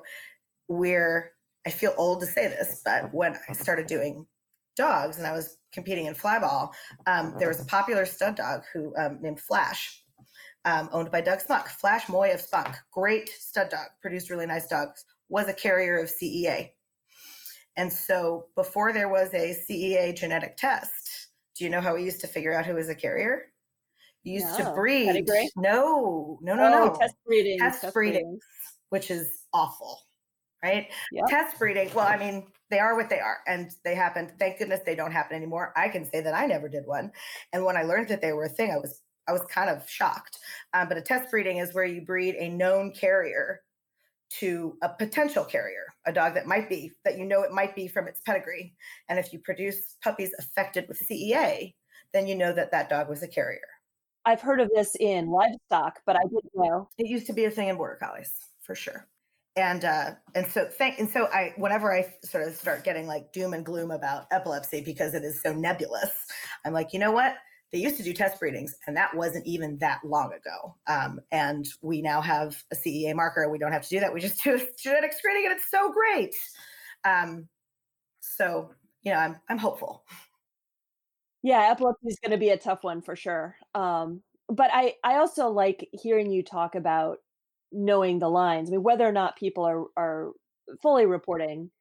we're, 0.68 1.32
I 1.66 1.72
feel 1.72 1.96
old 1.98 2.20
to 2.20 2.28
say 2.28 2.48
this, 2.48 2.82
but 2.86 3.12
when 3.13 3.36
I 3.50 3.54
started 3.54 3.88
doing 3.88 4.28
dogs 4.76 5.18
and 5.18 5.26
I 5.26 5.32
was 5.32 5.58
competing 5.72 6.06
in 6.06 6.13
flyball, 6.13 6.70
um, 7.08 7.34
there 7.40 7.48
was 7.48 7.62
a 7.62 7.66
popular 7.66 8.06
stud 8.06 8.36
dog 8.36 8.62
who 8.72 8.94
um, 8.96 9.18
named 9.22 9.40
Flash, 9.40 10.04
um, 10.66 10.90
owned 10.92 11.10
by 11.10 11.22
Doug 11.22 11.40
Spunk. 11.40 11.68
Flash 11.68 12.08
Moy 12.10 12.32
of 12.32 12.42
Spunk, 12.42 12.76
great 12.92 13.30
stud 13.30 13.70
dog, 13.70 13.88
produced 14.02 14.30
really 14.30 14.46
nice 14.46 14.68
dogs, 14.68 15.04
was 15.30 15.48
a 15.48 15.54
carrier 15.54 15.98
of 15.98 16.10
CEA. 16.10 16.70
And 17.78 17.92
so 17.92 18.48
before 18.56 18.92
there 18.92 19.10
was 19.10 19.34
a 19.34 19.56
CEA 19.70 20.16
genetic 20.16 20.58
test, 20.58 21.30
do 21.56 21.63
you 21.63 21.70
know 21.70 21.82
how 21.82 21.96
we 21.96 22.04
used 22.04 22.22
to 22.22 22.28
figure 22.28 22.54
out 22.54 22.66
who 22.66 22.76
was 22.76 22.90
a 22.90 22.96
carrier? 22.96 23.52
Used 24.28 24.60
no. 24.60 24.66
to 24.66 24.74
breed. 24.74 25.08
Pedigree? 25.08 25.50
No, 25.56 26.38
no, 26.42 26.56
no, 26.56 26.66
oh, 26.66 26.86
no. 26.88 26.96
Test 27.00 27.16
breeding. 27.26 27.60
Test, 27.60 27.82
test 27.82 27.94
breeding, 27.94 28.24
breeding, 28.24 28.40
which 28.90 29.10
is 29.10 29.46
awful, 29.54 30.02
right? 30.63 30.88
Yep. 31.12 31.26
Test 31.30 31.60
breeding. 31.60 31.90
Well, 31.94 32.08
I 32.08 32.18
mean, 32.18 32.48
they 32.70 32.80
are 32.80 32.96
what 32.96 33.10
they 33.10 33.20
are, 33.20 33.38
and 33.48 33.72
they 33.86 33.96
happen. 33.96 34.32
Thank 34.40 34.60
goodness 34.60 34.82
they 34.86 34.96
don't 34.96 35.12
happen 35.12 35.36
anymore. 35.36 35.74
I 35.76 35.90
can 35.90 36.06
say 36.06 36.22
that 36.22 36.34
I 36.34 36.46
never 36.46 36.68
did 36.68 36.86
one, 36.86 37.12
and 37.54 37.63
when 37.63 37.78
I 37.78 37.84
learned 37.84 38.10
that 38.10 38.22
they 38.22 38.34
were 38.34 38.46
a 38.46 38.50
thing, 38.50 38.72
I 38.72 38.78
was 38.78 39.02
I 39.28 39.34
was 39.34 39.44
kind 39.44 39.70
of 39.70 39.90
shocked. 39.90 40.40
Um, 40.74 40.88
but 40.88 40.98
a 40.98 41.02
test 41.02 41.32
breeding 41.32 41.58
is 41.58 41.74
where 41.74 41.86
you 41.86 42.02
breed 42.02 42.36
a 42.36 42.50
known 42.50 42.92
carrier 42.92 43.62
to 44.30 44.78
a 44.82 44.90
potential 44.90 45.46
carrier, 45.46 45.86
a 46.06 46.12
dog 46.12 46.34
that 46.34 46.48
might 46.48 46.70
be, 46.70 46.92
that 47.06 47.18
you 47.18 47.26
know 47.26 47.44
it 47.44 47.52
might 47.52 47.76
be 47.76 47.88
from 47.88 48.08
its 48.08 48.20
pedigree. 48.22 48.74
And 49.10 49.18
if 49.18 49.32
you 49.32 49.40
produce 49.40 49.96
puppies 50.04 50.34
affected 50.38 50.86
with 50.88 51.02
CEA, 51.10 51.74
then 52.13 52.28
you 52.28 52.36
know 52.36 52.54
that 52.54 52.72
that 52.72 52.90
dog 52.90 53.10
was 53.10 53.24
a 53.24 53.28
carrier. 53.28 53.60
I've 54.28 54.42
heard 54.42 54.60
of 54.60 54.70
this 54.76 54.96
in 55.00 55.32
livestock, 55.32 56.02
but 56.06 56.18
I 56.18 56.24
didn't 56.24 56.52
know. 56.54 56.90
It 56.98 57.08
used 57.08 57.28
to 57.28 57.34
be 57.34 57.46
a 57.46 57.50
thing 57.50 57.70
in 57.70 57.78
border 57.78 57.98
collies, 58.02 58.32
for 58.62 58.76
sure. 58.76 59.08
And 59.56 59.86
uh, 59.86 60.12
and 60.36 60.46
so 60.48 60.66
thank 60.66 61.00
and 61.00 61.10
so 61.10 61.28
I 61.28 61.54
whenever 61.56 61.92
I 61.92 62.13
sort 62.24 62.48
of 62.48 62.56
start 62.56 62.84
getting 62.84 63.08
like 63.08 63.32
doom 63.32 63.54
and 63.54 63.66
gloom 63.66 63.90
about 63.90 64.26
epilepsy 64.32 64.82
because 64.82 65.13
it 65.13 65.24
is 65.24 65.42
so 65.42 65.54
nebulous, 65.54 66.12
I'm 66.66 66.74
like, 66.74 66.94
you 66.94 67.00
know 67.00 67.12
what? 67.12 67.38
they 67.72 67.80
used 67.80 67.98
to 67.98 68.04
do 68.04 68.13
test 68.13 68.40
breedings, 68.40 68.78
and 68.88 68.96
that 68.96 69.13
wasn't 69.16 69.46
even 69.46 69.78
that 69.80 70.00
long 70.06 70.32
ago. 70.32 70.76
Um, 70.88 71.20
and 71.32 71.68
we 71.82 72.02
now 72.02 72.22
have 72.22 72.63
a 72.72 72.76
CEA 72.76 73.13
marker. 73.13 73.50
We 73.50 73.58
don't 73.58 73.74
have 73.74 73.84
to 73.84 73.90
do 73.90 74.00
that. 74.00 74.13
We 74.13 74.22
just 74.22 74.44
do 74.44 74.56
a 74.56 74.60
genetic 74.82 75.13
screening, 75.13 75.46
and 75.46 75.56
it's 75.56 75.70
so 75.70 75.92
great. 75.92 76.34
Um, 77.04 77.48
so 78.22 78.72
you 79.04 79.12
know, 79.12 79.20
I'm 79.20 79.38
I'm 79.50 79.58
hopeful. 79.58 80.04
Yeah, 81.43 81.69
epilepsy 81.71 82.08
is 82.08 82.19
going 82.19 82.32
to 82.32 82.38
be 82.38 82.50
a 82.50 82.58
tough 82.58 82.84
one 82.84 83.02
for 83.02 83.15
sure. 83.15 83.56
Um, 83.76 84.21
but 84.50 84.69
I 84.73 84.95
I 85.04 85.15
also 85.15 85.50
like 85.50 85.88
hearing 85.91 86.32
you 86.32 86.43
talk 86.43 86.76
about 86.76 87.17
knowing 87.71 88.19
the 88.19 88.30
lines. 88.30 88.69
I 88.69 88.71
mean, 88.71 88.84
whether 88.84 89.08
or 89.08 89.12
not 89.12 89.38
people 89.38 89.65
are 89.65 89.86
are 89.97 90.32
fully 90.82 91.06
reporting 91.06 91.71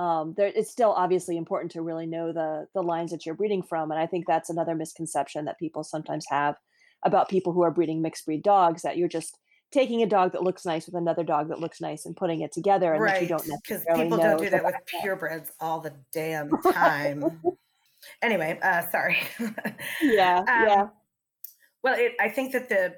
um, 0.00 0.32
there, 0.36 0.46
it's 0.46 0.70
still 0.70 0.92
obviously 0.92 1.36
important 1.36 1.72
to 1.72 1.82
really 1.82 2.06
know 2.06 2.32
the 2.32 2.66
the 2.74 2.82
lines 2.82 3.10
that 3.10 3.26
you're 3.26 3.34
breeding 3.34 3.62
from, 3.62 3.90
and 3.90 4.00
I 4.00 4.06
think 4.06 4.26
that's 4.26 4.48
another 4.48 4.74
misconception 4.74 5.44
that 5.44 5.58
people 5.58 5.84
sometimes 5.84 6.24
have 6.30 6.56
about 7.04 7.28
people 7.28 7.52
who 7.52 7.62
are 7.62 7.70
breeding 7.70 8.00
mixed 8.00 8.24
breed 8.24 8.42
dogs 8.42 8.82
that 8.82 8.96
you're 8.96 9.08
just 9.08 9.36
taking 9.72 10.02
a 10.02 10.06
dog 10.06 10.32
that 10.32 10.42
looks 10.42 10.64
nice 10.64 10.86
with 10.86 10.94
another 10.94 11.22
dog 11.22 11.48
that 11.48 11.60
looks 11.60 11.80
nice 11.80 12.06
and 12.06 12.16
putting 12.16 12.40
it 12.40 12.50
together, 12.50 12.94
and 12.94 13.02
right. 13.02 13.14
that 13.14 13.22
you 13.22 13.28
don't 13.28 13.44
because 13.62 13.84
people 13.94 14.16
don't 14.16 14.40
do 14.40 14.48
that 14.48 14.64
with 14.64 14.74
purebreds 15.04 15.48
all 15.60 15.80
the 15.80 15.92
damn 16.12 16.48
time. 16.72 17.22
Anyway, 18.22 18.58
uh, 18.62 18.82
sorry. 18.90 19.18
yeah, 20.02 20.38
um, 20.38 20.44
yeah. 20.46 20.88
Well, 21.82 21.94
it, 21.98 22.12
I 22.20 22.28
think 22.28 22.52
that 22.52 22.68
the 22.68 22.94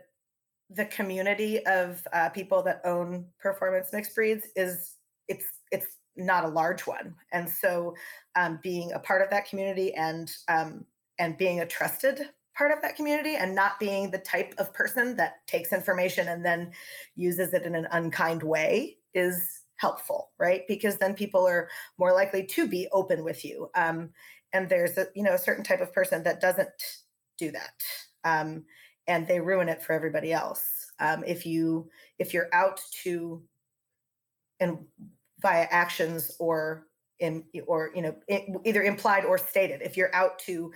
the 0.75 0.85
community 0.87 1.65
of 1.67 2.07
uh, 2.13 2.29
people 2.31 2.63
that 2.63 2.81
own 2.85 3.27
performance 3.39 3.93
mixed 3.93 4.15
breeds 4.15 4.47
is 4.57 4.97
it's 5.29 5.45
it's 5.71 5.87
not 6.17 6.45
a 6.45 6.49
large 6.49 6.87
one 6.87 7.15
and 7.33 7.49
so 7.49 7.95
um, 8.37 8.59
being 8.63 8.93
a 8.93 8.99
part 8.99 9.23
of 9.23 9.31
that 9.31 9.49
community 9.49 9.95
and 9.95 10.33
um, 10.49 10.85
and 11.19 11.39
being 11.39 11.61
a 11.61 11.67
trusted 11.67 12.21
part 12.57 12.71
of 12.71 12.83
that 12.83 12.97
community 12.97 13.37
and 13.37 13.55
not 13.55 13.81
being 13.81 14.11
the 14.11 14.19
type 14.19 14.55
of 14.59 14.73
person 14.75 15.17
that 15.17 15.47
takes 15.47 15.73
information 15.73 16.29
and 16.29 16.45
then 16.45 16.71
uses 17.17 17.55
it 17.55 17.65
in 17.65 17.75
an 17.75 17.87
unkind 17.93 18.43
way 18.43 18.97
is 19.15 19.63
helpful 19.77 20.31
right 20.39 20.63
because 20.69 20.97
then 20.99 21.15
people 21.15 21.47
are 21.47 21.69
more 21.99 22.13
likely 22.13 22.45
to 22.45 22.67
be 22.69 22.89
open 22.93 23.25
with 23.25 23.45
you 23.45 23.69
um, 23.75 24.11
and 24.53 24.69
there's 24.69 24.99
a 24.99 25.07
you 25.15 25.23
know 25.23 25.35
a 25.35 25.39
certain 25.39 25.65
type 25.65 25.81
of 25.81 25.93
person 25.93 26.23
that 26.23 26.41
doesn't 26.41 26.71
do 27.39 27.51
that 27.51 27.73
um, 28.25 28.65
and 29.07 29.27
they 29.27 29.41
ruin 29.41 29.69
it 29.69 29.83
for 29.83 29.93
everybody 29.93 30.33
else. 30.33 30.93
Um, 31.01 31.25
if 31.27 31.45
you 31.47 31.89
if 32.19 32.33
you're 32.33 32.49
out 32.53 32.81
to 33.03 33.43
and 34.61 34.79
via 35.41 35.67
actions 35.71 36.31
or 36.39 36.87
in 37.19 37.45
or 37.67 37.91
you 37.95 38.03
know 38.03 38.15
either 38.65 38.83
implied 38.83 39.25
or 39.25 39.39
stated 39.39 39.83
if 39.83 39.97
you're 39.97 40.15
out 40.15 40.39
to 40.41 40.73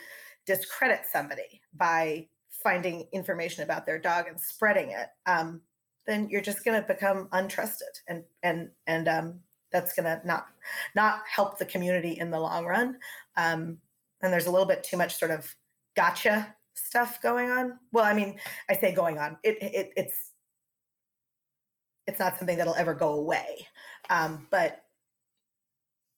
discredit 0.46 1.00
somebody 1.10 1.60
by 1.74 2.26
finding 2.50 3.06
information 3.12 3.62
about 3.62 3.86
their 3.86 3.98
dog 3.98 4.26
and 4.28 4.40
spreading 4.40 4.90
it 4.90 5.08
um, 5.26 5.60
then 6.06 6.28
you're 6.28 6.40
just 6.40 6.64
going 6.64 6.80
to 6.80 6.86
become 6.86 7.28
untrusted 7.32 8.00
and 8.08 8.24
and 8.42 8.70
and 8.86 9.08
um, 9.08 9.40
that's 9.76 9.92
going 9.92 10.04
to 10.04 10.26
not 10.26 10.46
not 10.94 11.20
help 11.30 11.58
the 11.58 11.66
community 11.66 12.18
in 12.18 12.30
the 12.30 12.40
long 12.40 12.64
run. 12.64 12.98
Um, 13.36 13.78
and 14.22 14.32
there's 14.32 14.46
a 14.46 14.50
little 14.50 14.66
bit 14.66 14.82
too 14.82 14.96
much 14.96 15.16
sort 15.16 15.30
of 15.30 15.54
gotcha 15.94 16.54
stuff 16.74 17.20
going 17.22 17.50
on. 17.50 17.78
Well 17.92 18.04
i 18.04 18.14
mean 18.14 18.38
i 18.70 18.74
say 18.74 18.92
going 18.92 19.18
on. 19.18 19.36
It, 19.42 19.62
it 19.62 19.92
it's 19.96 20.32
it's 22.06 22.18
not 22.18 22.38
something 22.38 22.56
that'll 22.56 22.74
ever 22.74 22.94
go 22.94 23.14
away. 23.14 23.66
Um, 24.08 24.46
but 24.50 24.82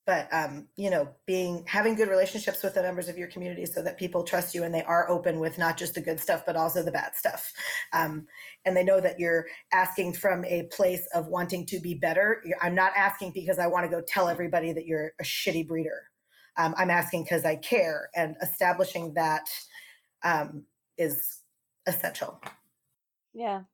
but 0.08 0.26
um, 0.32 0.66
you 0.76 0.88
know 0.88 1.06
being 1.26 1.62
having 1.66 1.94
good 1.94 2.08
relationships 2.08 2.62
with 2.62 2.72
the 2.72 2.82
members 2.82 3.10
of 3.10 3.18
your 3.18 3.28
community 3.28 3.66
so 3.66 3.82
that 3.82 3.98
people 3.98 4.22
trust 4.22 4.54
you 4.54 4.64
and 4.64 4.74
they 4.74 4.82
are 4.84 5.06
open 5.10 5.38
with 5.38 5.58
not 5.58 5.76
just 5.76 5.94
the 5.94 6.00
good 6.00 6.18
stuff 6.18 6.44
but 6.46 6.56
also 6.56 6.82
the 6.82 6.90
bad 6.90 7.14
stuff. 7.14 7.52
Um, 7.92 8.26
and 8.64 8.74
they 8.74 8.82
know 8.82 9.02
that 9.02 9.20
you're 9.20 9.44
asking 9.70 10.14
from 10.14 10.46
a 10.46 10.62
place 10.72 11.06
of 11.14 11.26
wanting 11.26 11.66
to 11.66 11.78
be 11.78 11.92
better. 11.92 12.42
I'm 12.62 12.74
not 12.74 12.92
asking 12.96 13.32
because 13.32 13.58
i 13.58 13.66
want 13.66 13.84
to 13.84 13.94
go 13.94 14.02
tell 14.08 14.28
everybody 14.28 14.72
that 14.72 14.86
you're 14.86 15.12
a 15.20 15.24
shitty 15.24 15.68
breeder. 15.68 16.04
Um, 16.56 16.74
i'm 16.78 16.90
asking 16.90 17.24
because 17.24 17.44
i 17.44 17.56
care 17.56 18.08
and 18.16 18.34
establishing 18.40 19.12
that 19.12 19.46
um, 20.24 20.64
is 20.96 21.40
essential. 21.86 22.40
Yeah. 23.34 23.64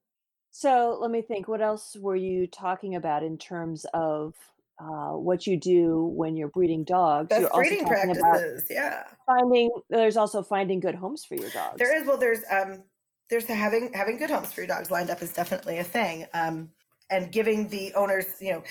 So 0.50 0.98
let 1.00 1.12
me 1.12 1.22
think 1.22 1.46
what 1.46 1.62
else 1.62 1.96
were 1.98 2.16
you 2.16 2.48
talking 2.48 2.96
about 2.96 3.22
in 3.22 3.38
terms 3.38 3.86
of 3.94 4.34
uh, 4.80 5.12
what 5.12 5.46
you 5.46 5.58
do 5.58 6.12
when 6.14 6.36
you're 6.36 6.48
breeding 6.48 6.84
dogs. 6.84 7.28
Best 7.28 7.40
you're 7.40 7.50
also 7.50 7.68
breeding 7.68 7.86
practices, 7.86 8.66
yeah. 8.70 9.04
finding. 9.26 9.70
There's 9.90 10.16
also 10.16 10.42
finding 10.42 10.80
good 10.80 10.94
homes 10.94 11.24
for 11.24 11.34
your 11.34 11.50
dogs. 11.50 11.78
There 11.78 11.96
is 11.96 12.06
well, 12.06 12.16
there's 12.16 12.40
um, 12.50 12.82
there's 13.30 13.46
having 13.46 13.92
having 13.92 14.18
good 14.18 14.30
homes 14.30 14.52
for 14.52 14.60
your 14.60 14.68
dogs 14.68 14.90
lined 14.90 15.10
up 15.10 15.22
is 15.22 15.32
definitely 15.32 15.78
a 15.78 15.84
thing. 15.84 16.26
Um, 16.34 16.70
and 17.10 17.30
giving 17.30 17.68
the 17.68 17.92
owners, 17.94 18.24
you 18.40 18.52
know, 18.52 18.62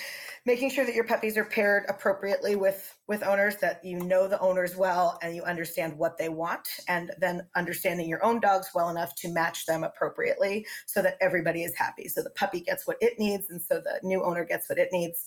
making 0.44 0.70
sure 0.70 0.84
that 0.84 0.94
your 0.94 1.04
puppies 1.04 1.36
are 1.36 1.44
paired 1.44 1.84
appropriately 1.88 2.56
with 2.56 2.96
with 3.06 3.22
owners 3.22 3.56
that 3.56 3.84
you 3.84 3.98
know 4.00 4.26
the 4.26 4.40
owners 4.40 4.76
well 4.76 5.18
and 5.22 5.36
you 5.36 5.42
understand 5.42 5.96
what 5.96 6.18
they 6.18 6.28
want 6.28 6.66
and 6.88 7.12
then 7.18 7.46
understanding 7.54 8.08
your 8.08 8.24
own 8.24 8.40
dogs 8.40 8.68
well 8.74 8.88
enough 8.88 9.14
to 9.14 9.28
match 9.28 9.66
them 9.66 9.84
appropriately 9.84 10.66
so 10.86 11.00
that 11.00 11.16
everybody 11.20 11.62
is 11.62 11.74
happy. 11.76 12.08
So 12.08 12.22
the 12.22 12.30
puppy 12.30 12.60
gets 12.60 12.86
what 12.86 12.96
it 13.00 13.18
needs 13.18 13.50
and 13.50 13.62
so 13.62 13.76
the 13.80 14.00
new 14.02 14.24
owner 14.24 14.44
gets 14.44 14.68
what 14.68 14.78
it 14.78 14.88
needs. 14.92 15.24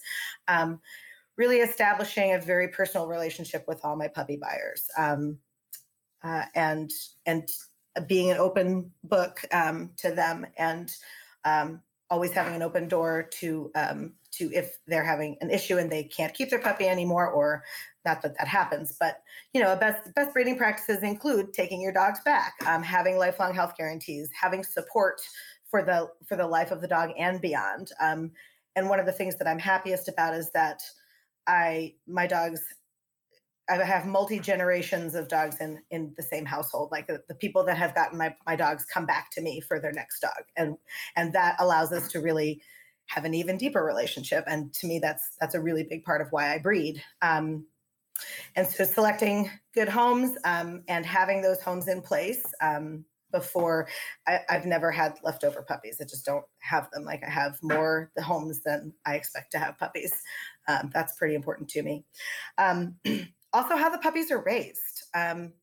Um, 0.48 0.80
really 1.38 1.58
establishing 1.58 2.34
a 2.34 2.40
very 2.40 2.68
personal 2.68 3.08
relationship 3.08 3.64
with 3.68 3.80
all 3.84 3.96
my 3.96 4.08
puppy 4.08 4.38
buyers. 4.38 4.84
Um, 4.98 5.38
uh, 6.24 6.46
and 6.56 6.92
and 7.26 7.48
being 8.08 8.32
an 8.32 8.38
open 8.38 8.92
book 9.04 9.42
um, 9.52 9.92
to 9.98 10.12
them 10.12 10.46
and 10.58 10.92
um, 11.46 11.82
always 12.10 12.32
having 12.32 12.56
an 12.56 12.62
open 12.62 12.88
door 12.88 13.28
to 13.40 13.72
um, 13.76 14.14
to 14.32 14.52
if 14.54 14.78
they're 14.88 15.04
having 15.04 15.38
an 15.42 15.50
issue 15.50 15.78
and 15.78 15.92
they 15.92 16.04
can't 16.04 16.34
keep 16.34 16.50
their 16.50 16.60
puppy 16.60 16.86
anymore 16.86 17.28
or 17.28 17.64
not 18.06 18.22
that 18.22 18.38
that 18.38 18.48
happens 18.48 18.96
but 19.00 19.22
you 19.54 19.62
know 19.62 19.76
best 19.76 20.14
best 20.16 20.34
breeding 20.34 20.58
practices 20.58 21.04
include 21.04 21.54
taking 21.54 21.82
your 21.82 21.92
dogs 21.92 22.20
back 22.24 22.54
um, 22.66 22.82
having 22.82 23.18
lifelong 23.18 23.54
health 23.54 23.74
guarantees 23.78 24.30
having 24.40 24.64
support 24.64 25.20
for 25.70 25.84
the 25.84 26.10
for 26.26 26.38
the 26.38 26.48
life 26.48 26.72
of 26.72 26.82
the 26.82 26.88
dog 26.88 27.10
and 27.18 27.42
beyond 27.42 27.92
um, 28.02 28.32
and 28.76 28.90
one 28.90 29.00
of 29.00 29.06
the 29.06 29.12
things 29.12 29.36
that 29.36 29.48
i'm 29.48 29.60
happiest 29.60 30.08
about 30.08 30.34
is 30.34 30.50
that 30.52 30.82
i 31.48 31.94
my 32.08 32.28
dogs 32.28 32.62
I 33.70 33.84
have 33.84 34.06
multi 34.06 34.40
generations 34.40 35.16
of 35.16 35.28
dogs 35.28 35.58
in 35.60 35.82
in 35.92 36.14
the 36.16 36.24
same 36.24 36.46
household. 36.46 36.90
Like 36.92 37.08
the, 37.08 37.22
the, 37.28 37.36
people 37.36 37.66
that 37.66 37.78
have 37.78 37.94
gotten 37.94 38.18
my 38.18 38.36
my 38.46 38.56
dogs 38.56 38.86
come 38.86 39.06
back 39.06 39.30
to 39.32 39.42
me 39.42 39.60
for 39.62 39.80
their 39.80 39.92
next 39.92 40.20
dog, 40.22 40.44
and 40.56 40.78
and 41.16 41.34
that 41.34 41.56
allows 41.60 41.92
us 41.92 42.10
to 42.12 42.20
really 42.20 42.62
have 43.08 43.26
an 43.26 43.34
even 43.34 43.58
deeper 43.58 43.84
relationship. 43.84 44.44
And 44.48 44.74
to 44.76 44.88
me, 44.88 45.00
that's 45.00 45.36
that's 45.40 45.56
a 45.56 45.62
really 45.62 45.84
big 45.84 46.04
part 46.04 46.22
of 46.22 46.28
why 46.32 46.54
I 46.54 46.60
breed. 46.60 47.04
Um, 47.22 47.66
and 48.56 48.68
so, 48.68 48.84
selecting 48.84 49.50
good 49.74 49.90
homes 49.90 50.38
um, 50.44 50.84
and 50.88 51.06
having 51.06 51.42
those 51.42 51.62
homes 51.62 51.88
in 51.88 52.02
place 52.02 52.44
um, 52.62 53.06
before 53.32 53.88
I, 54.28 54.40
have 54.50 54.66
never 54.66 54.92
had 54.92 55.20
leftover 55.24 55.62
puppies. 55.62 55.98
I 56.02 56.06
just 56.06 56.26
don't 56.26 56.46
have 56.60 56.90
them. 56.92 57.04
Like 57.04 57.24
I 57.26 57.30
have 57.30 57.60
more 57.62 58.12
the 58.16 58.24
homes 58.24 58.62
than 58.64 58.94
I 59.06 59.16
expect 59.16 59.52
to 59.52 59.60
have 59.60 59.78
puppies. 59.78 60.14
Um, 60.68 60.90
that's 60.94 61.18
pretty 61.18 61.36
important 61.36 61.70
to 61.70 61.84
me. 61.84 62.06
Um, 62.58 62.96
also 63.58 63.76
how 63.76 63.90
the 63.90 63.98
puppies 63.98 64.32
are 64.32 64.44
raised. 64.44 65.04
Um, 65.16 65.54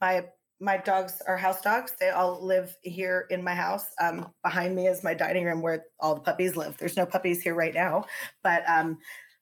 my 0.00 0.24
my 0.62 0.76
dogs 0.76 1.22
are 1.26 1.36
house 1.36 1.60
dogs. 1.62 1.92
They 1.98 2.10
all 2.10 2.44
live 2.44 2.76
here 2.82 3.26
in 3.30 3.42
my 3.42 3.54
house. 3.54 3.86
Um, 3.98 4.30
behind 4.42 4.76
me 4.76 4.86
is 4.88 5.02
my 5.02 5.14
dining 5.14 5.44
room 5.44 5.62
where 5.62 5.86
all 6.00 6.14
the 6.14 6.20
puppies 6.20 6.54
live. 6.54 6.76
There's 6.76 6.98
no 6.98 7.06
puppies 7.06 7.42
here 7.42 7.54
right 7.54 7.72
now, 7.72 8.04
but 8.42 8.62
um, 8.68 8.98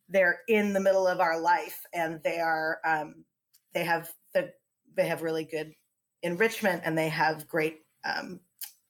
they're 0.08 0.40
in 0.48 0.72
the 0.72 0.80
middle 0.80 1.06
of 1.06 1.20
our 1.20 1.40
life, 1.40 1.80
and 1.92 2.20
they 2.24 2.40
are 2.40 2.78
um, 2.84 3.24
they 3.74 3.84
have 3.84 4.10
the 4.34 4.52
they 4.96 5.06
have 5.06 5.22
really 5.22 5.44
good 5.44 5.72
enrichment, 6.22 6.82
and 6.84 6.98
they 6.98 7.08
have 7.08 7.46
great 7.46 7.78
um, 8.04 8.40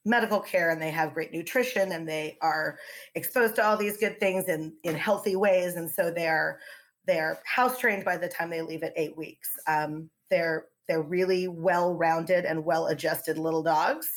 medical 0.04 0.40
care, 0.40 0.70
and 0.70 0.80
they 0.80 0.90
have 0.90 1.14
great 1.14 1.32
nutrition, 1.32 1.92
and 1.92 2.08
they 2.08 2.38
are 2.40 2.78
exposed 3.14 3.54
to 3.56 3.64
all 3.66 3.76
these 3.76 3.98
good 3.98 4.18
things 4.18 4.48
in 4.48 4.72
in 4.84 4.94
healthy 4.94 5.36
ways, 5.36 5.76
and 5.76 5.90
so 5.90 6.10
they 6.10 6.26
are 6.26 6.58
they're 7.08 7.40
house 7.44 7.78
trained 7.78 8.04
by 8.04 8.16
the 8.16 8.28
time 8.28 8.50
they 8.50 8.62
leave 8.62 8.84
at 8.84 8.92
eight 8.94 9.16
weeks. 9.16 9.48
Um, 9.66 10.10
they're 10.30 10.66
they're 10.86 11.02
really 11.02 11.48
well 11.48 11.94
rounded 11.94 12.44
and 12.44 12.64
well 12.64 12.86
adjusted 12.86 13.36
little 13.38 13.62
dogs. 13.62 14.08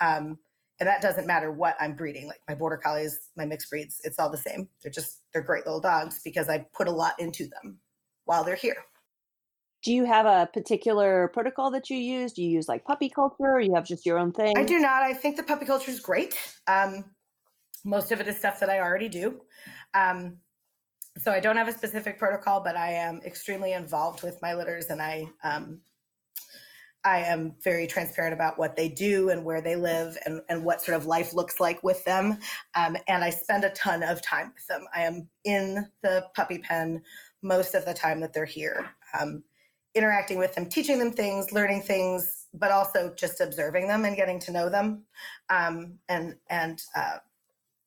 Um, 0.00 0.38
and 0.78 0.86
that 0.86 1.00
doesn't 1.00 1.26
matter 1.26 1.52
what 1.52 1.76
I'm 1.80 1.94
breeding. 1.94 2.26
Like 2.26 2.40
my 2.48 2.54
border 2.54 2.76
collies, 2.76 3.18
my 3.36 3.46
mixed 3.46 3.70
breeds, 3.70 4.00
it's 4.04 4.18
all 4.18 4.30
the 4.30 4.38
same. 4.38 4.68
They're 4.82 4.92
just 4.92 5.20
they're 5.32 5.42
great 5.42 5.66
little 5.66 5.80
dogs 5.80 6.20
because 6.24 6.48
I 6.48 6.66
put 6.74 6.88
a 6.88 6.92
lot 6.92 7.14
into 7.18 7.48
them 7.48 7.78
while 8.24 8.44
they're 8.44 8.56
here. 8.56 8.76
Do 9.82 9.92
you 9.92 10.04
have 10.04 10.26
a 10.26 10.48
particular 10.52 11.28
protocol 11.28 11.70
that 11.72 11.90
you 11.90 11.96
use? 11.96 12.32
Do 12.32 12.42
you 12.42 12.50
use 12.50 12.68
like 12.68 12.84
puppy 12.84 13.08
culture 13.08 13.36
or 13.40 13.60
you 13.60 13.74
have 13.74 13.86
just 13.86 14.06
your 14.06 14.18
own 14.18 14.32
thing? 14.32 14.56
I 14.56 14.64
do 14.64 14.78
not. 14.78 15.02
I 15.02 15.14
think 15.14 15.36
the 15.36 15.42
puppy 15.42 15.64
culture 15.64 15.90
is 15.90 16.00
great. 16.00 16.36
Um, 16.66 17.04
most 17.84 18.10
of 18.10 18.20
it 18.20 18.26
is 18.26 18.36
stuff 18.36 18.60
that 18.60 18.68
I 18.68 18.80
already 18.80 19.08
do. 19.08 19.40
Um, 19.94 20.38
so 21.18 21.32
I 21.32 21.40
don't 21.40 21.56
have 21.56 21.68
a 21.68 21.72
specific 21.72 22.18
protocol, 22.18 22.60
but 22.60 22.76
I 22.76 22.92
am 22.92 23.20
extremely 23.24 23.72
involved 23.72 24.22
with 24.22 24.40
my 24.42 24.54
litters, 24.54 24.86
and 24.86 25.00
I 25.00 25.28
um, 25.42 25.80
I 27.06 27.20
am 27.20 27.54
very 27.62 27.86
transparent 27.86 28.34
about 28.34 28.58
what 28.58 28.74
they 28.74 28.88
do 28.88 29.28
and 29.28 29.44
where 29.44 29.60
they 29.60 29.76
live 29.76 30.18
and, 30.26 30.40
and 30.48 30.64
what 30.64 30.82
sort 30.82 30.96
of 30.96 31.06
life 31.06 31.32
looks 31.32 31.60
like 31.60 31.84
with 31.84 32.04
them. 32.04 32.38
Um, 32.74 32.96
and 33.06 33.22
I 33.22 33.30
spend 33.30 33.62
a 33.62 33.70
ton 33.70 34.02
of 34.02 34.20
time 34.22 34.52
with 34.52 34.66
them. 34.66 34.86
I 34.92 35.02
am 35.02 35.28
in 35.44 35.86
the 36.02 36.26
puppy 36.34 36.58
pen 36.58 37.02
most 37.42 37.76
of 37.76 37.84
the 37.84 37.94
time 37.94 38.20
that 38.20 38.32
they're 38.32 38.44
here, 38.44 38.90
um, 39.18 39.44
interacting 39.94 40.36
with 40.36 40.56
them, 40.56 40.66
teaching 40.66 40.98
them 40.98 41.12
things, 41.12 41.52
learning 41.52 41.82
things, 41.82 42.48
but 42.52 42.72
also 42.72 43.14
just 43.16 43.40
observing 43.40 43.86
them 43.86 44.04
and 44.04 44.16
getting 44.16 44.40
to 44.40 44.50
know 44.50 44.68
them. 44.68 45.04
Um, 45.48 46.00
and 46.08 46.34
and 46.50 46.82
uh, 46.96 47.18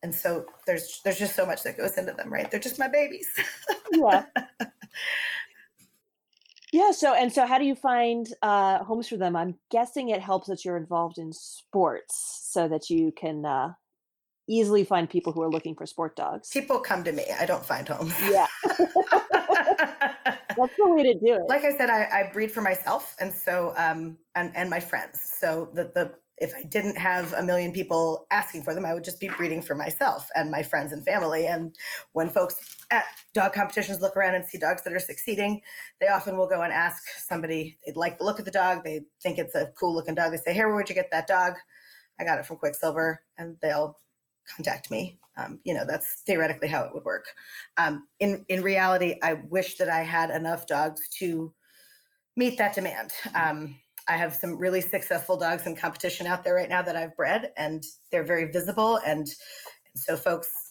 and 0.03 0.13
so 0.13 0.45
there's 0.65 1.01
there's 1.03 1.19
just 1.19 1.35
so 1.35 1.45
much 1.45 1.63
that 1.63 1.77
goes 1.77 1.97
into 1.97 2.13
them 2.13 2.31
right? 2.31 2.49
They're 2.49 2.59
just 2.59 2.79
my 2.79 2.87
babies. 2.87 3.27
Yeah. 3.91 4.25
Yeah 6.71 6.91
so 6.91 7.15
and 7.15 7.33
so 7.33 7.47
how 7.47 7.57
do 7.57 7.65
you 7.65 7.73
find 7.73 8.27
uh, 8.43 8.83
homes 8.83 9.07
for 9.07 9.17
them? 9.17 9.35
I'm 9.35 9.55
guessing 9.71 10.09
it 10.09 10.21
helps 10.21 10.47
that 10.47 10.63
you're 10.63 10.77
involved 10.77 11.17
in 11.17 11.33
sports 11.33 12.43
so 12.43 12.67
that 12.67 12.91
you 12.91 13.11
can 13.11 13.43
uh, 13.43 13.73
easily 14.47 14.83
find 14.83 15.09
people 15.09 15.33
who 15.33 15.41
are 15.41 15.49
looking 15.49 15.75
for 15.75 15.87
sport 15.87 16.15
dogs. 16.15 16.49
People 16.49 16.79
come 16.79 17.03
to 17.03 17.11
me. 17.11 17.25
I 17.39 17.45
don't 17.47 17.65
find 17.65 17.87
homes. 17.87 18.13
Yeah. 18.29 18.45
That's 20.57 20.75
the 20.77 20.89
way 20.89 21.03
to 21.03 21.13
do 21.13 21.35
it. 21.35 21.41
Like 21.47 21.63
i 21.63 21.75
said 21.75 21.89
i, 21.89 22.07
I 22.11 22.29
breed 22.31 22.51
for 22.51 22.61
myself 22.61 23.15
and 23.19 23.33
so 23.33 23.73
um 23.77 24.17
and 24.35 24.51
and 24.55 24.69
my 24.69 24.79
friends. 24.79 25.21
So 25.39 25.69
the 25.73 25.85
the 25.95 26.13
if 26.39 26.53
I 26.55 26.63
didn't 26.63 26.97
have 26.97 27.33
a 27.33 27.43
million 27.43 27.71
people 27.71 28.25
asking 28.31 28.63
for 28.63 28.73
them, 28.73 28.85
I 28.85 28.93
would 28.93 29.03
just 29.03 29.19
be 29.19 29.29
breeding 29.29 29.61
for 29.61 29.75
myself 29.75 30.29
and 30.35 30.49
my 30.49 30.63
friends 30.63 30.93
and 30.93 31.03
family. 31.03 31.47
And 31.47 31.75
when 32.13 32.29
folks 32.29 32.77
at 32.91 33.03
dog 33.33 33.53
competitions 33.53 34.01
look 34.01 34.15
around 34.15 34.35
and 34.35 34.45
see 34.45 34.57
dogs 34.57 34.83
that 34.83 34.93
are 34.93 34.99
succeeding, 34.99 35.61
they 35.99 36.07
often 36.07 36.37
will 36.37 36.47
go 36.47 36.61
and 36.61 36.71
ask 36.71 37.03
somebody, 37.17 37.77
they'd 37.85 37.97
like 37.97 38.17
the 38.17 38.23
look 38.23 38.39
of 38.39 38.45
the 38.45 38.51
dog, 38.51 38.83
they 38.83 39.01
think 39.21 39.37
it's 39.37 39.55
a 39.55 39.71
cool 39.77 39.93
looking 39.93 40.15
dog. 40.15 40.31
They 40.31 40.37
say, 40.37 40.53
Here, 40.53 40.73
where'd 40.73 40.89
you 40.89 40.95
get 40.95 41.11
that 41.11 41.27
dog? 41.27 41.55
I 42.19 42.23
got 42.23 42.39
it 42.39 42.45
from 42.45 42.57
Quicksilver. 42.57 43.21
And 43.37 43.57
they'll 43.61 43.97
contact 44.55 44.89
me. 44.89 45.19
Um, 45.37 45.59
you 45.63 45.73
know, 45.73 45.85
that's 45.87 46.21
theoretically 46.25 46.67
how 46.67 46.83
it 46.83 46.93
would 46.93 47.05
work. 47.05 47.25
Um, 47.77 48.07
in, 48.19 48.45
in 48.49 48.61
reality, 48.61 49.15
I 49.23 49.33
wish 49.33 49.77
that 49.77 49.89
I 49.89 50.01
had 50.01 50.31
enough 50.31 50.67
dogs 50.67 51.07
to 51.19 51.53
meet 52.35 52.57
that 52.57 52.75
demand. 52.75 53.11
Um, 53.35 53.75
I 54.09 54.17
have 54.17 54.33
some 54.33 54.57
really 54.57 54.81
successful 54.81 55.37
dogs 55.37 55.67
in 55.67 55.75
competition 55.75 56.25
out 56.25 56.43
there 56.43 56.55
right 56.55 56.67
now 56.67 56.81
that 56.81 56.95
I've 56.95 57.15
bred, 57.15 57.51
and 57.55 57.83
they're 58.11 58.23
very 58.23 58.51
visible. 58.51 58.97
And, 59.05 59.19
and 59.19 59.95
so 59.95 60.17
folks 60.17 60.69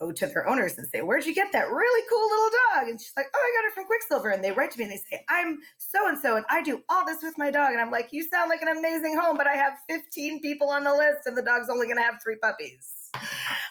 go 0.00 0.10
to 0.10 0.26
their 0.26 0.48
owners 0.48 0.78
and 0.78 0.86
say, 0.88 1.00
Where'd 1.00 1.26
you 1.26 1.34
get 1.34 1.52
that 1.52 1.70
really 1.70 2.06
cool 2.08 2.28
little 2.28 2.50
dog? 2.74 2.88
And 2.88 3.00
she's 3.00 3.12
like, 3.16 3.26
Oh, 3.34 3.38
I 3.38 3.62
got 3.62 3.68
it 3.68 3.74
from 3.74 3.84
Quicksilver. 3.84 4.30
And 4.30 4.42
they 4.42 4.52
write 4.52 4.70
to 4.72 4.78
me 4.78 4.84
and 4.84 4.92
they 4.92 5.00
say, 5.10 5.24
I'm 5.28 5.58
so 5.76 6.08
and 6.08 6.18
so, 6.18 6.36
and 6.36 6.46
I 6.50 6.62
do 6.62 6.82
all 6.88 7.04
this 7.04 7.22
with 7.22 7.36
my 7.36 7.50
dog. 7.50 7.72
And 7.72 7.80
I'm 7.80 7.90
like, 7.90 8.08
You 8.10 8.22
sound 8.22 8.48
like 8.48 8.62
an 8.62 8.68
amazing 8.68 9.18
home, 9.18 9.36
but 9.36 9.46
I 9.46 9.54
have 9.54 9.74
15 9.88 10.40
people 10.40 10.70
on 10.70 10.84
the 10.84 10.94
list, 10.94 11.26
and 11.26 11.36
the 11.36 11.42
dog's 11.42 11.68
only 11.68 11.86
going 11.86 11.98
to 11.98 12.02
have 12.02 12.16
three 12.22 12.36
puppies. 12.36 13.10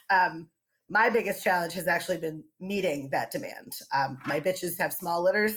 Um, 0.10 0.48
my 0.90 1.10
biggest 1.10 1.44
challenge 1.44 1.74
has 1.74 1.88
actually 1.88 2.18
been 2.18 2.44
meeting 2.60 3.10
that 3.12 3.32
demand. 3.32 3.74
Um, 3.94 4.20
my 4.26 4.40
bitches 4.40 4.78
have 4.80 4.94
small 4.94 5.24
litters, 5.24 5.56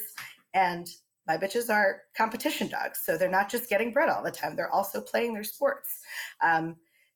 and 0.55 0.89
my 1.31 1.37
bitches 1.37 1.71
are 1.71 2.03
competition 2.17 2.69
dogs. 2.69 3.03
So 3.05 3.17
they're 3.17 3.31
not 3.31 3.49
just 3.49 3.69
getting 3.69 3.93
bred 3.93 4.09
all 4.09 4.25
the 4.25 4.33
time. 4.33 4.57
They're 4.57 4.75
also 4.75 5.01
playing 5.01 5.33
their 5.33 5.45
sports. 5.45 6.01
Um, 6.43 6.75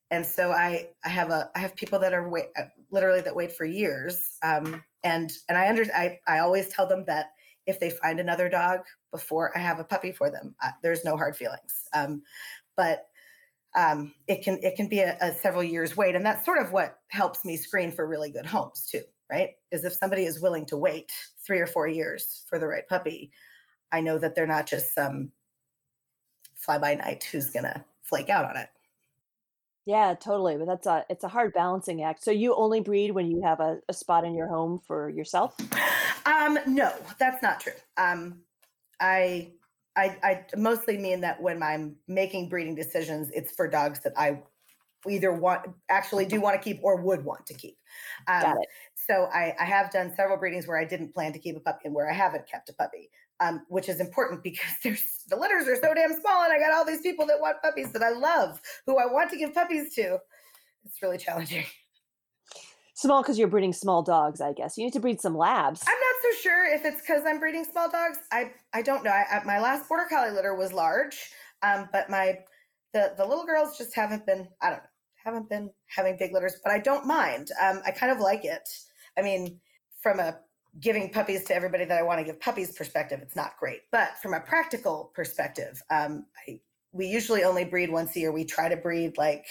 and 0.09 0.25
so 0.25 0.51
I, 0.51 0.87
I 1.03 1.09
have 1.09 1.31
a, 1.31 1.49
I 1.53 1.59
have 1.59 1.75
people 1.75 1.99
that 1.99 2.13
are 2.13 2.29
wait, 2.29 2.45
literally 2.91 3.19
that 3.21 3.35
wait 3.35 3.51
for 3.51 3.65
years. 3.65 4.37
Um, 4.41 4.81
and, 5.03 5.33
and 5.49 5.57
I 5.57 5.67
under, 5.67 5.83
I, 5.93 6.19
I 6.27 6.39
always 6.39 6.69
tell 6.69 6.87
them 6.87 7.03
that 7.07 7.31
if 7.67 7.77
they 7.81 7.89
find 7.89 8.21
another 8.21 8.47
dog 8.47 8.81
before 9.11 9.51
I 9.57 9.59
have 9.59 9.79
a 9.81 9.83
puppy 9.83 10.13
for 10.13 10.29
them. 10.29 10.55
Uh, 10.63 10.71
there's 10.81 11.03
no 11.03 11.17
hard 11.17 11.35
feelings. 11.35 11.89
Um, 11.93 12.21
but 12.77 13.07
um, 13.75 14.13
it 14.27 14.43
can 14.43 14.57
it 14.61 14.77
can 14.77 14.87
be 14.87 14.99
a, 14.99 15.17
a 15.19 15.33
several 15.33 15.63
years 15.63 15.97
wait, 15.97 16.15
and 16.15 16.25
that's 16.25 16.45
sort 16.45 16.61
of 16.61 16.71
what 16.71 16.99
helps 17.09 17.43
me 17.43 17.57
screen 17.57 17.91
for 17.91 18.07
really 18.07 18.31
good 18.31 18.45
homes 18.45 18.87
too. 18.89 19.03
Right? 19.29 19.49
Is 19.71 19.83
if 19.83 19.93
somebody 19.93 20.23
is 20.23 20.39
willing 20.39 20.65
to 20.67 20.77
wait 20.77 21.11
three 21.45 21.59
or 21.59 21.67
four 21.67 21.87
years 21.87 22.43
for 22.47 22.57
the 22.57 22.67
right 22.67 22.87
puppy, 22.87 23.31
I 23.95 24.01
know 24.01 24.17
that 24.17 24.35
they're 24.35 24.45
not 24.45 24.67
just 24.67 24.93
some 24.93 25.31
fly 26.53 26.77
by 26.77 26.95
night 26.95 27.23
who's 27.23 27.49
gonna 27.49 27.85
flake 28.03 28.29
out 28.29 28.43
on 28.43 28.57
it. 28.57 28.67
Yeah, 29.85 30.15
totally. 30.19 30.57
But 30.57 30.65
that's 30.65 30.85
a 30.85 31.05
it's 31.09 31.23
a 31.23 31.29
hard 31.29 31.53
balancing 31.53 32.03
act. 32.03 32.21
So 32.21 32.31
you 32.31 32.53
only 32.55 32.81
breed 32.81 33.11
when 33.11 33.31
you 33.31 33.41
have 33.43 33.61
a, 33.61 33.77
a 33.87 33.93
spot 33.93 34.25
in 34.25 34.35
your 34.35 34.47
home 34.47 34.81
for 34.85 35.09
yourself? 35.09 35.55
Um, 36.25 36.59
no, 36.67 36.91
that's 37.19 37.41
not 37.41 37.61
true. 37.61 37.73
Um, 37.95 38.39
I, 38.99 39.53
I 39.95 40.17
I 40.23 40.45
mostly 40.57 40.97
mean 40.97 41.21
that 41.21 41.41
when 41.41 41.63
I'm 41.63 41.95
making 42.07 42.49
breeding 42.49 42.75
decisions, 42.75 43.31
it's 43.31 43.53
for 43.53 43.67
dogs 43.67 44.01
that 44.01 44.13
I 44.17 44.41
either 45.07 45.31
want 45.31 45.67
actually 45.89 46.25
do 46.25 46.41
want 46.41 46.59
to 46.59 46.63
keep 46.63 46.79
or 46.83 46.99
would 46.99 47.23
want 47.23 47.45
to 47.45 47.53
keep. 47.53 47.77
Um, 48.27 48.41
Got 48.41 48.57
it. 48.57 48.67
So 48.95 49.29
I, 49.31 49.53
I 49.59 49.65
have 49.65 49.91
done 49.91 50.13
several 50.15 50.37
breedings 50.37 50.67
where 50.67 50.79
I 50.79 50.83
didn't 50.83 51.13
plan 51.13 51.31
to 51.33 51.39
keep 51.39 51.55
a 51.55 51.59
puppy 51.59 51.81
and 51.85 51.93
where 51.93 52.09
I 52.09 52.13
haven't 52.13 52.49
kept 52.49 52.69
a 52.69 52.73
puppy 52.73 53.11
um, 53.39 53.65
which 53.69 53.89
is 53.89 53.99
important 53.99 54.43
because 54.43 54.73
there's 54.83 55.03
the 55.27 55.35
litters 55.35 55.67
are 55.67 55.75
so 55.75 55.93
damn 55.93 56.19
small, 56.19 56.43
and 56.43 56.53
I 56.53 56.59
got 56.59 56.73
all 56.73 56.85
these 56.85 57.01
people 57.01 57.25
that 57.27 57.39
want 57.39 57.61
puppies 57.61 57.91
that 57.93 58.03
I 58.03 58.11
love, 58.11 58.61
who 58.85 58.97
I 58.97 59.05
want 59.05 59.29
to 59.31 59.37
give 59.37 59.53
puppies 59.53 59.93
to. 59.95 60.19
It's 60.85 61.01
really 61.01 61.17
challenging. 61.17 61.65
Small 62.97 63.21
because 63.21 63.37
you're 63.37 63.49
breeding 63.49 63.73
small 63.73 64.01
dogs, 64.01 64.39
I 64.39 64.53
guess. 64.53 64.77
You 64.77 64.85
need 64.85 64.93
to 64.93 65.01
breed 65.01 65.19
some 65.19 65.35
labs. 65.35 65.83
I'm 65.85 65.93
not 65.93 66.15
so 66.21 66.41
sure 66.41 66.73
if 66.73 66.85
it's 66.85 67.01
because 67.01 67.23
I'm 67.27 67.39
breeding 67.39 67.65
small 67.65 67.91
dogs. 67.91 68.19
I 68.31 68.53
I 68.73 68.81
don't 68.81 69.03
know. 69.03 69.11
I, 69.11 69.41
my 69.43 69.59
last 69.59 69.89
border 69.89 70.05
collie 70.09 70.31
litter 70.31 70.55
was 70.55 70.71
large, 70.71 71.17
um, 71.61 71.89
but 71.91 72.09
my 72.09 72.39
the 72.93 73.13
the 73.17 73.25
little 73.25 73.45
girls 73.45 73.77
just 73.77 73.93
haven't 73.93 74.25
been. 74.25 74.47
I 74.61 74.69
don't 74.69 74.77
know, 74.77 74.89
haven't 75.25 75.49
been 75.49 75.71
having 75.87 76.15
big 76.17 76.31
litters, 76.31 76.61
but 76.63 76.71
I 76.71 76.79
don't 76.79 77.05
mind. 77.05 77.49
Um, 77.61 77.81
I 77.85 77.91
kind 77.91 78.13
of 78.13 78.19
like 78.19 78.45
it. 78.45 78.69
I 79.17 79.21
mean, 79.21 79.59
from 80.01 80.21
a 80.21 80.39
giving 80.79 81.09
puppies 81.09 81.43
to 81.45 81.55
everybody 81.55 81.85
that 81.85 81.97
I 81.97 82.03
want 82.03 82.19
to 82.19 82.25
give 82.25 82.39
puppies 82.39 82.71
perspective, 82.73 83.19
it's 83.21 83.35
not 83.35 83.57
great. 83.57 83.81
But 83.91 84.17
from 84.21 84.33
a 84.33 84.39
practical 84.39 85.11
perspective, 85.13 85.81
um, 85.89 86.25
I, 86.47 86.59
we 86.91 87.07
usually 87.07 87.43
only 87.43 87.65
breed 87.65 87.91
once 87.91 88.15
a 88.15 88.19
year. 88.19 88.31
We 88.31 88.45
try 88.45 88.69
to 88.69 88.77
breed 88.77 89.17
like 89.17 89.45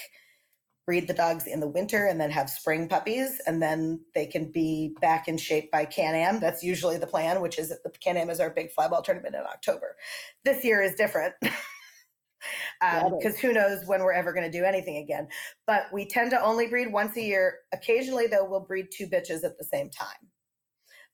breed 0.85 1.07
the 1.07 1.13
dogs 1.13 1.47
in 1.47 1.59
the 1.59 1.67
winter 1.67 2.05
and 2.05 2.21
then 2.21 2.29
have 2.29 2.47
spring 2.47 2.87
puppies, 2.87 3.41
and 3.47 3.61
then 3.61 3.99
they 4.13 4.27
can 4.27 4.51
be 4.51 4.95
back 5.01 5.27
in 5.27 5.35
shape 5.35 5.71
by 5.71 5.83
Can-Am. 5.83 6.39
That's 6.39 6.63
usually 6.63 6.97
the 6.97 7.07
plan, 7.07 7.41
which 7.41 7.57
is 7.57 7.69
that 7.69 7.83
the 7.83 7.89
Can-Am 7.89 8.29
is 8.29 8.39
our 8.39 8.51
big 8.51 8.69
flyball 8.71 9.03
tournament 9.03 9.33
in 9.33 9.41
October. 9.41 9.95
This 10.43 10.63
year 10.63 10.83
is 10.83 10.93
different. 10.93 11.33
because 11.41 13.25
um, 13.33 13.39
who 13.41 13.51
knows 13.51 13.83
when 13.87 14.01
we're 14.03 14.13
ever 14.13 14.31
going 14.31 14.49
to 14.49 14.55
do 14.55 14.63
anything 14.63 14.97
again. 14.97 15.27
But 15.65 15.85
we 15.91 16.05
tend 16.05 16.29
to 16.31 16.41
only 16.43 16.67
breed 16.67 16.93
once 16.93 17.17
a 17.17 17.21
year. 17.21 17.61
Occasionally, 17.73 18.27
though, 18.27 18.45
we'll 18.47 18.59
breed 18.59 18.89
two 18.91 19.07
bitches 19.07 19.43
at 19.43 19.57
the 19.57 19.65
same 19.65 19.89
time 19.89 20.29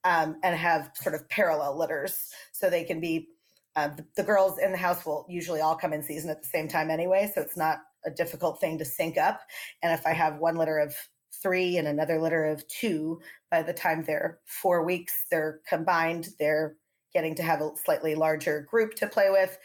um, 0.04 0.38
and 0.44 0.56
have 0.56 0.92
sort 0.96 1.16
of 1.16 1.28
parallel 1.30 1.78
litters. 1.78 2.32
So 2.52 2.70
they 2.70 2.84
can 2.84 3.00
be 3.00 3.30
uh, 3.76 3.90
the, 3.90 4.06
the, 4.18 4.24
girls 4.24 4.60
in 4.60 4.72
the 4.72 4.78
house 4.78 5.06
will 5.06 5.26
usually 5.30 5.62
all 5.62 5.76
come 5.76 5.94
in 5.94 6.04
season 6.04 6.30
at 6.30 6.42
the 6.42 6.48
same 6.48 6.68
time 6.68 6.90
anyway 6.90 7.32
so 7.34 7.42
it's 7.42 7.56
not 7.56 7.80
a 8.06 8.12
difficult 8.12 8.60
thing 8.60 8.78
to 8.78 8.86
sync 8.86 9.18
up. 9.18 9.42
And 9.82 9.94
if 9.94 10.06
i 10.06 10.12
have 10.12 10.40
one 10.40 10.56
litter 10.56 10.80
of 10.80 10.94
three 11.42 11.78
and 11.78 11.88
another 11.88 12.20
litter 12.20 12.46
of 12.46 12.68
two 12.68 13.22
by 13.50 13.64
the 13.64 13.74
time 13.74 14.04
they're 14.04 14.40
four 14.46 14.84
weeks 14.84 15.26
they're 15.32 15.62
combined 15.68 16.28
they're 16.38 16.76
getting 17.14 17.36
to 17.36 17.44
have 17.44 17.62
a 17.62 17.72
slightly 17.84 18.16
larger 18.16 18.62
group 18.70 18.96
to 18.96 19.08
play 19.08 19.30
with. 19.30 19.58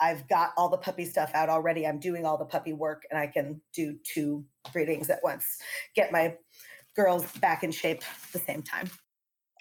I've 0.00 0.28
got 0.28 0.50
all 0.56 0.68
the 0.68 0.76
puppy 0.76 1.04
stuff 1.04 1.30
out 1.34 1.48
already. 1.48 1.86
I'm 1.86 1.98
doing 1.98 2.26
all 2.26 2.36
the 2.36 2.44
puppy 2.44 2.72
work 2.72 3.02
and 3.10 3.18
i 3.18 3.26
can 3.26 3.60
do 3.72 3.96
two 4.02 4.44
breedings 4.72 5.08
at 5.08 5.20
once. 5.22 5.58
Get 5.94 6.12
my 6.12 6.36
girls 6.96 7.24
back 7.38 7.62
in 7.62 7.70
shape 7.70 8.02
at 8.02 8.32
the 8.32 8.38
same 8.38 8.62
time 8.62 8.90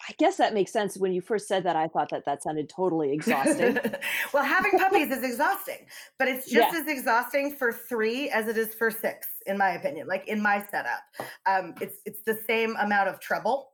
I 0.08 0.14
guess 0.18 0.38
that 0.38 0.54
makes 0.54 0.72
sense. 0.72 0.97
When 0.97 1.14
you 1.14 1.22
first 1.22 1.47
said 1.47 1.64
that, 1.64 1.76
I 1.76 1.88
thought 1.88 2.10
that 2.10 2.26
that 2.26 2.43
sounded 2.43 2.70
totally 2.70 3.14
exhausting. 3.14 3.80
well, 4.34 4.43
having 4.43 4.78
puppies 4.78 5.12
is 5.12 5.24
exhausting, 5.24 5.86
but 6.20 6.28
it's 6.28 6.49
just 6.49 6.74
yeah. 6.74 6.80
as 6.80 6.88
exhausting 6.88 7.56
for 7.56 7.72
three 7.72 8.30
as 8.30 8.47
it 8.47 8.58
is 8.58 8.74
for 8.74 8.91
six, 8.91 9.28
in 9.45 9.58
my 9.58 9.72
opinion. 9.72 10.08
Like 10.08 10.28
in 10.28 10.41
my 10.41 10.66
setup, 10.70 11.04
um, 11.45 11.74
it's 11.80 11.99
it's 12.06 12.22
the 12.24 12.38
same 12.47 12.76
amount 12.78 13.10
of 13.10 13.20
trouble, 13.20 13.72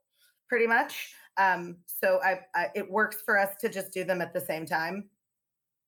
pretty 0.47 0.67
much. 0.67 1.13
Um, 1.37 1.77
so 1.85 2.19
I, 2.23 2.41
I, 2.53 2.67
it 2.75 2.89
works 2.89 3.21
for 3.25 3.39
us 3.39 3.55
to 3.61 3.69
just 3.69 3.91
do 3.91 4.03
them 4.03 4.21
at 4.21 4.33
the 4.33 4.41
same 4.41 4.65
time. 4.65 5.09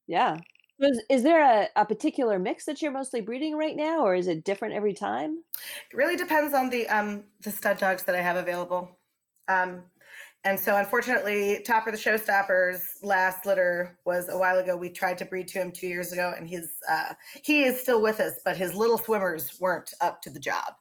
Yeah. 0.08 0.38
Is, 0.80 1.04
is 1.10 1.24
there 1.24 1.44
a, 1.44 1.68
a 1.76 1.86
particular 1.86 2.39
mix 2.39 2.66
that 2.66 2.82
you're 2.82 2.92
mostly 2.92 3.22
breeding 3.22 3.56
right 3.56 3.76
now, 3.76 4.04
or 4.04 4.16
is 4.16 4.28
it 4.28 4.44
different 4.44 4.74
every 4.74 4.94
time? 4.94 5.44
It 5.92 5.96
really 5.96 6.16
depends 6.16 6.56
on 6.56 6.70
the 6.70 6.88
um, 6.88 7.26
the 7.42 7.52
stud 7.52 7.78
dogs 7.78 8.04
that 8.04 8.16
I 8.16 8.22
have 8.22 8.38
available. 8.38 8.98
Um, 9.48 9.84
and 10.44 10.60
so, 10.60 10.76
unfortunately, 10.78 11.62
Topper 11.66 11.92
the 11.92 11.98
Showstopper's 11.98 12.98
last 13.04 13.46
litter 13.46 14.00
was 14.06 14.28
a 14.28 14.38
while 14.38 14.58
ago. 14.58 14.76
We 14.76 14.89
tried 14.89 15.20
to 15.20 15.26
breed 15.26 15.48
to 15.50 15.60
him 15.60 15.72
two 15.72 15.88
years 15.88 16.12
ago, 16.12 16.34
and 16.36 16.48
he's 16.48 16.70
uh, 16.89 17.14
he 17.44 17.64
is 17.64 17.80
still 17.80 18.02
with 18.02 18.20
us, 18.20 18.39
but 18.44 18.58
his 18.58 18.74
little 18.74 18.98
swimmers 18.98 19.60
weren't 19.60 19.94
up 20.02 20.22
to 20.24 20.32
the 20.32 20.39
job. 20.39 20.74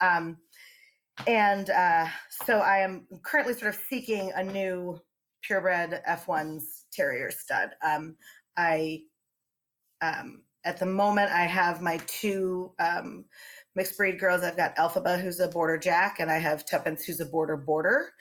Um, 0.00 0.38
and 1.26 1.68
uh, 1.68 2.06
so, 2.46 2.60
I 2.60 2.78
am 2.78 3.06
currently 3.22 3.52
sort 3.52 3.74
of 3.74 3.80
seeking 3.88 4.32
a 4.34 4.42
new 4.42 4.98
purebred 5.42 6.00
F1's 6.08 6.86
terrier 6.90 7.30
stud. 7.30 7.70
Um, 7.84 8.16
I 8.56 9.02
um, 10.00 10.42
at 10.64 10.78
the 10.78 10.86
moment 10.86 11.30
I 11.30 11.44
have 11.44 11.82
my 11.82 11.98
two 12.06 12.72
um, 12.78 13.24
mixed 13.74 13.96
breed 13.96 14.18
girls. 14.18 14.42
I've 14.42 14.56
got 14.56 14.76
Elphaba, 14.76 15.20
who's 15.20 15.40
a 15.40 15.48
border 15.48 15.78
jack, 15.78 16.16
and 16.20 16.30
I 16.30 16.38
have 16.38 16.66
Tuppence, 16.66 17.04
who's 17.04 17.20
a 17.20 17.26
border 17.26 17.56
border. 17.56 18.12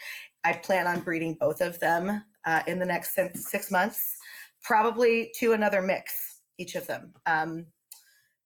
I 0.44 0.54
plan 0.54 0.88
on 0.88 1.02
breeding 1.02 1.36
both 1.39 1.62
of 1.62 1.80
them 1.80 2.24
uh, 2.46 2.64
in 2.68 2.80
the 2.80 2.86
next 2.86 3.18
six 3.36 3.72
months, 3.72 4.18
probably 4.64 5.32
to 5.39 5.54
another 5.54 5.82
mix, 5.82 6.39
each 6.58 6.76
of 6.76 6.88
them, 6.88 7.14
um, 7.26 7.66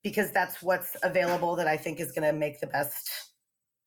because 0.04 0.32
that's 0.32 0.62
what's 0.62 0.96
available 1.04 1.56
that 1.56 1.68
I 1.68 1.78
think 1.78 2.00
is 2.00 2.12
going 2.12 2.32
to 2.32 2.38
make 2.38 2.60
the 2.60 2.68
best 2.68 3.10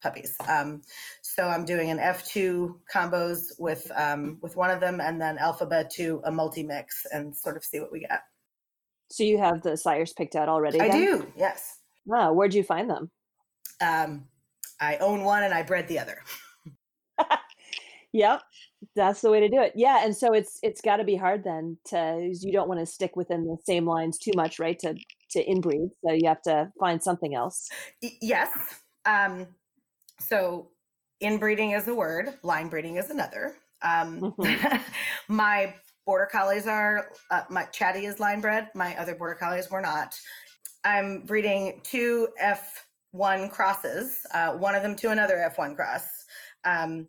puppies. 0.02 0.36
Um, 0.48 0.82
so 1.22 1.44
I'm 1.48 1.64
doing 1.64 1.90
an 1.90 1.98
F2 1.98 2.74
combos 2.94 3.52
with 3.58 3.90
um, 3.94 4.38
with 4.42 4.56
one 4.56 4.70
of 4.70 4.80
them, 4.80 5.00
and 5.00 5.20
then 5.20 5.38
Elphaba 5.38 5.88
to 5.90 6.20
a 6.24 6.32
multi 6.32 6.62
mix, 6.62 7.04
and 7.12 7.36
sort 7.36 7.56
of 7.56 7.64
see 7.64 7.80
what 7.80 7.92
we 7.92 8.00
get. 8.00 8.22
So 9.10 9.22
you 9.22 9.38
have 9.38 9.62
the 9.62 9.76
sires 9.76 10.12
picked 10.12 10.36
out 10.36 10.48
already? 10.48 10.80
I 10.80 10.88
then? 10.88 11.04
do. 11.04 11.26
Yes. 11.36 11.78
Oh, 12.10 12.32
where'd 12.32 12.54
you 12.54 12.62
find 12.62 12.88
them? 12.88 13.10
Um, 13.80 14.24
I 14.80 14.96
own 14.96 15.24
one, 15.24 15.42
and 15.42 15.52
I 15.52 15.62
bred 15.62 15.88
the 15.88 15.98
other. 15.98 16.22
Yep. 18.12 18.42
That's 18.96 19.20
the 19.20 19.30
way 19.30 19.40
to 19.40 19.48
do 19.48 19.60
it. 19.60 19.72
Yeah, 19.74 20.04
and 20.04 20.16
so 20.16 20.32
it's 20.32 20.58
it's 20.62 20.80
got 20.80 20.96
to 20.96 21.04
be 21.04 21.16
hard 21.16 21.44
then 21.44 21.76
to 21.86 22.32
you 22.40 22.52
don't 22.52 22.68
want 22.68 22.80
to 22.80 22.86
stick 22.86 23.16
within 23.16 23.44
the 23.44 23.56
same 23.64 23.86
lines 23.86 24.18
too 24.18 24.32
much, 24.34 24.58
right? 24.58 24.78
To 24.80 24.94
to 25.32 25.44
inbreed, 25.44 25.90
so 26.04 26.12
you 26.12 26.26
have 26.28 26.42
to 26.42 26.70
find 26.80 27.02
something 27.02 27.34
else. 27.34 27.68
Yes. 28.00 28.50
Um, 29.04 29.48
so 30.20 30.70
inbreeding 31.20 31.72
is 31.72 31.86
a 31.88 31.94
word, 31.94 32.34
line 32.42 32.68
breeding 32.68 32.96
is 32.96 33.10
another. 33.10 33.56
Um, 33.82 34.20
mm-hmm. 34.20 34.76
my 35.28 35.74
border 36.06 36.28
collies 36.30 36.66
are 36.66 37.10
uh, 37.30 37.42
my 37.50 37.64
chatty 37.64 38.06
is 38.06 38.20
line 38.20 38.40
bred. 38.40 38.68
My 38.74 38.96
other 38.96 39.14
border 39.14 39.34
collies 39.34 39.70
were 39.70 39.82
not. 39.82 40.18
I'm 40.84 41.22
breeding 41.26 41.80
two 41.84 42.28
F1 42.42 43.50
crosses, 43.50 44.20
uh, 44.32 44.52
one 44.52 44.74
of 44.74 44.82
them 44.82 44.96
to 44.96 45.10
another 45.10 45.52
F1 45.54 45.76
cross. 45.76 46.04
Um, 46.64 47.08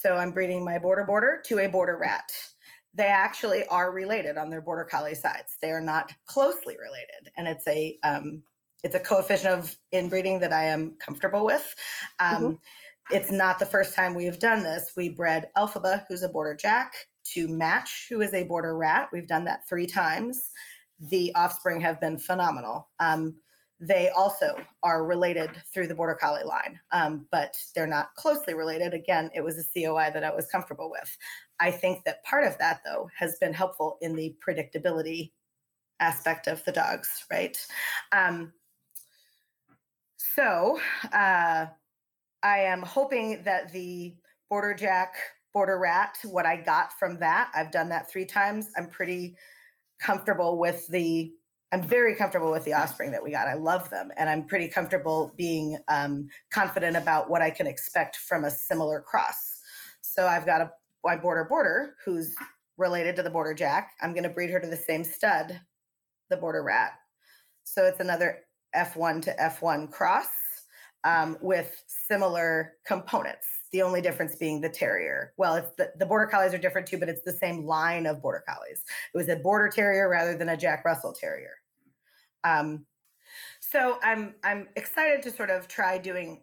so 0.00 0.14
I'm 0.14 0.30
breeding 0.30 0.64
my 0.64 0.78
border 0.78 1.04
border 1.04 1.42
to 1.46 1.58
a 1.58 1.66
border 1.66 1.98
rat. 1.98 2.30
They 2.94 3.06
actually 3.06 3.64
are 3.66 3.92
related 3.92 4.36
on 4.36 4.50
their 4.50 4.60
border 4.60 4.84
collie 4.84 5.14
sides. 5.14 5.56
They 5.60 5.70
are 5.70 5.80
not 5.80 6.12
closely 6.26 6.76
related, 6.76 7.32
and 7.36 7.46
it's 7.46 7.66
a 7.66 7.98
um, 8.02 8.42
it's 8.84 8.94
a 8.94 9.00
coefficient 9.00 9.52
of 9.52 9.76
inbreeding 9.92 10.40
that 10.40 10.52
I 10.52 10.64
am 10.64 10.96
comfortable 11.04 11.44
with. 11.44 11.74
Um, 12.20 12.42
mm-hmm. 12.42 12.54
It's 13.10 13.30
not 13.30 13.58
the 13.58 13.66
first 13.66 13.94
time 13.94 14.14
we 14.14 14.26
have 14.26 14.38
done 14.38 14.62
this. 14.62 14.92
We 14.96 15.08
bred 15.08 15.48
Elphaba, 15.56 16.04
who's 16.08 16.22
a 16.22 16.28
border 16.28 16.54
jack, 16.54 16.92
to 17.32 17.48
Match, 17.48 18.06
who 18.08 18.20
is 18.20 18.34
a 18.34 18.44
border 18.44 18.76
rat. 18.76 19.08
We've 19.12 19.26
done 19.26 19.44
that 19.44 19.68
three 19.68 19.86
times. 19.86 20.50
The 21.00 21.34
offspring 21.34 21.80
have 21.80 22.00
been 22.00 22.18
phenomenal. 22.18 22.88
Um, 23.00 23.36
they 23.80 24.08
also 24.10 24.56
are 24.82 25.04
related 25.04 25.50
through 25.72 25.86
the 25.86 25.94
border 25.94 26.14
collie 26.14 26.44
line, 26.44 26.80
um, 26.92 27.26
but 27.30 27.56
they're 27.74 27.86
not 27.86 28.14
closely 28.16 28.54
related. 28.54 28.92
Again, 28.92 29.30
it 29.34 29.40
was 29.42 29.58
a 29.58 29.64
COI 29.80 30.10
that 30.12 30.24
I 30.24 30.34
was 30.34 30.48
comfortable 30.48 30.90
with. 30.90 31.16
I 31.60 31.70
think 31.70 32.04
that 32.04 32.24
part 32.24 32.44
of 32.44 32.58
that, 32.58 32.80
though, 32.84 33.08
has 33.16 33.38
been 33.38 33.52
helpful 33.52 33.98
in 34.00 34.16
the 34.16 34.34
predictability 34.46 35.32
aspect 36.00 36.46
of 36.48 36.64
the 36.64 36.72
dogs, 36.72 37.24
right? 37.30 37.56
Um, 38.12 38.52
so 40.16 40.80
uh, 41.12 41.66
I 42.42 42.58
am 42.58 42.82
hoping 42.82 43.42
that 43.44 43.72
the 43.72 44.14
border 44.48 44.74
jack 44.74 45.14
border 45.52 45.78
rat, 45.78 46.18
what 46.24 46.46
I 46.46 46.56
got 46.56 46.92
from 46.98 47.18
that. 47.18 47.50
I've 47.54 47.72
done 47.72 47.88
that 47.88 48.10
three 48.10 48.24
times. 48.24 48.70
I'm 48.76 48.88
pretty 48.88 49.36
comfortable 50.00 50.58
with 50.58 50.86
the 50.88 51.32
I'm 51.70 51.82
very 51.82 52.14
comfortable 52.14 52.50
with 52.50 52.64
the 52.64 52.72
offspring 52.72 53.10
that 53.12 53.22
we 53.22 53.30
got. 53.30 53.46
I 53.46 53.54
love 53.54 53.90
them, 53.90 54.10
and 54.16 54.28
I'm 54.30 54.46
pretty 54.46 54.68
comfortable 54.68 55.34
being 55.36 55.78
um, 55.88 56.28
confident 56.50 56.96
about 56.96 57.28
what 57.28 57.42
I 57.42 57.50
can 57.50 57.66
expect 57.66 58.16
from 58.16 58.44
a 58.44 58.50
similar 58.50 59.00
cross. 59.00 59.60
So 60.00 60.26
I've 60.26 60.46
got 60.46 60.62
a 60.62 60.70
my 61.04 61.16
border 61.16 61.44
border 61.44 61.94
who's 62.04 62.34
related 62.76 63.16
to 63.16 63.22
the 63.22 63.30
border 63.30 63.54
jack. 63.54 63.92
I'm 64.02 64.12
going 64.12 64.24
to 64.24 64.28
breed 64.28 64.50
her 64.50 64.60
to 64.60 64.66
the 64.66 64.76
same 64.76 65.04
stud, 65.04 65.60
the 66.28 66.36
border 66.36 66.62
rat. 66.62 66.92
So 67.64 67.84
it's 67.84 68.00
another 68.00 68.40
F1 68.74 69.22
to 69.22 69.34
F1 69.40 69.90
cross 69.90 70.26
um, 71.04 71.36
with 71.40 71.82
similar 71.86 72.74
components. 72.86 73.46
The 73.72 73.82
only 73.82 74.00
difference 74.00 74.36
being 74.36 74.60
the 74.60 74.68
terrier. 74.68 75.32
Well, 75.36 75.56
it's 75.56 75.70
the, 75.76 75.92
the 75.98 76.06
border 76.06 76.26
collies 76.26 76.54
are 76.54 76.58
different 76.58 76.86
too, 76.86 76.98
but 76.98 77.08
it's 77.08 77.22
the 77.22 77.32
same 77.32 77.64
line 77.64 78.06
of 78.06 78.22
border 78.22 78.42
collies. 78.48 78.82
It 79.14 79.16
was 79.16 79.28
a 79.28 79.36
border 79.36 79.68
terrier 79.68 80.08
rather 80.08 80.36
than 80.36 80.48
a 80.48 80.56
Jack 80.56 80.84
Russell 80.84 81.12
terrier. 81.12 81.57
Um, 82.44 82.86
so 83.60 83.98
I'm 84.02 84.34
I'm 84.42 84.68
excited 84.76 85.22
to 85.22 85.30
sort 85.30 85.50
of 85.50 85.68
try 85.68 85.98
doing 85.98 86.40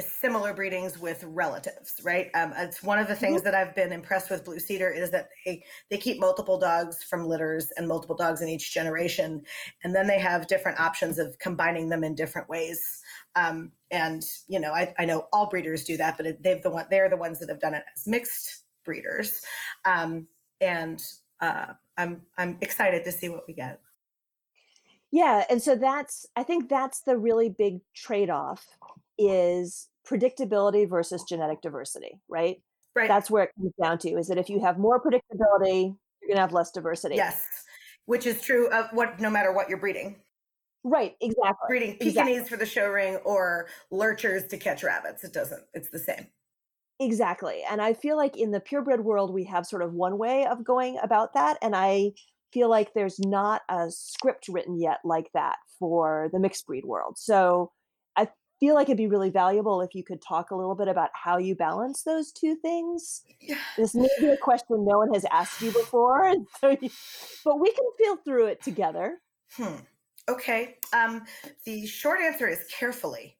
similar 0.00 0.54
breedings 0.54 0.98
with 0.98 1.22
relatives, 1.24 2.00
right? 2.02 2.30
Um, 2.34 2.52
it's 2.56 2.82
one 2.82 2.98
of 2.98 3.08
the 3.08 3.14
things 3.14 3.42
mm-hmm. 3.42 3.50
that 3.50 3.54
I've 3.54 3.74
been 3.74 3.92
impressed 3.92 4.30
with 4.30 4.44
Blue 4.44 4.58
Cedar 4.58 4.90
is 4.90 5.10
that 5.10 5.28
they 5.44 5.62
they 5.90 5.98
keep 5.98 6.18
multiple 6.18 6.58
dogs 6.58 7.02
from 7.02 7.26
litters 7.26 7.70
and 7.76 7.86
multiple 7.86 8.16
dogs 8.16 8.40
in 8.40 8.48
each 8.48 8.72
generation, 8.72 9.42
and 9.84 9.94
then 9.94 10.06
they 10.06 10.18
have 10.18 10.46
different 10.46 10.80
options 10.80 11.18
of 11.18 11.38
combining 11.38 11.88
them 11.88 12.04
in 12.04 12.14
different 12.14 12.48
ways. 12.48 13.02
Um, 13.36 13.72
and 13.90 14.22
you 14.48 14.60
know, 14.60 14.72
I, 14.72 14.94
I 14.98 15.04
know 15.04 15.26
all 15.32 15.48
breeders 15.48 15.84
do 15.84 15.96
that, 15.98 16.16
but 16.16 16.42
they've 16.42 16.62
the 16.62 16.70
one 16.70 16.86
they're 16.90 17.10
the 17.10 17.16
ones 17.16 17.38
that 17.40 17.48
have 17.48 17.60
done 17.60 17.74
it 17.74 17.84
as 17.96 18.06
mixed 18.06 18.64
breeders, 18.84 19.42
um, 19.84 20.26
and 20.60 21.02
uh, 21.40 21.66
I'm 21.96 22.22
I'm 22.38 22.58
excited 22.60 23.04
to 23.04 23.12
see 23.12 23.28
what 23.28 23.44
we 23.46 23.54
get. 23.54 23.80
Yeah, 25.12 25.44
and 25.50 25.60
so 25.60 25.74
that's 25.74 26.26
I 26.36 26.42
think 26.42 26.68
that's 26.68 27.02
the 27.02 27.16
really 27.16 27.48
big 27.48 27.80
trade-off 27.94 28.64
is 29.18 29.88
predictability 30.06 30.88
versus 30.88 31.24
genetic 31.24 31.60
diversity, 31.60 32.20
right? 32.28 32.62
Right. 32.94 33.08
That's 33.08 33.30
where 33.30 33.44
it 33.44 33.50
comes 33.56 33.72
down 33.80 33.98
to 33.98 34.10
is 34.18 34.28
that 34.28 34.38
if 34.38 34.48
you 34.48 34.60
have 34.60 34.78
more 34.78 35.00
predictability, 35.00 35.94
you're 36.20 36.28
going 36.28 36.36
to 36.36 36.40
have 36.40 36.52
less 36.52 36.70
diversity. 36.70 37.16
Yes. 37.16 37.46
Which 38.06 38.26
is 38.26 38.42
true 38.42 38.68
of 38.70 38.86
what 38.92 39.20
no 39.20 39.30
matter 39.30 39.52
what 39.52 39.68
you're 39.68 39.78
breeding. 39.78 40.16
Right, 40.82 41.14
exactly. 41.20 41.66
Breeding 41.68 41.92
Pekingese 41.92 42.16
exactly. 42.16 42.48
for 42.48 42.56
the 42.56 42.66
show 42.66 42.88
ring 42.88 43.16
or 43.16 43.68
lurchers 43.90 44.46
to 44.48 44.56
catch 44.56 44.82
rabbits. 44.82 45.22
It 45.24 45.32
doesn't. 45.32 45.62
It's 45.74 45.90
the 45.90 45.98
same. 45.98 46.26
Exactly. 46.98 47.62
And 47.70 47.80
I 47.80 47.94
feel 47.94 48.16
like 48.16 48.36
in 48.36 48.50
the 48.50 48.60
purebred 48.60 49.04
world, 49.04 49.32
we 49.32 49.44
have 49.44 49.66
sort 49.66 49.82
of 49.82 49.92
one 49.92 50.18
way 50.18 50.46
of 50.46 50.64
going 50.64 50.98
about 51.02 51.34
that. 51.34 51.58
And 51.62 51.76
I 51.76 52.12
feel 52.52 52.68
like 52.68 52.94
there's 52.94 53.18
not 53.18 53.62
a 53.68 53.90
script 53.90 54.48
written 54.48 54.78
yet 54.78 54.98
like 55.04 55.30
that 55.34 55.56
for 55.78 56.28
the 56.32 56.40
mixed 56.40 56.66
breed 56.66 56.84
world. 56.84 57.16
So 57.18 57.72
I 58.16 58.28
feel 58.58 58.74
like 58.74 58.88
it'd 58.88 58.96
be 58.96 59.06
really 59.06 59.30
valuable 59.30 59.80
if 59.80 59.94
you 59.94 60.04
could 60.04 60.20
talk 60.20 60.50
a 60.50 60.56
little 60.56 60.74
bit 60.74 60.88
about 60.88 61.10
how 61.14 61.38
you 61.38 61.54
balance 61.54 62.02
those 62.02 62.32
two 62.32 62.56
things. 62.56 63.22
Yeah. 63.40 63.56
This 63.76 63.94
may 63.94 64.08
be 64.18 64.26
a 64.26 64.36
question 64.36 64.84
no 64.84 64.98
one 64.98 65.12
has 65.14 65.24
asked 65.32 65.62
you 65.62 65.72
before, 65.72 66.34
so 66.60 66.70
you, 66.70 66.90
but 67.44 67.60
we 67.60 67.72
can 67.72 67.86
feel 67.98 68.16
through 68.16 68.46
it 68.46 68.62
together. 68.62 69.18
Hmm. 69.52 69.76
Okay. 70.28 70.76
Um, 70.92 71.22
the 71.64 71.86
short 71.86 72.20
answer 72.20 72.46
is 72.46 72.64
carefully. 72.70 73.36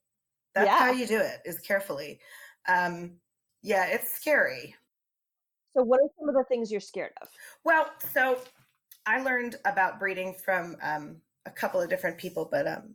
That's 0.54 0.66
yeah. 0.66 0.78
how 0.78 0.90
you 0.90 1.06
do 1.06 1.18
it. 1.18 1.38
Is 1.44 1.60
carefully. 1.60 2.20
Um, 2.68 3.12
yeah, 3.62 3.86
it's 3.86 4.12
scary. 4.12 4.74
So, 5.76 5.84
what 5.84 6.00
are 6.00 6.08
some 6.18 6.28
of 6.28 6.34
the 6.34 6.44
things 6.48 6.72
you're 6.72 6.80
scared 6.80 7.12
of? 7.22 7.28
Well, 7.64 7.90
so 8.12 8.38
I 9.06 9.22
learned 9.22 9.56
about 9.64 9.98
breeding 9.98 10.34
from 10.34 10.76
um, 10.82 11.16
a 11.46 11.50
couple 11.50 11.80
of 11.80 11.88
different 11.88 12.18
people, 12.18 12.48
but 12.50 12.66
um, 12.66 12.94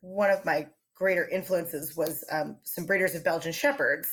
one 0.00 0.30
of 0.30 0.44
my 0.44 0.66
greater 0.94 1.28
influences 1.28 1.96
was 1.96 2.24
um, 2.30 2.56
some 2.64 2.86
breeders 2.86 3.14
of 3.14 3.24
Belgian 3.24 3.52
Shepherds, 3.52 4.08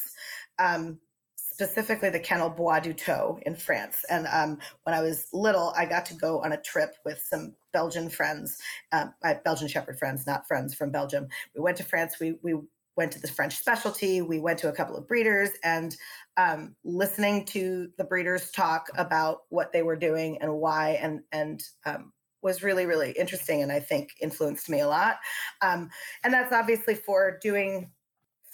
um, 0.60 1.00
specifically 1.38 2.10
the 2.10 2.20
kennel 2.20 2.50
Bois 2.50 2.80
du 2.80 2.94
Taux 2.94 3.40
in 3.46 3.56
France. 3.56 4.04
And 4.10 4.28
um, 4.28 4.60
when 4.84 4.94
I 4.94 5.02
was 5.02 5.28
little, 5.34 5.74
I 5.78 5.86
got 5.86 6.06
to 6.08 6.14
go 6.14 6.42
on 6.42 6.52
a 6.52 6.62
trip 6.62 6.96
with 7.06 7.22
some 7.28 7.56
Belgian 7.72 8.10
friends, 8.10 8.60
um, 8.92 9.14
Belgian 9.44 9.68
Shepherd 9.68 9.98
friends, 9.98 10.28
not 10.28 10.48
friends 10.48 10.76
from 10.76 10.92
Belgium. 10.92 11.28
We 11.56 11.62
went 11.62 11.78
to 11.78 11.84
France. 11.84 12.20
We 12.20 12.36
we 12.44 12.56
went 12.96 13.12
to 13.12 13.20
the 13.20 13.28
French 13.28 13.58
specialty. 13.58 14.22
We 14.22 14.40
went 14.40 14.60
to 14.60 14.70
a 14.70 14.74
couple 14.74 14.98
of 14.98 15.08
breeders 15.08 15.50
and 15.64 15.96
um, 16.38 16.76
listening 16.84 17.46
to 17.46 17.90
the 17.98 18.04
breeders 18.04 18.52
talk 18.52 18.88
about 18.98 19.42
what 19.50 19.72
they 19.72 19.84
were 19.84 19.96
doing 19.96 20.38
and 20.42 20.54
why, 20.54 21.00
and 21.02 21.22
and 21.32 21.64
um, 21.86 22.12
was 22.42 22.64
really 22.64 22.86
really 22.86 23.12
interesting, 23.12 23.64
and 23.64 23.72
I 23.72 23.80
think 23.80 24.10
influenced 24.22 24.70
me 24.70 24.82
a 24.82 24.88
lot. 24.88 25.18
Um, 25.62 25.90
and 26.24 26.34
that's 26.34 26.54
obviously 26.54 26.96
for 26.96 27.38
doing 27.42 27.92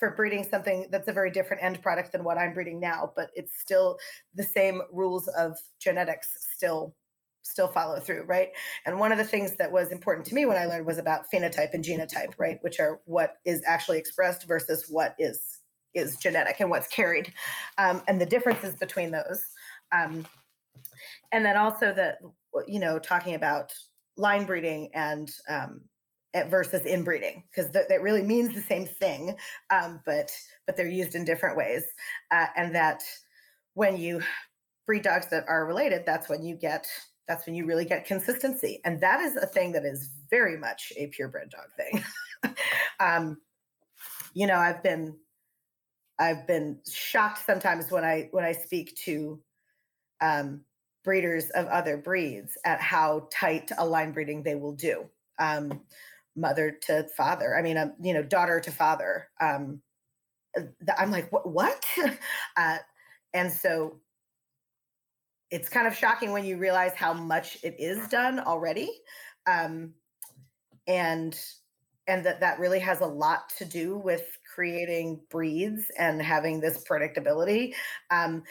for 0.02 0.16
breeding 0.16 0.44
something 0.44 0.88
that's 0.90 1.08
a 1.08 1.14
very 1.14 1.30
different 1.30 1.64
end 1.64 1.80
product 1.84 2.12
than 2.12 2.24
what 2.24 2.36
I'm 2.36 2.56
breeding 2.56 2.80
now, 2.80 3.14
but 3.16 3.30
it's 3.36 3.60
still 3.60 4.00
the 4.34 4.44
same 4.44 4.82
rules 4.92 5.28
of 5.28 5.56
genetics 5.80 6.48
still 6.56 6.96
still 7.44 7.68
follow 7.68 8.00
through, 8.00 8.24
right? 8.24 8.50
And 8.86 9.00
one 9.00 9.12
of 9.12 9.18
the 9.18 9.24
things 9.24 9.56
that 9.58 9.72
was 9.72 9.92
important 9.92 10.26
to 10.28 10.36
me 10.36 10.46
when 10.46 10.58
I 10.58 10.66
learned 10.66 10.86
was 10.86 10.98
about 10.98 11.26
phenotype 11.34 11.74
and 11.74 11.84
genotype, 11.84 12.34
right, 12.38 12.58
which 12.62 12.80
are 12.80 13.00
what 13.06 13.38
is 13.46 13.62
actually 13.66 13.98
expressed 13.98 14.48
versus 14.48 14.86
what 14.90 15.16
is 15.20 15.60
is 15.94 16.16
genetic 16.16 16.62
and 16.62 16.70
what's 16.70 16.88
carried, 16.88 17.34
um, 17.78 18.02
and 18.08 18.20
the 18.20 18.26
differences 18.26 18.76
between 18.76 19.12
those. 19.12 19.44
Um, 19.92 20.26
and 21.32 21.46
then 21.46 21.58
also 21.58 21.94
the 21.94 22.16
you 22.68 22.80
know 22.80 23.00
talking 23.00 23.36
about 23.36 23.74
line 24.18 24.46
breeding 24.46 24.90
and 24.94 25.32
um, 25.50 25.82
versus 26.50 26.86
inbreeding 26.86 27.44
because 27.52 27.72
th- 27.72 27.88
that 27.90 28.02
really 28.02 28.22
means 28.22 28.54
the 28.54 28.62
same 28.62 28.86
thing, 28.86 29.36
um, 29.70 30.00
but 30.06 30.32
but 30.66 30.78
they're 30.78 30.88
used 30.88 31.16
in 31.16 31.26
different 31.26 31.58
ways, 31.58 31.84
uh, 32.32 32.48
and 32.56 32.76
that 32.76 33.04
when 33.74 33.98
you 33.98 34.22
breed 34.86 35.04
dogs 35.04 35.30
that 35.30 35.46
are 35.48 35.66
related, 35.66 36.04
that's 36.06 36.30
when 36.30 36.44
you 36.44 36.56
get 36.56 36.88
that's 37.32 37.46
when 37.46 37.56
you 37.56 37.66
really 37.66 37.86
get 37.86 38.06
consistency. 38.06 38.82
And 38.84 39.00
that 39.00 39.22
is 39.22 39.38
a 39.38 39.48
thing 39.48 39.72
that 39.72 39.86
is 39.86 40.10
very 40.30 40.58
much 40.58 40.92
a 40.98 41.08
purebred 41.08 41.50
dog 41.50 41.70
thing. 41.78 42.56
um, 43.00 43.38
you 44.34 44.48
know, 44.48 44.58
I've 44.58 44.84
been 44.84 45.16
I've 46.20 46.46
been 46.46 46.80
shocked 46.92 47.46
sometimes 47.46 47.90
when 47.90 48.04
I 48.04 48.28
when 48.32 48.44
I 48.44 48.52
speak 48.52 48.98
to 49.06 49.42
um, 50.20 50.66
breeders 51.06 51.50
of 51.52 51.68
other 51.68 51.96
breeds 51.96 52.58
at 52.66 52.82
how 52.82 53.30
tight 53.32 53.72
a 53.78 53.86
line 53.86 54.12
breeding 54.12 54.44
they 54.44 54.56
will 54.56 54.74
do. 54.74 55.10
Um, 55.40 55.82
mother 56.36 56.78
to 56.88 57.08
father. 57.16 57.56
I 57.58 57.62
mean, 57.62 57.78
um, 57.78 57.94
you 58.02 58.14
know, 58.14 58.24
daughter 58.24 58.60
to 58.60 58.72
father. 58.72 59.30
Um, 59.40 59.82
I'm 60.98 61.12
like, 61.12 61.32
what? 61.32 61.50
What? 61.50 61.86
uh, 62.58 62.78
and 63.34 63.50
so 63.54 64.02
it's 65.52 65.70
kind 65.70 65.86
of 65.86 65.96
shocking 65.96 66.32
when 66.32 66.46
you 66.46 66.58
realize 66.58 66.94
how 66.94 67.14
much 67.14 67.58
it 67.64 67.76
is 67.78 68.08
done 68.08 68.40
already 68.40 68.90
um, 69.48 69.94
and 70.88 71.40
and 72.08 72.26
that 72.26 72.40
that 72.40 72.60
really 72.60 72.80
has 72.80 73.02
a 73.02 73.06
lot 73.06 73.50
to 73.58 73.66
do 73.66 73.98
with 73.98 74.38
creating 74.56 75.22
breeds 75.30 75.84
and 75.98 76.22
having 76.22 76.60
this 76.60 76.84
predictability 76.90 77.74
um, 78.10 78.42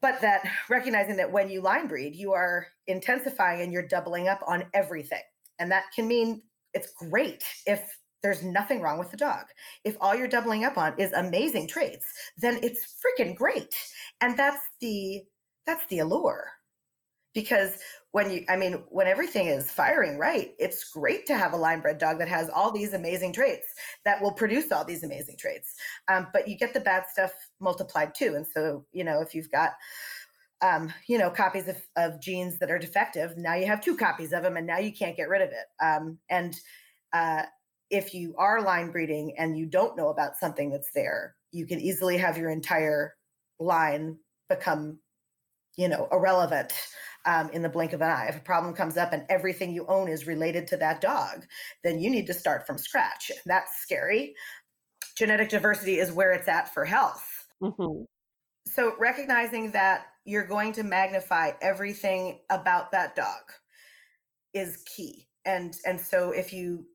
but 0.00 0.20
that 0.20 0.48
recognizing 0.70 1.16
that 1.16 1.30
when 1.30 1.50
you 1.50 1.60
line 1.60 1.86
breed 1.86 2.14
you 2.14 2.32
are 2.32 2.66
intensifying 2.86 3.60
and 3.60 3.72
you're 3.72 3.86
doubling 3.86 4.28
up 4.28 4.40
on 4.46 4.64
everything 4.72 5.22
and 5.58 5.70
that 5.70 5.84
can 5.94 6.08
mean 6.08 6.40
it's 6.72 6.92
great 6.92 7.44
if 7.66 7.82
there's 8.22 8.42
nothing 8.42 8.80
wrong 8.80 8.98
with 8.98 9.10
the 9.10 9.16
dog. 9.16 9.46
If 9.84 9.96
all 10.00 10.14
you're 10.14 10.28
doubling 10.28 10.64
up 10.64 10.76
on 10.76 10.94
is 10.98 11.12
amazing 11.12 11.68
traits, 11.68 12.04
then 12.36 12.60
it's 12.62 12.96
freaking 13.00 13.34
great. 13.34 13.74
And 14.20 14.36
that's 14.36 14.60
the 14.80 15.22
that's 15.66 15.86
the 15.86 16.00
allure. 16.00 16.50
Because 17.34 17.78
when 18.12 18.30
you 18.30 18.44
i 18.48 18.56
mean 18.56 18.82
when 18.88 19.06
everything 19.06 19.46
is 19.46 19.70
firing 19.70 20.18
right 20.18 20.52
it's 20.58 20.90
great 20.90 21.26
to 21.26 21.36
have 21.36 21.52
a 21.52 21.56
line 21.56 21.80
bred 21.80 21.98
dog 21.98 22.18
that 22.18 22.28
has 22.28 22.50
all 22.50 22.70
these 22.70 22.92
amazing 22.92 23.32
traits 23.32 23.68
that 24.04 24.20
will 24.20 24.32
produce 24.32 24.72
all 24.72 24.84
these 24.84 25.04
amazing 25.04 25.36
traits. 25.38 25.74
Um, 26.08 26.28
but 26.32 26.48
you 26.48 26.56
get 26.56 26.74
the 26.74 26.80
bad 26.80 27.04
stuff 27.10 27.32
multiplied 27.60 28.14
too. 28.14 28.34
And 28.36 28.46
so 28.46 28.84
you 28.92 29.04
know 29.04 29.20
if 29.20 29.34
you've 29.34 29.50
got 29.50 29.72
um, 30.62 30.92
you 31.06 31.18
know 31.18 31.30
copies 31.30 31.68
of, 31.68 31.80
of 31.96 32.20
genes 32.20 32.58
that 32.58 32.70
are 32.70 32.78
defective 32.78 33.36
now 33.38 33.54
you 33.54 33.66
have 33.66 33.82
two 33.82 33.96
copies 33.96 34.32
of 34.32 34.42
them 34.42 34.56
and 34.56 34.66
now 34.66 34.78
you 34.78 34.92
can't 34.92 35.16
get 35.16 35.28
rid 35.28 35.42
of 35.42 35.50
it. 35.50 35.84
Um, 35.84 36.18
and 36.28 36.56
uh, 37.12 37.44
if 37.90 38.14
you 38.14 38.34
are 38.38 38.62
line 38.62 38.90
breeding 38.90 39.34
and 39.38 39.56
you 39.56 39.66
don't 39.66 39.96
know 39.96 40.08
about 40.08 40.36
something 40.36 40.70
that's 40.70 40.90
there 40.94 41.36
you 41.52 41.66
can 41.66 41.80
easily 41.80 42.16
have 42.18 42.36
your 42.36 42.50
entire 42.50 43.14
line 43.58 44.16
become 44.48 44.98
you 45.76 45.88
know, 45.88 46.08
irrelevant 46.12 46.72
um, 47.26 47.50
in 47.50 47.62
the 47.62 47.68
blink 47.68 47.92
of 47.92 48.00
an 48.00 48.10
eye. 48.10 48.26
If 48.28 48.36
a 48.36 48.40
problem 48.40 48.74
comes 48.74 48.96
up 48.96 49.12
and 49.12 49.24
everything 49.28 49.72
you 49.72 49.86
own 49.86 50.08
is 50.08 50.26
related 50.26 50.66
to 50.68 50.76
that 50.78 51.00
dog, 51.00 51.44
then 51.84 52.00
you 52.00 52.10
need 52.10 52.26
to 52.26 52.34
start 52.34 52.66
from 52.66 52.78
scratch. 52.78 53.30
That's 53.46 53.82
scary. 53.82 54.34
Genetic 55.16 55.50
diversity 55.50 55.98
is 55.98 56.12
where 56.12 56.32
it's 56.32 56.48
at 56.48 56.72
for 56.72 56.84
health. 56.84 57.26
Mm-hmm. 57.62 58.04
so 58.66 58.94
recognizing 58.98 59.70
that 59.72 60.06
you're 60.24 60.46
going 60.46 60.72
to 60.72 60.82
magnify 60.82 61.50
everything 61.60 62.38
about 62.48 62.90
that 62.92 63.14
dog 63.14 63.42
is 64.54 64.82
key 64.84 65.26
and 65.44 65.76
and 65.84 66.00
so 66.00 66.30
if 66.30 66.54
you 66.54 66.86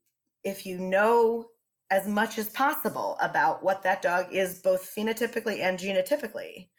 if 0.43 0.65
you 0.65 0.79
know 0.79 1.45
as 1.91 2.07
much 2.07 2.39
as 2.39 2.49
possible 2.49 3.15
about 3.21 3.63
what 3.63 3.83
that 3.83 4.01
dog 4.01 4.25
is 4.31 4.59
both 4.59 4.91
phenotypically 4.95 5.59
and 5.59 5.77
genotypically 5.77 6.69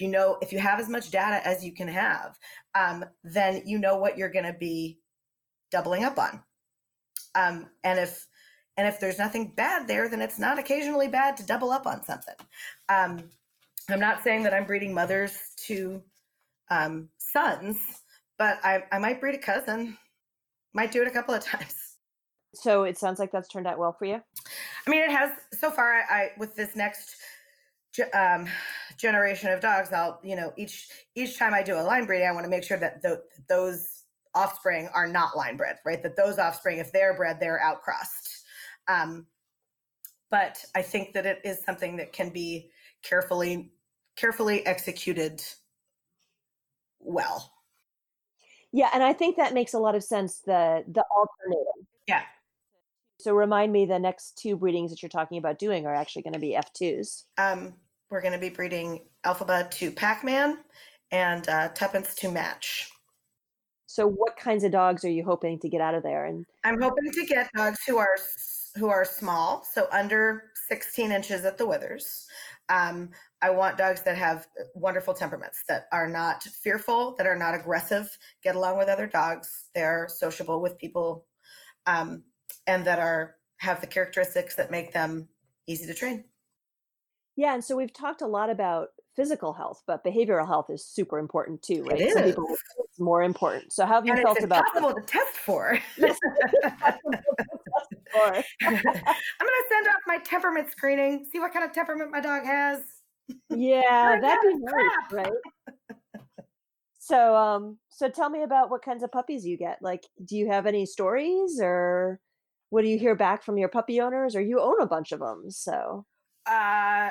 if 0.00 0.04
you 0.04 0.10
know 0.10 0.38
if 0.40 0.50
you 0.50 0.58
have 0.58 0.80
as 0.80 0.88
much 0.88 1.10
data 1.10 1.46
as 1.46 1.62
you 1.62 1.72
can 1.74 1.86
have 1.86 2.38
um, 2.74 3.04
then 3.22 3.62
you 3.66 3.78
know 3.78 3.98
what 3.98 4.16
you're 4.16 4.30
going 4.30 4.46
to 4.46 4.56
be 4.58 4.98
doubling 5.70 6.04
up 6.04 6.18
on 6.18 6.42
um, 7.34 7.66
and 7.84 7.98
if 7.98 8.26
and 8.78 8.88
if 8.88 8.98
there's 8.98 9.18
nothing 9.18 9.52
bad 9.54 9.86
there 9.86 10.08
then 10.08 10.22
it's 10.22 10.38
not 10.38 10.58
occasionally 10.58 11.08
bad 11.08 11.36
to 11.36 11.44
double 11.44 11.70
up 11.70 11.86
on 11.86 12.02
something 12.02 12.34
um, 12.88 13.22
i'm 13.90 14.00
not 14.00 14.24
saying 14.24 14.42
that 14.42 14.54
i'm 14.54 14.64
breeding 14.64 14.94
mothers 14.94 15.36
to 15.56 16.02
um, 16.70 17.08
sons 17.18 17.76
but 18.38 18.58
I, 18.64 18.84
I 18.90 18.98
might 18.98 19.20
breed 19.20 19.34
a 19.34 19.38
cousin 19.38 19.98
might 20.72 20.92
do 20.92 21.02
it 21.02 21.08
a 21.08 21.10
couple 21.10 21.34
of 21.34 21.44
times 21.44 21.74
So 22.54 22.84
it 22.84 22.96
sounds 22.96 23.18
like 23.18 23.30
that's 23.30 23.48
turned 23.48 23.66
out 23.66 23.78
well 23.78 23.92
for 23.92 24.06
you. 24.06 24.20
I 24.86 24.90
mean, 24.90 25.02
it 25.02 25.12
has 25.12 25.30
so 25.52 25.70
far. 25.70 25.92
I, 25.92 26.00
I 26.00 26.30
with 26.36 26.56
this 26.56 26.74
next 26.74 27.14
um, 28.14 28.46
generation 29.00 29.50
of 29.50 29.60
dogs, 29.60 29.92
I'll 29.92 30.20
you 30.22 30.36
know 30.36 30.52
each 30.56 30.88
each 31.14 31.38
time 31.38 31.54
I 31.54 31.62
do 31.62 31.74
a 31.76 31.82
line 31.82 32.06
breeding, 32.06 32.28
I 32.28 32.32
want 32.32 32.44
to 32.44 32.50
make 32.50 32.64
sure 32.64 32.78
that 32.78 33.02
tho- 33.02 33.22
those 33.48 34.04
offspring 34.34 34.88
are 34.94 35.08
not 35.08 35.36
line 35.36 35.56
bred, 35.56 35.78
right? 35.84 36.02
That 36.02 36.16
those 36.16 36.38
offspring, 36.38 36.78
if 36.78 36.92
they're 36.92 37.16
bred, 37.16 37.38
they're 37.40 37.60
outcrossed. 37.60 38.44
Um, 38.88 39.26
but 40.30 40.64
I 40.74 40.82
think 40.82 41.14
that 41.14 41.26
it 41.26 41.40
is 41.44 41.62
something 41.64 41.96
that 41.96 42.12
can 42.12 42.30
be 42.30 42.70
carefully 43.02 43.72
carefully 44.16 44.64
executed 44.66 45.42
well. 47.00 47.52
Yeah, 48.72 48.90
and 48.92 49.02
I 49.02 49.12
think 49.12 49.36
that 49.36 49.54
makes 49.54 49.74
a 49.74 49.78
lot 49.78 49.94
of 49.94 50.04
sense. 50.04 50.40
The 50.40 50.84
the 50.86 51.04
alternative. 51.10 51.86
Yeah. 52.06 52.22
So 53.18 53.34
remind 53.34 53.72
me, 53.72 53.84
the 53.84 53.98
next 53.98 54.38
two 54.38 54.56
breedings 54.56 54.90
that 54.90 55.02
you're 55.02 55.10
talking 55.10 55.36
about 55.38 55.58
doing 55.58 55.86
are 55.86 55.94
actually 55.94 56.22
going 56.22 56.32
to 56.32 56.38
be 56.38 56.56
F2s. 56.56 57.24
Um, 57.36 57.74
we're 58.10 58.20
going 58.20 58.32
to 58.32 58.38
be 58.38 58.48
breeding 58.50 59.00
Elphaba 59.24 59.70
to 59.70 59.90
Pac-Man 59.90 60.58
and 61.12 61.48
uh, 61.48 61.68
Tuppence 61.68 62.14
to 62.16 62.30
Match. 62.30 62.90
So 63.86 64.06
what 64.06 64.36
kinds 64.36 64.62
of 64.62 64.72
dogs 64.72 65.04
are 65.04 65.10
you 65.10 65.24
hoping 65.24 65.58
to 65.60 65.68
get 65.68 65.80
out 65.80 65.94
of 65.94 66.02
there? 66.02 66.26
And 66.26 66.46
I'm 66.62 66.80
hoping 66.80 67.10
to 67.12 67.26
get 67.26 67.50
dogs 67.56 67.80
who 67.86 67.98
are 67.98 68.16
who 68.76 68.88
are 68.88 69.04
small, 69.04 69.64
so 69.68 69.88
under 69.90 70.44
16 70.68 71.10
inches 71.10 71.44
at 71.44 71.58
the 71.58 71.66
withers. 71.66 72.28
Um, 72.68 73.10
I 73.42 73.50
want 73.50 73.78
dogs 73.78 74.02
that 74.02 74.16
have 74.16 74.46
wonderful 74.74 75.12
temperaments, 75.12 75.64
that 75.66 75.88
are 75.90 76.08
not 76.08 76.44
fearful, 76.44 77.16
that 77.16 77.26
are 77.26 77.36
not 77.36 77.56
aggressive, 77.56 78.16
get 78.44 78.54
along 78.54 78.78
with 78.78 78.86
other 78.86 79.08
dogs, 79.08 79.64
they're 79.74 80.06
sociable 80.08 80.60
with 80.60 80.78
people, 80.78 81.26
um, 81.86 82.22
and 82.68 82.84
that 82.84 83.00
are 83.00 83.34
have 83.56 83.80
the 83.80 83.88
characteristics 83.88 84.54
that 84.54 84.70
make 84.70 84.92
them 84.92 85.26
easy 85.66 85.86
to 85.86 85.94
train. 85.94 86.24
Yeah, 87.40 87.54
and 87.54 87.64
so 87.64 87.74
we've 87.74 87.92
talked 87.92 88.20
a 88.20 88.26
lot 88.26 88.50
about 88.50 88.88
physical 89.16 89.54
health, 89.54 89.82
but 89.86 90.04
behavioral 90.04 90.46
health 90.46 90.68
is 90.68 90.84
super 90.84 91.18
important 91.18 91.62
too, 91.62 91.86
It 91.88 91.92
right? 91.92 92.12
Some 92.12 92.24
people 92.24 92.46
it's 92.78 93.00
more 93.00 93.22
important. 93.22 93.72
So 93.72 93.86
how 93.86 93.94
have 93.94 94.06
you 94.06 94.12
And 94.12 94.22
felt 94.22 94.36
it's 94.36 94.44
about 94.44 94.64
impossible 94.76 95.00
to 95.00 95.06
test 95.06 95.36
for. 95.38 95.78
I'm 96.02 96.12
going 98.72 98.82
to 98.82 99.64
send 99.70 99.88
off 99.88 100.00
my 100.06 100.18
temperament 100.18 100.70
screening, 100.70 101.24
see 101.32 101.38
what 101.38 101.52
kind 101.52 101.64
of 101.64 101.72
temperament 101.72 102.10
my 102.10 102.20
dog 102.20 102.44
has. 102.44 102.82
yeah, 103.48 104.18
that'd 104.20 104.40
be 104.42 104.54
nice, 104.58 105.12
right? 105.12 105.32
So, 106.98 107.34
um, 107.34 107.78
so 107.88 108.08
tell 108.08 108.28
me 108.28 108.42
about 108.42 108.70
what 108.70 108.84
kinds 108.84 109.02
of 109.02 109.10
puppies 109.10 109.46
you 109.46 109.56
get. 109.56 109.78
Like, 109.80 110.04
do 110.24 110.36
you 110.36 110.48
have 110.48 110.66
any 110.66 110.84
stories, 110.86 111.58
or 111.60 112.20
what 112.68 112.82
do 112.82 112.88
you 112.88 112.98
hear 112.98 113.14
back 113.16 113.42
from 113.42 113.56
your 113.58 113.68
puppy 113.70 114.00
owners, 114.00 114.36
or 114.36 114.42
you 114.42 114.60
own 114.60 114.80
a 114.80 114.86
bunch 114.86 115.10
of 115.12 115.20
them? 115.20 115.50
So, 115.50 116.04
Uh, 116.46 117.10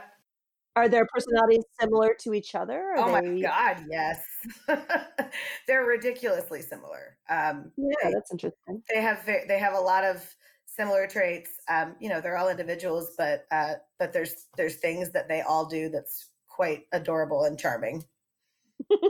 are 0.80 0.90
their 0.90 1.06
personalities 1.14 1.64
similar 1.80 2.14
to 2.22 2.34
each 2.34 2.56
other? 2.56 2.92
Are 2.92 2.98
oh 3.00 3.12
my 3.12 3.22
they- 3.22 3.42
God, 3.42 3.84
yes. 3.90 4.24
They're 5.68 5.84
ridiculously 5.86 6.62
similar. 6.62 7.18
Um, 7.30 7.72
Yeah, 7.78 7.94
they, 8.04 8.14
that's 8.14 8.32
interesting. 8.32 8.82
they 8.94 9.02
have 9.02 9.26
they 9.26 9.60
have 9.60 9.74
a 9.74 9.80
lot 9.80 10.04
of 10.04 10.24
similar 10.66 11.08
traits. 11.08 11.52
Um, 11.70 11.96
you 12.00 12.10
know, 12.10 12.22
they're 12.22 12.38
all 12.38 12.50
individuals, 12.50 13.14
but 13.18 13.46
uh, 13.52 13.76
but 14.00 14.14
there's 14.14 14.48
there's 14.58 14.76
things 14.76 15.12
that 15.12 15.28
they 15.28 15.42
all 15.42 15.66
do 15.66 15.90
that's 15.90 16.30
quite 16.48 16.84
adorable 16.94 17.44
and 17.46 17.60
charming. 17.60 18.04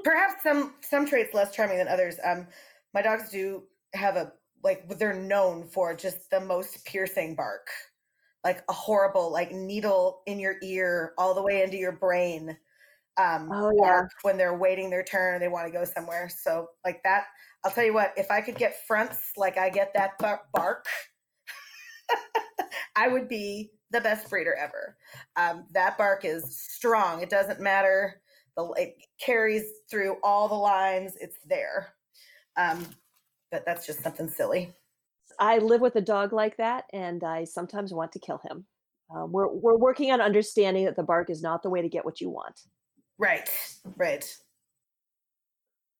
Perhaps 0.03 0.43
some 0.43 0.73
some 0.81 1.05
traits 1.05 1.33
less 1.33 1.53
charming 1.55 1.77
than 1.77 1.87
others. 1.87 2.15
Um, 2.23 2.47
my 2.93 3.01
dogs 3.01 3.29
do 3.29 3.63
have 3.93 4.15
a 4.17 4.33
like 4.63 4.89
they're 4.97 5.13
known 5.13 5.63
for 5.67 5.93
just 5.95 6.29
the 6.31 6.39
most 6.41 6.83
piercing 6.85 7.35
bark, 7.35 7.67
like 8.43 8.63
a 8.69 8.73
horrible 8.73 9.31
like 9.31 9.51
needle 9.51 10.21
in 10.25 10.39
your 10.39 10.55
ear 10.63 11.13
all 11.17 11.33
the 11.33 11.41
way 11.41 11.63
into 11.63 11.77
your 11.77 11.91
brain. 11.91 12.57
Um, 13.17 13.49
Oh, 13.51 13.71
yeah. 13.75 14.03
when 14.21 14.37
they're 14.37 14.57
waiting 14.57 14.89
their 14.89 15.03
turn 15.03 15.41
they 15.41 15.49
want 15.49 15.67
to 15.67 15.73
go 15.73 15.83
somewhere. 15.83 16.29
So 16.29 16.67
like 16.85 17.03
that, 17.03 17.25
I'll 17.63 17.71
tell 17.71 17.83
you 17.83 17.93
what. 17.93 18.13
If 18.15 18.31
I 18.31 18.41
could 18.41 18.55
get 18.55 18.85
fronts 18.87 19.31
like 19.35 19.57
I 19.57 19.69
get 19.69 19.93
that 19.95 20.17
bar- 20.19 20.43
bark, 20.53 20.85
I 22.95 23.07
would 23.09 23.27
be 23.27 23.71
the 23.91 24.01
best 24.01 24.29
breeder 24.29 24.55
ever. 24.55 24.95
Um, 25.35 25.65
that 25.73 25.97
bark 25.97 26.23
is 26.23 26.59
strong. 26.59 27.21
It 27.21 27.29
doesn't 27.29 27.59
matter. 27.59 28.21
The 28.55 28.71
it 28.77 28.95
carries 29.19 29.65
through 29.89 30.17
all 30.23 30.47
the 30.47 30.55
lines. 30.55 31.13
It's 31.19 31.37
there. 31.45 31.93
Um, 32.57 32.85
but 33.51 33.65
that's 33.65 33.85
just 33.85 34.01
something 34.01 34.29
silly. 34.29 34.73
I 35.39 35.59
live 35.59 35.81
with 35.81 35.95
a 35.95 36.01
dog 36.01 36.33
like 36.33 36.57
that, 36.57 36.85
and 36.91 37.23
I 37.23 37.45
sometimes 37.45 37.93
want 37.93 38.11
to 38.13 38.19
kill 38.19 38.41
him. 38.49 38.65
Uh, 39.09 39.25
we're 39.25 39.47
we're 39.47 39.77
working 39.77 40.11
on 40.11 40.21
understanding 40.21 40.85
that 40.85 40.95
the 40.95 41.03
bark 41.03 41.29
is 41.29 41.41
not 41.41 41.63
the 41.63 41.69
way 41.69 41.81
to 41.81 41.89
get 41.89 42.05
what 42.05 42.21
you 42.21 42.29
want. 42.29 42.61
Right. 43.17 43.49
Right. 43.97 44.25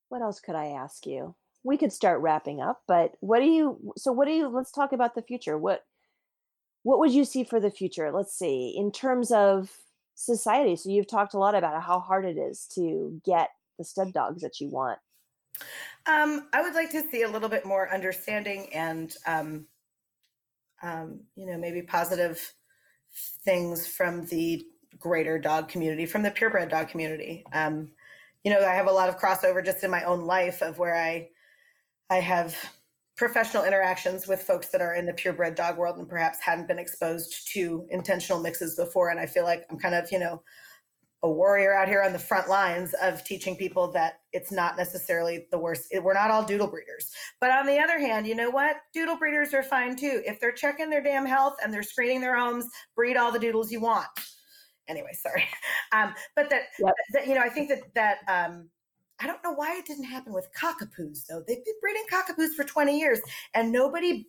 What 0.09 0.21
else 0.21 0.39
could 0.39 0.55
I 0.55 0.67
ask 0.67 1.05
you? 1.05 1.35
We 1.63 1.77
could 1.77 1.91
start 1.91 2.21
wrapping 2.21 2.61
up, 2.61 2.81
but 2.87 3.15
what 3.19 3.39
do 3.39 3.45
you? 3.45 3.93
So, 3.97 4.11
what 4.11 4.27
do 4.27 4.33
you? 4.33 4.47
Let's 4.47 4.71
talk 4.71 4.91
about 4.91 5.15
the 5.15 5.21
future. 5.21 5.57
What 5.57 5.81
what 6.83 6.99
would 6.99 7.11
you 7.11 7.25
see 7.25 7.43
for 7.43 7.59
the 7.59 7.71
future? 7.71 8.11
Let's 8.11 8.37
see 8.37 8.73
in 8.77 8.91
terms 8.91 9.31
of 9.31 9.71
society. 10.15 10.75
So, 10.75 10.89
you've 10.89 11.07
talked 11.07 11.33
a 11.33 11.39
lot 11.39 11.55
about 11.55 11.81
how 11.83 11.99
hard 11.99 12.25
it 12.25 12.37
is 12.37 12.67
to 12.75 13.21
get 13.25 13.49
the 13.77 13.83
stud 13.83 14.13
dogs 14.13 14.41
that 14.41 14.59
you 14.59 14.69
want. 14.69 14.99
Um, 16.05 16.47
I 16.53 16.61
would 16.61 16.73
like 16.73 16.91
to 16.91 17.03
see 17.09 17.23
a 17.23 17.29
little 17.29 17.49
bit 17.49 17.65
more 17.65 17.93
understanding 17.93 18.73
and, 18.73 19.13
um, 19.25 19.65
um, 20.81 21.21
you 21.35 21.45
know, 21.45 21.57
maybe 21.57 21.81
positive 21.81 22.53
things 23.43 23.87
from 23.87 24.25
the 24.27 24.65
greater 24.97 25.37
dog 25.37 25.67
community, 25.67 26.05
from 26.05 26.23
the 26.23 26.31
purebred 26.31 26.69
dog 26.69 26.89
community. 26.89 27.45
Um, 27.53 27.91
you 28.43 28.51
know, 28.51 28.59
I 28.65 28.73
have 28.73 28.87
a 28.87 28.91
lot 28.91 29.09
of 29.09 29.19
crossover 29.19 29.63
just 29.63 29.83
in 29.83 29.91
my 29.91 30.03
own 30.03 30.21
life 30.25 30.61
of 30.61 30.79
where 30.79 30.95
I, 30.95 31.29
I 32.09 32.17
have 32.17 32.55
professional 33.17 33.65
interactions 33.65 34.27
with 34.27 34.41
folks 34.41 34.69
that 34.69 34.81
are 34.81 34.95
in 34.95 35.05
the 35.05 35.13
purebred 35.13 35.55
dog 35.55 35.77
world 35.77 35.97
and 35.97 36.07
perhaps 36.07 36.39
hadn't 36.39 36.67
been 36.67 36.79
exposed 36.79 37.49
to 37.51 37.85
intentional 37.89 38.39
mixes 38.39 38.75
before. 38.75 39.09
And 39.09 39.19
I 39.19 39.25
feel 39.25 39.43
like 39.43 39.65
I'm 39.69 39.77
kind 39.77 39.93
of, 39.93 40.09
you 40.11 40.19
know, 40.19 40.41
a 41.21 41.29
warrior 41.29 41.73
out 41.73 41.87
here 41.89 42.01
on 42.01 42.13
the 42.13 42.19
front 42.19 42.47
lines 42.47 42.93
of 43.01 43.23
teaching 43.25 43.55
people 43.55 43.91
that 43.91 44.21
it's 44.31 44.51
not 44.51 44.77
necessarily 44.77 45.47
the 45.51 45.57
worst. 45.59 45.93
We're 46.01 46.13
not 46.13 46.31
all 46.31 46.45
doodle 46.45 46.67
breeders. 46.67 47.11
But 47.41 47.51
on 47.51 47.65
the 47.65 47.77
other 47.77 47.99
hand, 47.99 48.25
you 48.25 48.35
know 48.35 48.49
what? 48.49 48.77
Doodle 48.93 49.17
breeders 49.17 49.53
are 49.53 49.63
fine 49.63 49.97
too. 49.97 50.21
If 50.25 50.39
they're 50.39 50.53
checking 50.53 50.89
their 50.89 51.03
damn 51.03 51.25
health 51.25 51.57
and 51.61 51.73
they're 51.73 51.83
screening 51.83 52.21
their 52.21 52.37
homes, 52.37 52.65
breed 52.95 53.17
all 53.17 53.31
the 53.33 53.39
doodles 53.39 53.69
you 53.71 53.81
want. 53.81 54.07
Anyway, 54.87 55.13
sorry. 55.13 55.45
Um, 55.91 56.13
but 56.35 56.51
that, 56.51 56.65
Yep. 56.77 56.93
that, 57.13 57.27
you 57.27 57.33
know, 57.33 57.41
I 57.41 57.49
think 57.49 57.67
that, 57.69 57.81
that, 57.95 58.17
um, 58.27 58.69
I 59.19 59.25
don't 59.25 59.43
know 59.43 59.53
why 59.53 59.75
it 59.75 59.87
didn't 59.87 60.03
happen 60.03 60.33
with 60.33 60.47
cockapoos 60.53 61.25
though. 61.27 61.43
They've 61.47 61.65
been 61.65 61.73
breeding 61.81 62.03
cockapoos 62.11 62.53
for 62.55 62.63
20 62.63 62.99
years 62.99 63.19
and 63.55 63.71
nobody, 63.71 64.27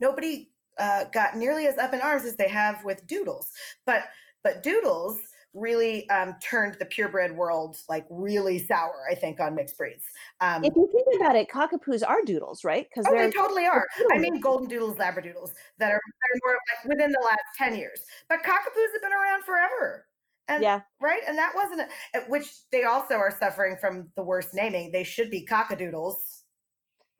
nobody, 0.00 0.50
uh, 0.76 1.04
got 1.14 1.34
nearly 1.34 1.66
as 1.66 1.78
up 1.78 1.94
in 1.94 2.02
arms 2.02 2.26
as 2.26 2.36
they 2.36 2.48
have 2.48 2.84
with 2.84 3.06
doodles. 3.06 3.50
But, 3.86 4.02
but 4.44 4.62
doodles, 4.62 5.18
really 5.54 6.08
um, 6.10 6.34
turned 6.42 6.76
the 6.78 6.86
purebred 6.86 7.36
world 7.36 7.76
like 7.88 8.04
really 8.10 8.58
sour, 8.58 9.06
I 9.10 9.14
think, 9.14 9.40
on 9.40 9.54
mixed 9.54 9.76
breeds. 9.76 10.04
Um, 10.40 10.64
If 10.64 10.74
you 10.76 10.88
think 10.92 11.20
about 11.20 11.36
it, 11.36 11.48
cockapoos 11.48 12.02
are 12.06 12.22
doodles, 12.24 12.64
right? 12.64 12.86
Because 12.88 13.06
oh, 13.08 13.14
they're 13.14 13.30
totally 13.30 13.66
are. 13.66 13.86
I 14.12 14.18
mean, 14.18 14.40
golden 14.40 14.68
doodles, 14.68 14.96
labradoodles 14.96 15.52
that 15.78 15.90
are, 15.90 16.00
that 16.00 16.28
are 16.32 16.40
more 16.44 16.52
like 16.52 16.84
within 16.88 17.10
the 17.10 17.22
last 17.24 17.40
10 17.56 17.76
years. 17.76 18.00
But 18.28 18.40
cockapoos 18.40 18.92
have 18.92 19.02
been 19.02 19.12
around 19.12 19.44
forever. 19.44 20.06
And, 20.48 20.62
yeah. 20.62 20.80
Right. 21.00 21.20
And 21.26 21.36
that 21.36 21.52
wasn't, 21.54 21.82
a, 22.14 22.20
which 22.28 22.46
they 22.72 22.84
also 22.84 23.14
are 23.14 23.34
suffering 23.38 23.76
from 23.80 24.08
the 24.16 24.22
worst 24.22 24.54
naming. 24.54 24.92
They 24.92 25.04
should 25.04 25.30
be 25.30 25.46
cockadoodles. 25.46 26.14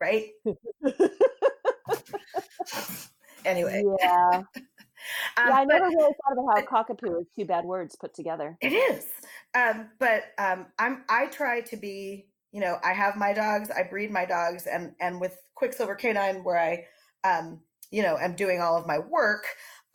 Right. 0.01 0.29
anyway. 3.45 3.83
Yeah. 4.01 4.43
Um, 5.37 5.49
yeah, 5.49 5.55
I 5.55 5.65
never 5.65 5.87
really 5.87 6.15
thought 6.23 6.33
about 6.33 6.71
how 6.71 6.85
cockapoo 6.85 7.21
is 7.21 7.27
two 7.37 7.45
bad 7.45 7.65
words 7.65 7.97
put 7.97 8.15
together. 8.15 8.57
It 8.61 8.73
is, 8.73 9.07
um, 9.55 9.89
but 9.99 10.25
um, 10.39 10.67
I'm 10.79 11.05
I 11.09 11.27
try 11.27 11.61
to 11.63 11.77
be. 11.77 12.27
You 12.51 12.63
know, 12.63 12.79
I 12.83 12.95
have 12.95 13.17
my 13.17 13.35
dogs. 13.35 13.71
I 13.71 13.83
breed 13.83 14.11
my 14.11 14.25
dogs, 14.25 14.67
and 14.67 14.93
and 15.01 15.21
with 15.21 15.37
Quicksilver 15.55 15.95
Canine, 15.95 16.43
where 16.45 16.59
I, 16.59 16.87
um, 17.29 17.61
you 17.91 18.03
know, 18.03 18.17
am 18.17 18.35
doing 18.35 18.61
all 18.61 18.77
of 18.77 18.87
my 18.87 18.99
work. 18.99 19.45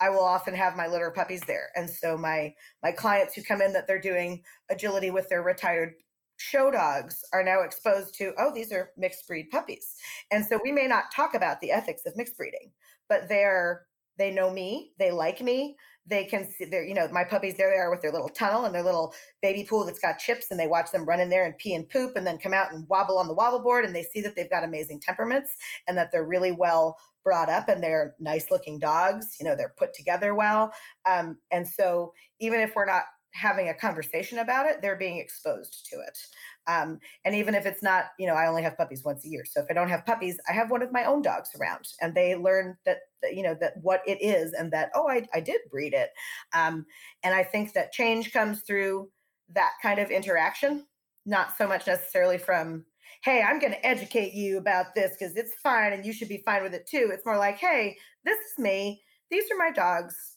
I 0.00 0.10
will 0.10 0.24
often 0.24 0.54
have 0.54 0.76
my 0.76 0.86
litter 0.86 1.10
puppies 1.10 1.42
there, 1.46 1.70
and 1.74 1.90
so 1.90 2.16
my 2.16 2.54
my 2.82 2.92
clients 2.92 3.34
who 3.34 3.42
come 3.42 3.60
in 3.60 3.72
that 3.72 3.86
they're 3.86 4.00
doing 4.00 4.42
agility 4.70 5.10
with 5.10 5.28
their 5.28 5.42
retired 5.42 5.94
show 6.36 6.70
dogs 6.70 7.24
are 7.32 7.44
now 7.44 7.60
exposed 7.62 8.14
to 8.14 8.32
oh 8.38 8.52
these 8.52 8.72
are 8.72 8.90
mixed 8.96 9.26
breed 9.28 9.48
puppies 9.50 9.94
and 10.32 10.44
so 10.44 10.58
we 10.64 10.72
may 10.72 10.86
not 10.86 11.04
talk 11.14 11.34
about 11.34 11.60
the 11.60 11.70
ethics 11.70 12.02
of 12.06 12.16
mixed 12.16 12.36
breeding 12.36 12.72
but 13.08 13.28
they're 13.28 13.86
they 14.18 14.30
know 14.30 14.50
me 14.50 14.92
they 14.98 15.10
like 15.10 15.40
me 15.40 15.76
they 16.06 16.24
can 16.24 16.50
see 16.50 16.64
they're 16.64 16.84
you 16.84 16.94
know 16.94 17.08
my 17.12 17.24
puppies 17.24 17.56
there 17.56 17.70
they 17.70 17.78
are 17.78 17.90
with 17.90 18.02
their 18.02 18.12
little 18.12 18.28
tunnel 18.28 18.64
and 18.64 18.74
their 18.74 18.82
little 18.82 19.14
baby 19.42 19.64
pool 19.64 19.84
that's 19.84 19.98
got 19.98 20.18
chips 20.18 20.46
and 20.50 20.60
they 20.60 20.66
watch 20.66 20.90
them 20.92 21.04
run 21.04 21.20
in 21.20 21.30
there 21.30 21.46
and 21.46 21.56
pee 21.58 21.74
and 21.74 21.88
poop 21.88 22.16
and 22.16 22.26
then 22.26 22.38
come 22.38 22.52
out 22.52 22.72
and 22.72 22.88
wobble 22.88 23.18
on 23.18 23.26
the 23.26 23.34
wobble 23.34 23.62
board 23.62 23.84
and 23.84 23.94
they 23.94 24.02
see 24.02 24.20
that 24.20 24.36
they've 24.36 24.50
got 24.50 24.64
amazing 24.64 25.00
temperaments 25.00 25.52
and 25.88 25.96
that 25.96 26.10
they're 26.12 26.26
really 26.26 26.52
well 26.52 26.96
brought 27.22 27.48
up 27.48 27.68
and 27.68 27.82
they're 27.82 28.14
nice 28.20 28.50
looking 28.50 28.78
dogs 28.78 29.36
you 29.40 29.46
know 29.46 29.56
they're 29.56 29.74
put 29.78 29.94
together 29.94 30.34
well 30.34 30.72
um, 31.08 31.38
and 31.50 31.66
so 31.66 32.12
even 32.40 32.60
if 32.60 32.74
we're 32.74 32.84
not 32.84 33.04
having 33.34 33.68
a 33.68 33.74
conversation 33.74 34.38
about 34.38 34.66
it, 34.66 34.80
they're 34.80 34.96
being 34.96 35.18
exposed 35.18 35.86
to 35.90 35.96
it. 35.96 36.18
Um, 36.66 36.98
and 37.24 37.34
even 37.34 37.54
if 37.54 37.66
it's 37.66 37.82
not, 37.82 38.06
you 38.18 38.26
know, 38.26 38.34
I 38.34 38.46
only 38.46 38.62
have 38.62 38.76
puppies 38.76 39.02
once 39.04 39.24
a 39.24 39.28
year. 39.28 39.44
So 39.44 39.60
if 39.60 39.66
I 39.68 39.74
don't 39.74 39.88
have 39.88 40.06
puppies, 40.06 40.38
I 40.48 40.52
have 40.52 40.70
one 40.70 40.82
of 40.82 40.92
my 40.92 41.04
own 41.04 41.20
dogs 41.20 41.50
around 41.58 41.84
and 42.00 42.14
they 42.14 42.36
learn 42.36 42.76
that 42.86 42.98
you 43.32 43.42
know, 43.42 43.56
that 43.60 43.74
what 43.82 44.02
it 44.06 44.20
is 44.20 44.52
and 44.52 44.72
that, 44.72 44.90
oh, 44.94 45.08
I, 45.08 45.26
I 45.32 45.40
did 45.40 45.60
breed 45.70 45.94
it. 45.94 46.10
Um, 46.52 46.86
and 47.22 47.34
I 47.34 47.44
think 47.44 47.72
that 47.72 47.92
change 47.92 48.32
comes 48.32 48.60
through 48.62 49.08
that 49.52 49.72
kind 49.82 49.98
of 49.98 50.10
interaction, 50.10 50.86
not 51.26 51.56
so 51.56 51.66
much 51.66 51.86
necessarily 51.86 52.38
from, 52.38 52.84
hey, 53.22 53.42
I'm 53.42 53.58
going 53.58 53.72
to 53.72 53.86
educate 53.86 54.34
you 54.34 54.58
about 54.58 54.94
this 54.94 55.16
because 55.18 55.36
it's 55.36 55.54
fine 55.62 55.92
and 55.92 56.04
you 56.04 56.12
should 56.12 56.28
be 56.28 56.42
fine 56.44 56.62
with 56.62 56.74
it 56.74 56.86
too. 56.86 57.10
It's 57.12 57.26
more 57.26 57.38
like, 57.38 57.56
hey, 57.56 57.96
this 58.24 58.38
is 58.38 58.58
me. 58.58 59.02
These 59.30 59.50
are 59.50 59.56
my 59.56 59.70
dogs. 59.70 60.36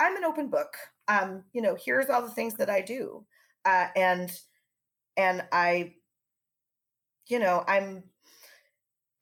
I'm 0.00 0.16
an 0.16 0.24
open 0.24 0.48
book 0.48 0.74
um, 1.08 1.44
you 1.52 1.62
know, 1.62 1.76
here's 1.82 2.08
all 2.08 2.22
the 2.22 2.30
things 2.30 2.54
that 2.54 2.70
I 2.70 2.80
do. 2.80 3.24
Uh, 3.64 3.88
and 3.96 4.30
and 5.16 5.44
I, 5.52 5.94
you 7.28 7.38
know, 7.38 7.64
I'm 7.66 8.04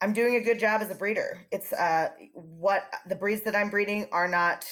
I'm 0.03 0.11
doing 0.11 0.35
a 0.35 0.41
good 0.41 0.59
job 0.59 0.81
as 0.81 0.91
a 0.91 0.95
breeder. 0.95 1.47
It's 1.49 1.71
uh, 1.71 2.09
what 2.33 2.83
the 3.07 3.15
breeds 3.15 3.43
that 3.43 3.55
I'm 3.55 3.69
breeding 3.69 4.05
are 4.11 4.27
not 4.27 4.65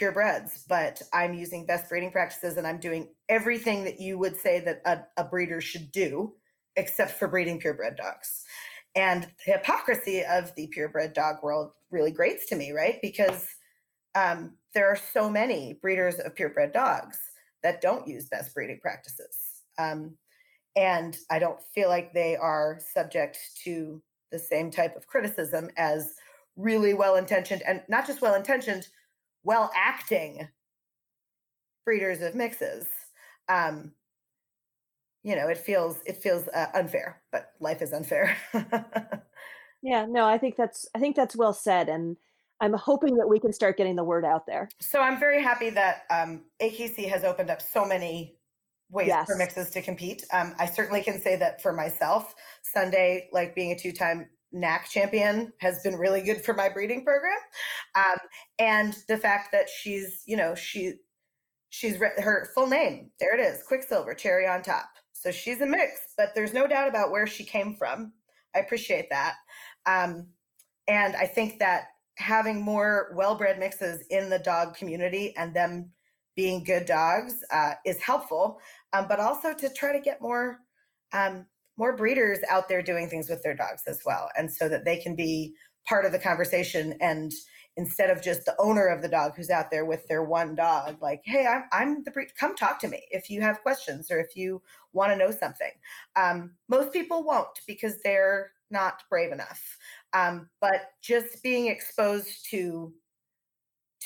purebreds, 0.00 0.62
but 0.68 1.02
I'm 1.12 1.34
using 1.34 1.66
best 1.66 1.88
breeding 1.88 2.12
practices 2.12 2.56
and 2.56 2.64
I'm 2.64 2.78
doing 2.78 3.08
everything 3.28 3.82
that 3.82 3.98
you 3.98 4.18
would 4.18 4.36
say 4.36 4.60
that 4.60 4.80
a, 4.84 5.00
a 5.20 5.24
breeder 5.24 5.60
should 5.60 5.90
do, 5.90 6.34
except 6.76 7.18
for 7.18 7.26
breeding 7.26 7.58
purebred 7.58 7.96
dogs. 7.96 8.44
And 8.94 9.24
the 9.44 9.54
hypocrisy 9.54 10.22
of 10.24 10.54
the 10.54 10.68
purebred 10.68 11.12
dog 11.12 11.42
world 11.42 11.72
really 11.90 12.12
grates 12.12 12.46
to 12.50 12.54
me, 12.54 12.70
right? 12.70 13.00
Because 13.02 13.44
um, 14.14 14.58
there 14.74 14.86
are 14.86 14.98
so 15.12 15.28
many 15.28 15.76
breeders 15.82 16.20
of 16.20 16.36
purebred 16.36 16.72
dogs 16.72 17.18
that 17.64 17.80
don't 17.80 18.06
use 18.06 18.28
best 18.28 18.54
breeding 18.54 18.78
practices. 18.80 19.64
Um, 19.76 20.16
and 20.76 21.16
I 21.32 21.40
don't 21.40 21.60
feel 21.74 21.88
like 21.88 22.14
they 22.14 22.36
are 22.36 22.78
subject 22.94 23.38
to 23.64 24.00
the 24.32 24.38
same 24.38 24.70
type 24.70 24.96
of 24.96 25.06
criticism 25.06 25.70
as 25.76 26.14
really 26.56 26.94
well 26.94 27.16
intentioned 27.16 27.62
and 27.66 27.82
not 27.88 28.06
just 28.06 28.20
well 28.20 28.34
intentioned, 28.34 28.88
well 29.44 29.70
acting 29.76 30.48
breeders 31.84 32.20
of 32.20 32.34
mixes. 32.34 32.86
Um, 33.48 33.92
you 35.22 35.36
know, 35.36 35.48
it 35.48 35.58
feels 35.58 36.00
it 36.04 36.16
feels 36.16 36.48
uh, 36.48 36.66
unfair, 36.74 37.22
but 37.30 37.52
life 37.60 37.80
is 37.80 37.92
unfair. 37.92 38.36
yeah, 39.82 40.04
no, 40.08 40.26
I 40.26 40.38
think 40.38 40.56
that's 40.56 40.88
I 40.94 40.98
think 40.98 41.14
that's 41.14 41.36
well 41.36 41.52
said, 41.52 41.88
and 41.88 42.16
I'm 42.60 42.72
hoping 42.72 43.16
that 43.16 43.28
we 43.28 43.38
can 43.38 43.52
start 43.52 43.76
getting 43.76 43.96
the 43.96 44.04
word 44.04 44.24
out 44.24 44.46
there. 44.46 44.68
So 44.80 45.00
I'm 45.00 45.20
very 45.20 45.42
happy 45.42 45.70
that 45.70 46.02
um, 46.10 46.42
AKC 46.60 47.08
has 47.08 47.24
opened 47.24 47.50
up 47.50 47.62
so 47.62 47.84
many 47.84 48.36
ways 48.92 49.08
yes. 49.08 49.26
for 49.26 49.36
mixes 49.36 49.70
to 49.70 49.82
compete. 49.82 50.24
Um, 50.32 50.54
I 50.58 50.66
certainly 50.66 51.02
can 51.02 51.20
say 51.20 51.34
that 51.36 51.60
for 51.60 51.72
myself, 51.72 52.34
Sunday, 52.62 53.28
like 53.32 53.54
being 53.54 53.72
a 53.72 53.78
two-time 53.78 54.28
NAC 54.52 54.88
champion, 54.90 55.52
has 55.58 55.82
been 55.82 55.96
really 55.96 56.20
good 56.20 56.44
for 56.44 56.52
my 56.52 56.68
breeding 56.68 57.04
program, 57.04 57.38
um, 57.94 58.18
and 58.58 58.96
the 59.08 59.16
fact 59.16 59.50
that 59.52 59.68
she's, 59.68 60.22
you 60.26 60.36
know, 60.36 60.54
she 60.54 60.94
she's 61.70 61.98
re- 61.98 62.10
her 62.18 62.50
full 62.54 62.66
name. 62.66 63.10
There 63.18 63.34
it 63.34 63.40
is, 63.40 63.62
Quicksilver 63.66 64.14
Cherry 64.14 64.46
on 64.46 64.62
top. 64.62 64.90
So 65.14 65.30
she's 65.30 65.60
a 65.62 65.66
mix, 65.66 66.12
but 66.18 66.34
there's 66.34 66.52
no 66.52 66.66
doubt 66.66 66.88
about 66.88 67.10
where 67.10 67.26
she 67.26 67.44
came 67.44 67.74
from. 67.74 68.12
I 68.54 68.58
appreciate 68.58 69.08
that. 69.10 69.36
Um, 69.86 70.26
and 70.86 71.16
I 71.16 71.26
think 71.26 71.58
that 71.60 71.84
having 72.18 72.60
more 72.60 73.12
well-bred 73.16 73.58
mixes 73.58 74.04
in 74.10 74.28
the 74.28 74.38
dog 74.38 74.74
community 74.74 75.34
and 75.36 75.54
them 75.54 75.90
being 76.36 76.64
good 76.64 76.86
dogs 76.86 77.42
uh, 77.50 77.72
is 77.86 78.00
helpful, 78.00 78.60
um, 78.92 79.06
but 79.08 79.20
also 79.20 79.54
to 79.54 79.68
try 79.70 79.92
to 79.92 80.00
get 80.00 80.20
more 80.20 80.58
um, 81.12 81.46
more 81.78 81.96
breeders 81.96 82.38
out 82.50 82.68
there 82.68 82.82
doing 82.82 83.08
things 83.08 83.28
with 83.28 83.42
their 83.42 83.54
dogs 83.54 83.82
as 83.86 84.00
well, 84.04 84.28
and 84.36 84.52
so 84.52 84.68
that 84.68 84.84
they 84.84 84.96
can 84.98 85.14
be 85.16 85.54
part 85.86 86.04
of 86.04 86.12
the 86.12 86.18
conversation 86.18 86.94
and 87.00 87.32
instead 87.76 88.10
of 88.10 88.22
just 88.22 88.44
the 88.44 88.54
owner 88.58 88.86
of 88.86 89.02
the 89.02 89.08
dog 89.08 89.32
who's 89.34 89.50
out 89.50 89.70
there 89.70 89.84
with 89.84 90.06
their 90.06 90.22
one 90.22 90.54
dog 90.54 90.94
like 91.00 91.22
hey 91.24 91.44
i'm, 91.44 91.64
I'm 91.72 92.04
the 92.04 92.10
breed 92.12 92.28
come 92.38 92.54
talk 92.54 92.78
to 92.80 92.88
me 92.88 93.02
if 93.10 93.28
you 93.28 93.40
have 93.40 93.62
questions 93.62 94.08
or 94.08 94.20
if 94.20 94.36
you 94.36 94.62
want 94.92 95.12
to 95.12 95.16
know 95.16 95.30
something. 95.30 95.70
Um, 96.16 96.52
most 96.68 96.92
people 96.92 97.24
won't 97.24 97.60
because 97.66 98.00
they're 98.02 98.52
not 98.70 99.02
brave 99.10 99.32
enough. 99.32 99.78
Um, 100.12 100.48
but 100.60 100.92
just 101.02 101.42
being 101.42 101.66
exposed 101.66 102.46
to 102.50 102.92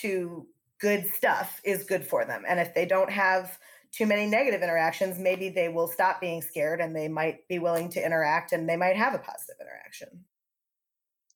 to 0.03 0.47
good 0.78 1.07
stuff 1.07 1.61
is 1.64 1.84
good 1.84 2.07
for 2.07 2.26
them. 2.26 2.45
And 2.47 2.61
if 2.61 2.74
they 2.74 2.84
don't 2.84 3.11
have 3.11 3.59
too 3.97 4.07
many 4.07 4.26
negative 4.26 4.62
interactions, 4.62 5.18
maybe 5.18 5.49
they 5.49 5.68
will 5.68 5.88
stop 5.88 6.20
being 6.20 6.42
scared 6.42 6.80
and 6.80 6.94
they 6.94 7.09
might 7.09 7.49
be 7.49 7.59
willing 7.59 7.88
to 7.88 8.05
interact 8.05 8.53
and 8.53 8.68
they 8.68 8.76
might 8.76 8.97
have 8.97 9.14
a 9.14 9.18
positive 9.18 9.57
interaction. 9.61 10.09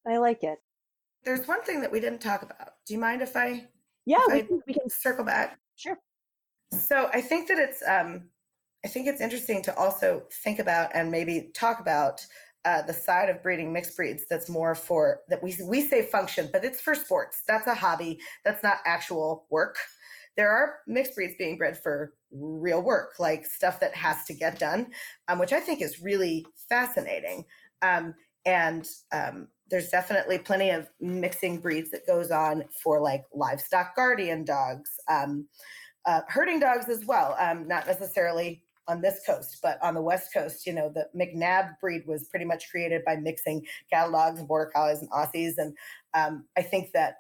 I 0.06 0.18
like 0.18 0.42
it. 0.42 0.58
There's 1.24 1.48
one 1.48 1.62
thing 1.62 1.80
that 1.80 1.90
we 1.90 2.00
didn't 2.00 2.20
talk 2.20 2.42
about. 2.42 2.74
Do 2.86 2.92
you 2.92 3.00
mind 3.00 3.22
if 3.22 3.34
I? 3.34 3.66
Yeah, 4.04 4.18
if 4.28 4.32
we, 4.32 4.38
I 4.38 4.42
can, 4.42 4.62
we 4.66 4.74
can 4.74 4.90
circle 4.90 5.24
back. 5.24 5.58
Sure. 5.76 5.98
So 6.72 7.08
I 7.12 7.20
think 7.20 7.48
that 7.48 7.58
it's 7.58 7.82
um, 7.86 8.24
I 8.84 8.88
think 8.88 9.06
it's 9.06 9.20
interesting 9.20 9.62
to 9.62 9.76
also 9.76 10.24
think 10.44 10.58
about 10.58 10.90
and 10.94 11.10
maybe 11.10 11.50
talk 11.54 11.80
about 11.80 12.24
uh, 12.64 12.82
the 12.82 12.92
side 12.92 13.30
of 13.30 13.42
breeding 13.42 13.72
mixed 13.72 13.96
breeds 13.96 14.24
that's 14.28 14.50
more 14.50 14.74
for 14.74 15.20
that 15.28 15.42
we 15.42 15.56
we 15.64 15.80
say 15.80 16.02
function, 16.02 16.48
but 16.52 16.64
it's 16.64 16.80
for 16.80 16.94
sports. 16.94 17.42
That's 17.46 17.66
a 17.66 17.74
hobby. 17.74 18.20
That's 18.44 18.62
not 18.62 18.78
actual 18.84 19.46
work. 19.50 19.76
There 20.36 20.50
are 20.50 20.76
mixed 20.86 21.14
breeds 21.14 21.34
being 21.36 21.58
bred 21.58 21.78
for 21.78 22.14
real 22.32 22.82
work, 22.82 23.14
like 23.18 23.44
stuff 23.44 23.80
that 23.80 23.94
has 23.94 24.24
to 24.26 24.34
get 24.34 24.58
done, 24.58 24.92
um, 25.28 25.38
which 25.38 25.52
I 25.52 25.60
think 25.60 25.82
is 25.82 26.00
really 26.00 26.46
fascinating. 26.68 27.44
Um, 27.82 28.14
and 28.46 28.88
um, 29.12 29.48
there's 29.70 29.88
definitely 29.88 30.38
plenty 30.38 30.70
of 30.70 30.88
mixing 31.00 31.60
breeds 31.60 31.90
that 31.90 32.06
goes 32.06 32.30
on 32.30 32.64
for 32.82 33.00
like 33.00 33.24
livestock 33.32 33.94
guardian 33.94 34.44
dogs, 34.44 34.90
um, 35.08 35.46
uh, 36.06 36.22
herding 36.28 36.60
dogs 36.60 36.88
as 36.88 37.04
well. 37.04 37.36
Um, 37.38 37.68
not 37.68 37.86
necessarily 37.86 38.62
on 38.88 39.00
this 39.00 39.20
coast, 39.24 39.58
but 39.62 39.78
on 39.82 39.94
the 39.94 40.02
west 40.02 40.32
coast, 40.34 40.66
you 40.66 40.72
know, 40.72 40.90
the 40.92 41.06
McNab 41.16 41.78
breed 41.80 42.02
was 42.06 42.28
pretty 42.28 42.44
much 42.44 42.70
created 42.70 43.02
by 43.04 43.16
mixing 43.16 43.64
cattle 43.90 44.12
dogs 44.12 44.38
and 44.38 44.48
border 44.48 44.70
collies 44.74 45.00
and 45.00 45.10
Aussies, 45.10 45.52
and 45.58 45.76
um, 46.14 46.44
I 46.56 46.62
think 46.62 46.92
that 46.92 47.16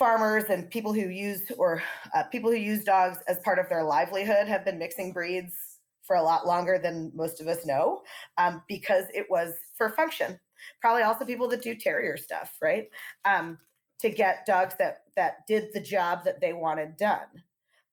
farmers 0.00 0.44
and 0.48 0.70
people 0.70 0.94
who 0.94 1.10
use 1.10 1.52
or 1.58 1.82
uh, 2.14 2.22
people 2.24 2.50
who 2.50 2.56
use 2.56 2.84
dogs 2.84 3.18
as 3.28 3.38
part 3.40 3.58
of 3.58 3.68
their 3.68 3.84
livelihood 3.84 4.48
have 4.48 4.64
been 4.64 4.78
mixing 4.78 5.12
breeds 5.12 5.54
for 6.02 6.16
a 6.16 6.22
lot 6.22 6.46
longer 6.46 6.80
than 6.82 7.12
most 7.14 7.38
of 7.38 7.46
us 7.46 7.66
know 7.66 8.00
um, 8.38 8.62
because 8.66 9.04
it 9.14 9.26
was 9.28 9.52
for 9.76 9.90
function. 9.90 10.40
Probably 10.80 11.02
also 11.02 11.26
people 11.26 11.48
that 11.48 11.62
do 11.62 11.74
terrier 11.74 12.16
stuff, 12.16 12.56
right? 12.62 12.88
Um, 13.26 13.58
to 13.98 14.08
get 14.08 14.46
dogs 14.46 14.74
that 14.78 15.02
that 15.16 15.46
did 15.46 15.68
the 15.74 15.80
job 15.80 16.24
that 16.24 16.40
they 16.40 16.54
wanted 16.54 16.96
done. 16.96 17.28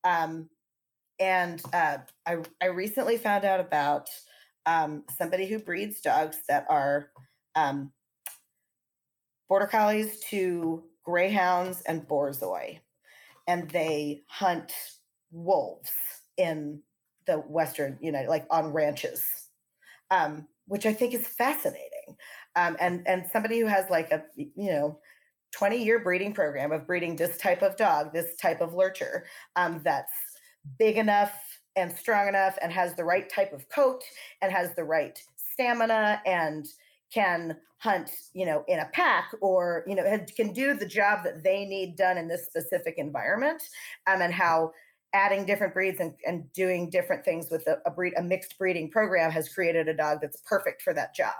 Um, 0.02 0.48
and 1.20 1.60
uh, 1.74 1.98
I, 2.26 2.38
I 2.62 2.66
recently 2.66 3.18
found 3.18 3.44
out 3.44 3.60
about 3.60 4.08
um, 4.64 5.04
somebody 5.18 5.46
who 5.46 5.58
breeds 5.58 6.00
dogs 6.00 6.38
that 6.48 6.64
are 6.70 7.10
um, 7.54 7.92
border 9.50 9.66
collies 9.66 10.20
to 10.30 10.84
greyhounds 11.08 11.80
and 11.86 12.06
borzoi, 12.06 12.80
and 13.46 13.70
they 13.70 14.20
hunt 14.28 14.74
wolves 15.30 15.90
in 16.36 16.82
the 17.26 17.38
western 17.38 17.96
United, 18.02 18.28
like 18.28 18.44
on 18.50 18.74
ranches, 18.74 19.24
um, 20.10 20.46
which 20.66 20.84
I 20.84 20.92
think 20.92 21.14
is 21.14 21.26
fascinating. 21.26 22.16
Um, 22.56 22.76
and 22.78 23.08
and 23.08 23.26
somebody 23.32 23.58
who 23.58 23.66
has 23.66 23.88
like 23.88 24.12
a 24.12 24.22
you 24.34 24.70
know 24.70 24.98
20 25.52 25.82
year 25.82 25.98
breeding 25.98 26.34
program 26.34 26.72
of 26.72 26.86
breeding 26.86 27.16
this 27.16 27.38
type 27.38 27.62
of 27.62 27.78
dog, 27.78 28.12
this 28.12 28.36
type 28.36 28.60
of 28.60 28.74
lurcher 28.74 29.24
um, 29.56 29.80
that's 29.82 30.12
big 30.78 30.98
enough 30.98 31.32
and 31.74 31.90
strong 31.90 32.28
enough 32.28 32.58
and 32.60 32.70
has 32.70 32.94
the 32.96 33.04
right 33.04 33.30
type 33.30 33.54
of 33.54 33.66
coat 33.70 34.02
and 34.42 34.52
has 34.52 34.74
the 34.74 34.84
right 34.84 35.22
stamina 35.36 36.20
and 36.26 36.66
can 37.12 37.56
hunt 37.78 38.10
you 38.34 38.44
know 38.44 38.64
in 38.66 38.80
a 38.80 38.88
pack 38.92 39.30
or 39.40 39.84
you 39.86 39.94
know 39.94 40.18
can 40.36 40.52
do 40.52 40.74
the 40.74 40.86
job 40.86 41.22
that 41.24 41.44
they 41.44 41.64
need 41.64 41.96
done 41.96 42.18
in 42.18 42.26
this 42.26 42.46
specific 42.46 42.94
environment 42.98 43.62
um, 44.06 44.20
and 44.20 44.34
how 44.34 44.70
adding 45.14 45.46
different 45.46 45.72
breeds 45.72 46.00
and, 46.00 46.12
and 46.26 46.52
doing 46.52 46.90
different 46.90 47.24
things 47.24 47.50
with 47.50 47.66
a, 47.66 47.78
a 47.86 47.90
breed 47.90 48.12
a 48.16 48.22
mixed 48.22 48.58
breeding 48.58 48.90
program 48.90 49.30
has 49.30 49.48
created 49.48 49.88
a 49.88 49.94
dog 49.94 50.18
that's 50.20 50.42
perfect 50.44 50.82
for 50.82 50.92
that 50.92 51.14
job 51.14 51.34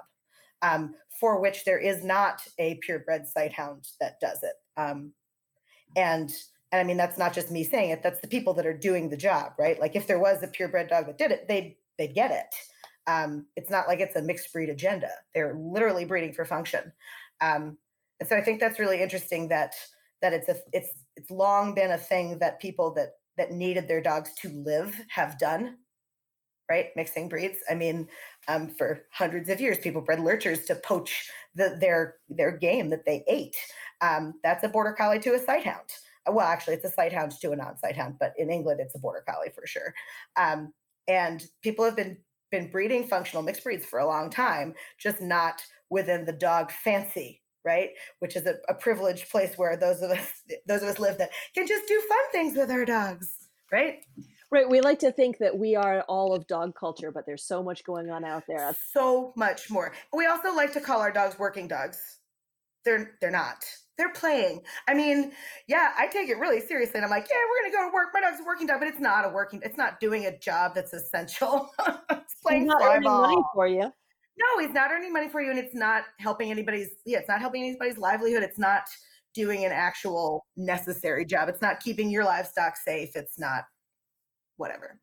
um, 0.63 0.95
for 1.21 1.41
which 1.41 1.65
there 1.65 1.79
is 1.79 2.05
not 2.05 2.43
a 2.59 2.77
purebred 2.77 3.25
sighthound 3.37 3.91
that 4.01 4.21
does 4.21 4.43
it 4.43 4.55
um, 4.77 5.13
and 5.97 6.31
and 6.71 6.81
i 6.81 6.85
mean 6.85 6.97
that's 6.97 7.19
not 7.19 7.35
just 7.35 7.51
me 7.51 7.65
saying 7.65 7.91
it 7.91 8.03
that's 8.03 8.21
the 8.21 8.29
people 8.29 8.55
that 8.55 8.67
are 8.67 8.77
doing 8.77 9.09
the 9.09 9.17
job 9.17 9.53
right? 9.59 9.81
Like 9.81 9.97
if 9.97 10.07
there 10.07 10.21
was 10.21 10.43
a 10.43 10.49
purebred 10.49 10.89
dog 10.89 11.07
that 11.07 11.19
did 11.19 11.33
it 11.33 11.49
they'd 11.49 11.75
they'd 11.99 12.15
get 12.15 12.31
it 12.31 12.55
um, 13.09 13.47
it's 13.57 13.71
not 13.71 13.89
like 13.89 14.01
it's 14.01 14.17
a 14.17 14.23
mixed 14.23 14.53
breed 14.53 14.69
agenda. 14.69 15.11
They're 15.35 15.55
literally 15.55 16.05
breeding 16.05 16.35
for 16.35 16.45
function. 16.45 16.93
Um, 17.41 17.79
and 18.21 18.29
so 18.29 18.37
I 18.37 18.43
think 18.43 18.61
that's 18.61 18.79
really 18.79 19.03
interesting 19.03 19.49
that 19.49 19.75
that 20.21 20.33
it's 20.33 20.49
a 20.49 20.57
it's 20.73 20.91
it's 21.17 21.31
long 21.31 21.75
been 21.75 21.93
a 21.93 21.99
thing 21.99 22.39
that 22.39 22.61
people 22.61 22.93
that 22.95 23.15
that 23.37 23.53
needed 23.53 23.89
their 23.89 24.03
dogs 24.03 24.35
to 24.43 24.49
live 24.51 25.01
have 25.09 25.39
done 25.39 25.79
right? 26.71 26.89
Mixing 26.97 27.31
breeds. 27.31 27.61
I 27.71 27.75
mean 27.75 28.07
um, 28.47 28.69
for 28.69 29.07
hundreds 29.11 29.49
of 29.49 29.59
years 29.59 29.79
people 29.79 30.03
bred 30.03 30.21
lurchers 30.21 30.67
to 30.67 30.75
poach 30.75 31.31
the, 31.55 31.79
their 31.81 32.17
their 32.29 32.53
game 32.55 32.91
that 32.91 33.07
they 33.07 33.25
ate. 33.27 33.57
Um, 34.03 34.35
that's 34.43 34.65
a 34.65 34.69
border 34.69 34.93
collie 34.93 35.19
to 35.21 35.35
a 35.35 35.41
sighthound 35.41 35.91
well 36.31 36.47
actually 36.47 36.75
it's 36.75 36.85
a 36.85 36.93
sighthound 36.95 37.39
to 37.39 37.53
a 37.53 37.57
non-sighthound 37.57 38.19
but 38.21 38.35
in 38.37 38.51
england 38.51 38.81
it's 38.81 38.95
a 38.95 38.99
border 38.99 39.25
collie 39.27 39.51
for 39.55 39.67
sure. 39.67 39.95
Um, 40.37 40.75
and 41.09 41.43
people 41.63 41.87
have 41.87 41.97
been 41.97 42.19
been 42.51 42.71
breeding 42.71 43.07
functional 43.07 43.43
mixed 43.43 43.65
breeds 43.65 43.85
for 43.85 43.99
a 43.99 44.07
long 44.07 44.31
time, 44.31 44.75
just 44.99 45.21
not 45.21 45.63
within 45.91 46.25
the 46.25 46.33
dog 46.33 46.71
fancy, 46.71 47.43
right? 47.65 47.91
Which 48.21 48.37
is 48.37 48.47
a, 48.47 48.57
a 48.69 48.75
privileged 48.75 49.31
place 49.31 49.57
where 49.57 49.77
those 49.77 50.03
of 50.03 50.11
us 50.11 50.31
those 50.67 50.83
of 50.83 50.89
us 50.89 50.99
live 50.99 51.19
that 51.19 51.31
can 51.55 51.67
just 51.67 51.89
do 51.89 52.01
fun 52.09 52.19
things 52.33 52.57
with 52.57 52.71
our 52.71 52.85
dogs, 52.85 53.49
right? 53.73 54.01
Right. 54.51 54.69
We 54.69 54.81
like 54.81 54.99
to 55.01 55.13
think 55.13 55.37
that 55.39 55.59
we 55.59 55.77
are 55.77 56.01
all 56.09 56.35
of 56.35 56.47
dog 56.47 56.75
culture, 56.75 57.13
but 57.13 57.27
there's 57.27 57.45
so 57.45 57.63
much 57.63 57.85
going 57.85 58.09
on 58.11 58.25
out 58.25 58.45
there. 58.49 58.75
So 58.95 59.35
much 59.37 59.71
more. 59.71 59.93
We 60.15 60.25
also 60.25 60.55
like 60.55 60.73
to 60.73 60.81
call 60.81 61.01
our 61.01 61.13
dogs 61.13 61.39
working 61.39 61.69
dogs. 61.69 61.99
They're 62.85 63.19
they're 63.21 63.31
not 63.31 63.65
they're 63.99 64.13
playing. 64.13 64.63
I 64.87 64.95
mean, 64.95 65.33
yeah, 65.67 65.93
I 65.99 66.07
take 66.07 66.29
it 66.29 66.39
really 66.39 66.61
seriously. 66.61 66.95
And 66.95 67.05
I'm 67.05 67.11
like, 67.11 67.27
yeah, 67.29 67.37
we're 67.51 67.71
gonna 67.71 67.85
go 67.85 67.91
to 67.91 67.95
work. 67.95 68.09
My 68.15 68.21
dog's 68.21 68.41
a 68.41 68.45
working 68.45 68.69
dog, 68.69 68.79
but 68.79 68.89
it's 68.89 69.01
not 69.01 69.27
a 69.27 69.29
working. 69.29 69.61
It's 69.65 69.77
not 69.77 70.01
doing 70.01 70.27
a 70.27 70.39
job 70.39 70.75
that's 70.75 70.95
essential. 70.95 71.71
it's 72.11 72.35
playing 72.43 72.63
he's 72.63 72.69
not 72.69 72.83
earning 72.83 73.11
money 73.11 73.43
for 73.53 73.67
you. 73.67 73.83
No, 73.83 74.61
he's 74.61 74.73
not 74.73 74.93
earning 74.93 75.13
money 75.13 75.29
for 75.29 75.43
you, 75.43 75.51
and 75.51 75.59
it's 75.59 75.75
not 75.75 76.05
helping 76.21 76.51
anybody's. 76.51 76.91
Yeah, 77.05 77.19
it's 77.19 77.29
not 77.29 77.41
helping 77.41 77.65
anybody's 77.65 77.99
livelihood. 77.99 78.45
It's 78.45 78.59
not 78.59 78.85
doing 79.35 79.65
an 79.65 79.73
actual 79.73 80.47
necessary 80.57 81.25
job. 81.25 81.49
It's 81.49 81.61
not 81.61 81.81
keeping 81.81 82.09
your 82.09 82.25
livestock 82.25 82.77
safe. 82.77 83.11
It's 83.17 83.39
not 83.39 83.65
whatever. 84.59 85.01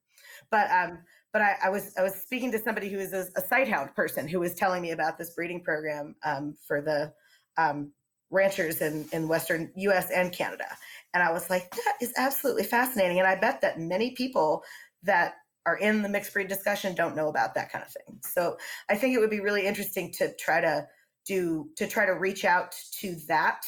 But 0.49 0.71
um, 0.71 0.99
but 1.33 1.41
I, 1.41 1.55
I 1.65 1.69
was 1.69 1.93
I 1.97 2.01
was 2.01 2.15
speaking 2.15 2.49
to 2.53 2.59
somebody 2.59 2.89
who 2.89 2.97
is 2.97 3.11
a, 3.11 3.27
a 3.35 3.41
sighthound 3.41 3.93
person 3.93 4.25
who 4.25 4.39
was 4.39 4.55
telling 4.55 4.81
me 4.81 4.91
about 4.91 5.17
this 5.17 5.31
breeding 5.31 5.61
program 5.61 6.15
um, 6.23 6.55
for 6.65 6.81
the 6.81 7.11
um, 7.57 7.91
ranchers 8.31 8.81
in, 8.81 9.07
in 9.11 9.27
Western 9.27 9.71
US 9.75 10.11
and 10.11 10.31
Canada. 10.31 10.65
And 11.13 11.23
I 11.23 11.31
was 11.31 11.49
like, 11.49 11.69
that 11.71 11.95
is 12.01 12.13
absolutely 12.17 12.63
fascinating. 12.63 13.19
And 13.19 13.27
I 13.27 13.35
bet 13.35 13.61
that 13.61 13.79
many 13.79 14.11
people 14.11 14.63
that 15.03 15.35
are 15.65 15.77
in 15.77 16.01
the 16.01 16.09
mixed 16.09 16.33
breed 16.33 16.47
discussion 16.47 16.93
don't 16.93 17.15
know 17.15 17.29
about 17.29 17.55
that 17.55 17.71
kind 17.71 17.83
of 17.83 17.91
thing. 17.91 18.19
So 18.21 18.57
I 18.89 18.95
think 18.95 19.15
it 19.15 19.19
would 19.19 19.29
be 19.29 19.39
really 19.39 19.65
interesting 19.65 20.11
to 20.13 20.33
try 20.35 20.61
to 20.61 20.87
do 21.25 21.69
to 21.77 21.87
try 21.87 22.05
to 22.05 22.11
reach 22.11 22.45
out 22.45 22.75
to 22.99 23.15
that 23.27 23.63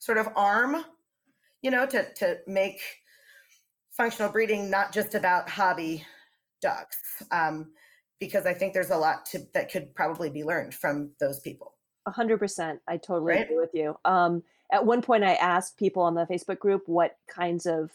sort 0.00 0.18
of 0.18 0.28
arm, 0.36 0.84
you 1.62 1.70
know, 1.70 1.86
to 1.86 2.12
to 2.14 2.38
make 2.46 2.80
functional 3.92 4.30
breeding 4.30 4.70
not 4.70 4.92
just 4.92 5.14
about 5.14 5.48
hobby 5.48 6.04
dogs. 6.60 6.96
Um, 7.30 7.72
because 8.20 8.46
I 8.46 8.54
think 8.54 8.72
there's 8.72 8.90
a 8.90 8.96
lot 8.96 9.26
to, 9.26 9.40
that 9.52 9.72
could 9.72 9.94
probably 9.96 10.30
be 10.30 10.44
learned 10.44 10.74
from 10.74 11.10
those 11.18 11.40
people 11.40 11.74
hundred 12.06 12.38
percent. 12.38 12.80
I 12.88 12.96
totally 12.96 13.34
right? 13.34 13.44
agree 13.44 13.58
with 13.58 13.74
you. 13.74 13.96
Um, 14.04 14.42
at 14.72 14.86
one 14.86 15.02
point, 15.02 15.24
I 15.24 15.34
asked 15.34 15.76
people 15.76 16.02
on 16.02 16.14
the 16.14 16.26
Facebook 16.26 16.58
group 16.58 16.82
what 16.86 17.16
kinds 17.28 17.66
of 17.66 17.90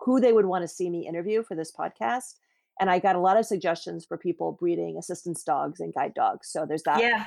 who 0.00 0.20
they 0.20 0.32
would 0.32 0.46
want 0.46 0.62
to 0.62 0.68
see 0.68 0.90
me 0.90 1.06
interview 1.06 1.42
for 1.42 1.54
this 1.54 1.72
podcast, 1.72 2.34
and 2.80 2.90
I 2.90 2.98
got 2.98 3.16
a 3.16 3.20
lot 3.20 3.36
of 3.36 3.46
suggestions 3.46 4.04
for 4.04 4.16
people 4.16 4.52
breeding 4.52 4.96
assistance 4.98 5.42
dogs 5.42 5.80
and 5.80 5.94
guide 5.94 6.14
dogs. 6.14 6.48
So 6.48 6.66
there's 6.66 6.82
that. 6.84 7.00
Yeah. 7.00 7.26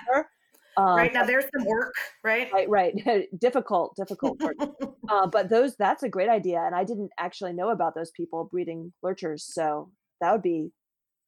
Um, 0.77 0.95
right 0.95 1.11
now, 1.11 1.23
there's 1.23 1.45
some 1.57 1.65
work, 1.65 1.95
right? 2.23 2.51
Right, 2.53 2.69
right. 2.69 3.29
difficult, 3.39 3.95
difficult 3.95 4.39
work. 4.39 4.57
uh, 5.09 5.25
but 5.25 5.49
those, 5.49 5.75
that's 5.75 6.03
a 6.03 6.09
great 6.09 6.29
idea, 6.29 6.61
and 6.61 6.75
I 6.75 6.83
didn't 6.83 7.09
actually 7.17 7.53
know 7.53 7.69
about 7.69 7.95
those 7.95 8.11
people 8.11 8.47
breeding 8.51 8.93
lurchers. 9.01 9.43
So 9.43 9.89
that 10.21 10.31
would 10.31 10.43
be 10.43 10.71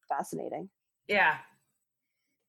fascinating. 0.08 0.70
Yeah, 1.08 1.38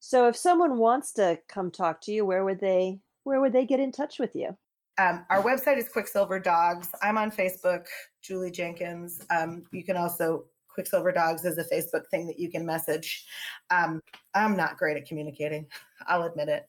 so 0.03 0.27
if 0.27 0.35
someone 0.35 0.79
wants 0.79 1.13
to 1.13 1.39
come 1.47 1.69
talk 1.69 2.01
to 2.01 2.11
you, 2.11 2.25
where 2.25 2.43
would 2.43 2.59
they 2.59 2.99
where 3.23 3.39
would 3.39 3.53
they 3.53 3.67
get 3.67 3.79
in 3.79 3.91
touch 3.91 4.17
with 4.17 4.35
you? 4.35 4.57
Um, 4.97 5.25
our 5.29 5.43
website 5.43 5.77
is 5.77 5.87
Quicksilver 5.87 6.39
Dogs. 6.39 6.89
I'm 7.03 7.19
on 7.19 7.31
Facebook, 7.31 7.85
Julie 8.23 8.49
Jenkins. 8.49 9.21
Um, 9.29 9.63
you 9.71 9.83
can 9.83 9.95
also 9.95 10.45
Quicksilver 10.69 11.11
Dogs 11.11 11.45
is 11.45 11.59
a 11.59 11.63
Facebook 11.65 12.07
thing 12.09 12.25
that 12.25 12.39
you 12.39 12.49
can 12.49 12.65
message. 12.65 13.27
Um, 13.69 14.01
I'm 14.33 14.57
not 14.57 14.75
great 14.75 14.97
at 14.97 15.05
communicating. 15.05 15.67
I'll 16.07 16.23
admit 16.23 16.49
it. 16.49 16.67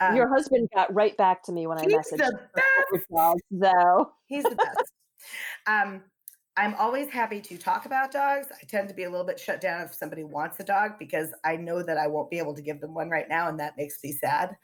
Um, 0.00 0.14
Your 0.14 0.28
husband 0.28 0.68
got 0.74 0.92
right 0.92 1.16
back 1.16 1.42
to 1.44 1.52
me 1.52 1.66
when 1.66 1.78
I 1.78 1.84
messaged. 1.84 2.10
He's 2.10 2.18
the 2.18 2.40
best. 2.54 3.06
Dogs, 3.10 3.42
though. 3.50 4.12
He's 4.26 4.44
the 4.44 4.56
best. 4.56 4.92
I'm 6.58 6.74
always 6.74 7.08
happy 7.08 7.40
to 7.40 7.56
talk 7.56 7.86
about 7.86 8.10
dogs. 8.10 8.48
I 8.50 8.64
tend 8.66 8.88
to 8.88 8.94
be 8.94 9.04
a 9.04 9.10
little 9.10 9.24
bit 9.24 9.38
shut 9.38 9.60
down 9.60 9.82
if 9.82 9.94
somebody 9.94 10.24
wants 10.24 10.58
a 10.58 10.64
dog 10.64 10.98
because 10.98 11.32
I 11.44 11.54
know 11.54 11.84
that 11.84 11.96
I 11.96 12.08
won't 12.08 12.30
be 12.30 12.38
able 12.38 12.52
to 12.56 12.60
give 12.60 12.80
them 12.80 12.94
one 12.94 13.08
right 13.08 13.28
now, 13.28 13.48
and 13.48 13.60
that 13.60 13.76
makes 13.76 14.02
me 14.02 14.10
sad. 14.10 14.56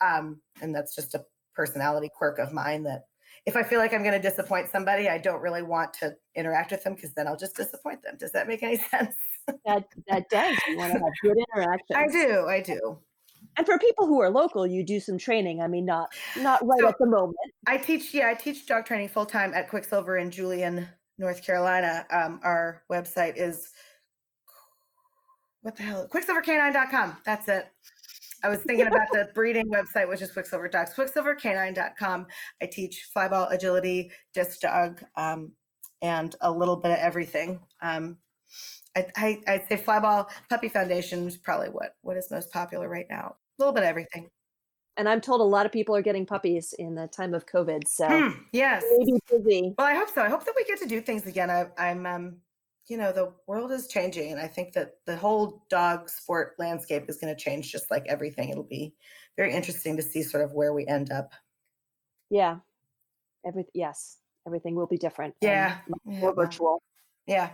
Um, 0.00 0.40
and 0.62 0.74
that's 0.74 0.94
just 0.94 1.14
a 1.14 1.26
personality 1.54 2.08
quirk 2.16 2.38
of 2.38 2.54
mine 2.54 2.84
that 2.84 3.04
if 3.44 3.54
I 3.54 3.64
feel 3.64 3.80
like 3.80 3.92
I'm 3.92 4.02
going 4.02 4.20
to 4.20 4.28
disappoint 4.30 4.70
somebody, 4.70 5.10
I 5.10 5.18
don't 5.18 5.42
really 5.42 5.62
want 5.62 5.92
to 5.94 6.14
interact 6.34 6.70
with 6.70 6.84
them 6.84 6.94
because 6.94 7.12
then 7.12 7.28
I'll 7.28 7.36
just 7.36 7.54
disappoint 7.54 8.02
them. 8.02 8.16
Does 8.18 8.32
that 8.32 8.48
make 8.48 8.62
any 8.62 8.78
sense? 8.90 9.14
that 9.66 9.84
that 10.08 10.30
does. 10.30 10.56
You 10.66 10.78
want 10.78 10.94
to 10.94 11.00
have 11.00 11.12
good 11.22 11.36
interaction. 11.36 11.96
I 11.96 12.06
do. 12.06 12.46
I 12.46 12.62
do. 12.62 12.98
And 13.58 13.66
for 13.66 13.76
people 13.76 14.06
who 14.06 14.22
are 14.22 14.30
local, 14.30 14.66
you 14.66 14.82
do 14.82 15.00
some 15.00 15.18
training. 15.18 15.60
I 15.60 15.68
mean, 15.68 15.84
not 15.84 16.14
not 16.38 16.66
right 16.66 16.80
so 16.80 16.88
at 16.88 16.98
the 16.98 17.06
moment. 17.06 17.36
I 17.66 17.76
teach. 17.76 18.14
Yeah, 18.14 18.28
I 18.28 18.34
teach 18.34 18.66
dog 18.66 18.86
training 18.86 19.08
full 19.10 19.26
time 19.26 19.52
at 19.52 19.68
Quicksilver 19.68 20.16
in 20.16 20.30
Julian, 20.30 20.88
North 21.18 21.44
Carolina. 21.44 22.06
Um, 22.10 22.40
our 22.42 22.82
website 22.90 23.34
is 23.36 23.70
what 25.62 25.76
the 25.76 25.84
hell? 25.84 26.08
Quicksilvercanine.com. 26.08 27.18
That's 27.24 27.48
it. 27.48 27.66
I 28.44 28.48
was 28.48 28.58
thinking 28.60 28.88
about 28.88 29.06
the 29.12 29.28
breeding 29.34 29.70
website, 29.70 30.08
which 30.08 30.20
is 30.20 30.32
Quicksilver 30.32 30.68
Dogs. 30.68 30.92
Quicksilvercanine.com. 30.94 32.26
I 32.60 32.66
teach 32.66 33.08
flyball, 33.14 33.52
agility, 33.52 34.10
disc 34.34 34.60
dog, 34.60 35.00
um, 35.16 35.52
and 36.02 36.34
a 36.40 36.50
little 36.50 36.76
bit 36.76 36.90
of 36.90 36.98
everything. 36.98 37.60
Um, 37.80 38.18
I, 38.96 39.06
I, 39.16 39.40
I'd 39.46 39.68
say 39.68 39.76
flyball 39.76 40.28
puppy 40.50 40.68
foundation 40.68 41.26
is 41.28 41.36
probably 41.36 41.68
what 41.68 41.94
what 42.02 42.16
is 42.16 42.30
most 42.30 42.50
popular 42.50 42.88
right 42.88 43.06
now. 43.08 43.36
A 43.58 43.62
little 43.62 43.72
bit 43.72 43.84
of 43.84 43.88
everything 43.88 44.28
and 44.96 45.08
I'm 45.08 45.20
told 45.20 45.40
a 45.40 45.44
lot 45.44 45.66
of 45.66 45.72
people 45.72 45.96
are 45.96 46.02
getting 46.02 46.26
puppies 46.26 46.74
in 46.78 46.94
the 46.94 47.06
time 47.06 47.34
of 47.34 47.46
COVID. 47.46 47.86
So 47.86 48.06
hmm, 48.08 48.38
yes, 48.52 48.84
maybe 48.98 49.18
busy. 49.30 49.74
Well, 49.78 49.86
I 49.86 49.94
hope 49.94 50.10
so. 50.10 50.22
I 50.22 50.28
hope 50.28 50.44
that 50.44 50.54
we 50.56 50.64
get 50.64 50.78
to 50.80 50.86
do 50.86 51.00
things 51.00 51.26
again. 51.26 51.50
I, 51.50 51.66
I'm, 51.78 52.06
um, 52.06 52.36
you 52.88 52.96
know, 52.96 53.12
the 53.12 53.32
world 53.46 53.70
is 53.72 53.86
changing, 53.86 54.32
and 54.32 54.40
I 54.40 54.48
think 54.48 54.72
that 54.74 54.96
the 55.06 55.16
whole 55.16 55.64
dog 55.70 56.10
sport 56.10 56.54
landscape 56.58 57.04
is 57.08 57.18
going 57.18 57.34
to 57.34 57.40
change, 57.40 57.70
just 57.70 57.90
like 57.90 58.04
everything. 58.08 58.50
It'll 58.50 58.64
be 58.64 58.94
very 59.36 59.54
interesting 59.54 59.96
to 59.96 60.02
see 60.02 60.22
sort 60.22 60.44
of 60.44 60.52
where 60.52 60.74
we 60.74 60.86
end 60.86 61.10
up. 61.10 61.32
Yeah, 62.28 62.56
every 63.46 63.66
yes, 63.72 64.18
everything 64.46 64.74
will 64.74 64.88
be 64.88 64.98
different. 64.98 65.34
Yeah, 65.40 65.78
more 66.04 66.30
yeah. 66.30 66.44
virtual. 66.44 66.82
Yeah, 67.26 67.50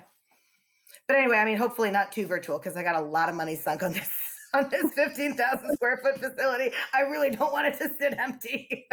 but 1.06 1.16
anyway, 1.16 1.36
I 1.36 1.44
mean, 1.44 1.56
hopefully 1.56 1.90
not 1.90 2.10
too 2.10 2.26
virtual 2.26 2.58
because 2.58 2.76
I 2.76 2.82
got 2.82 2.96
a 2.96 3.04
lot 3.04 3.28
of 3.28 3.34
money 3.34 3.54
sunk 3.54 3.82
on 3.82 3.92
this 3.92 4.08
on 4.54 4.68
this 4.70 4.92
15,000 4.92 5.74
square 5.74 6.00
foot 6.02 6.20
facility. 6.20 6.74
I 6.94 7.02
really 7.02 7.30
don't 7.30 7.52
want 7.52 7.66
it 7.66 7.78
to 7.78 7.90
sit 7.98 8.14
empty. 8.18 8.86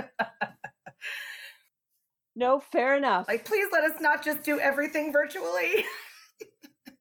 no, 2.36 2.60
fair 2.60 2.96
enough. 2.96 3.28
Like, 3.28 3.46
please 3.46 3.68
let 3.72 3.84
us 3.84 4.00
not 4.02 4.24
just 4.24 4.44
do 4.44 4.60
everything 4.60 5.12
virtually. 5.12 5.86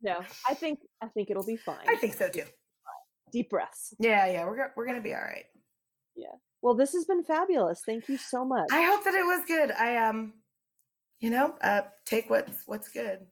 no, 0.03 0.21
I 0.49 0.55
think 0.55 0.79
I 1.03 1.09
think 1.09 1.31
it'll 1.31 1.47
be 1.47 1.57
fine. 1.57 1.87
I 1.89 1.97
think 1.97 2.15
so 2.15 2.29
too. 2.29 2.45
Deep 3.33 3.51
breaths. 3.51 3.95
Yeah, 3.99 4.27
yeah, 4.27 4.45
we're 4.45 4.73
we're 4.77 4.87
gonna 4.87 5.01
be 5.01 5.15
all 5.15 5.21
right. 5.21 5.47
Yeah. 6.15 6.29
Well, 6.63 6.75
this 6.75 6.93
has 6.93 7.05
been 7.05 7.25
fabulous. 7.25 7.83
Thank 7.85 8.09
you 8.09 8.17
so 8.17 8.45
much. 8.45 8.69
I 8.71 8.83
hope 8.83 9.05
that 9.05 9.15
it 9.15 9.25
was 9.25 9.45
good. 9.47 9.71
I 9.73 9.97
um, 9.97 10.35
you 11.21 11.31
know, 11.31 11.55
uh, 11.61 11.83
take 12.07 12.31
what's 12.31 12.63
what's 12.67 12.89
good. 12.89 13.27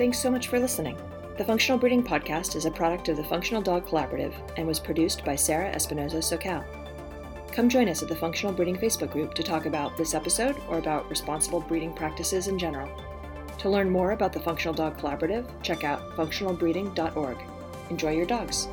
Thanks 0.00 0.18
so 0.18 0.30
much 0.30 0.48
for 0.48 0.58
listening. 0.58 0.96
The 1.36 1.44
Functional 1.44 1.78
Breeding 1.78 2.02
Podcast 2.02 2.56
is 2.56 2.64
a 2.64 2.70
product 2.70 3.10
of 3.10 3.18
the 3.18 3.24
Functional 3.24 3.60
Dog 3.60 3.86
Collaborative 3.86 4.32
and 4.56 4.66
was 4.66 4.80
produced 4.80 5.26
by 5.26 5.36
Sarah 5.36 5.70
Espinoza 5.74 6.22
Socal. 6.22 6.64
Come 7.52 7.68
join 7.68 7.86
us 7.86 8.02
at 8.02 8.08
the 8.08 8.16
Functional 8.16 8.54
Breeding 8.54 8.78
Facebook 8.78 9.10
group 9.10 9.34
to 9.34 9.42
talk 9.42 9.66
about 9.66 9.98
this 9.98 10.14
episode 10.14 10.56
or 10.70 10.78
about 10.78 11.10
responsible 11.10 11.60
breeding 11.60 11.92
practices 11.92 12.48
in 12.48 12.58
general. 12.58 12.90
To 13.58 13.68
learn 13.68 13.90
more 13.90 14.12
about 14.12 14.32
the 14.32 14.40
Functional 14.40 14.72
Dog 14.72 14.98
Collaborative, 14.98 15.44
check 15.62 15.84
out 15.84 16.16
functionalbreeding.org. 16.16 17.36
Enjoy 17.90 18.12
your 18.12 18.24
dogs. 18.24 18.68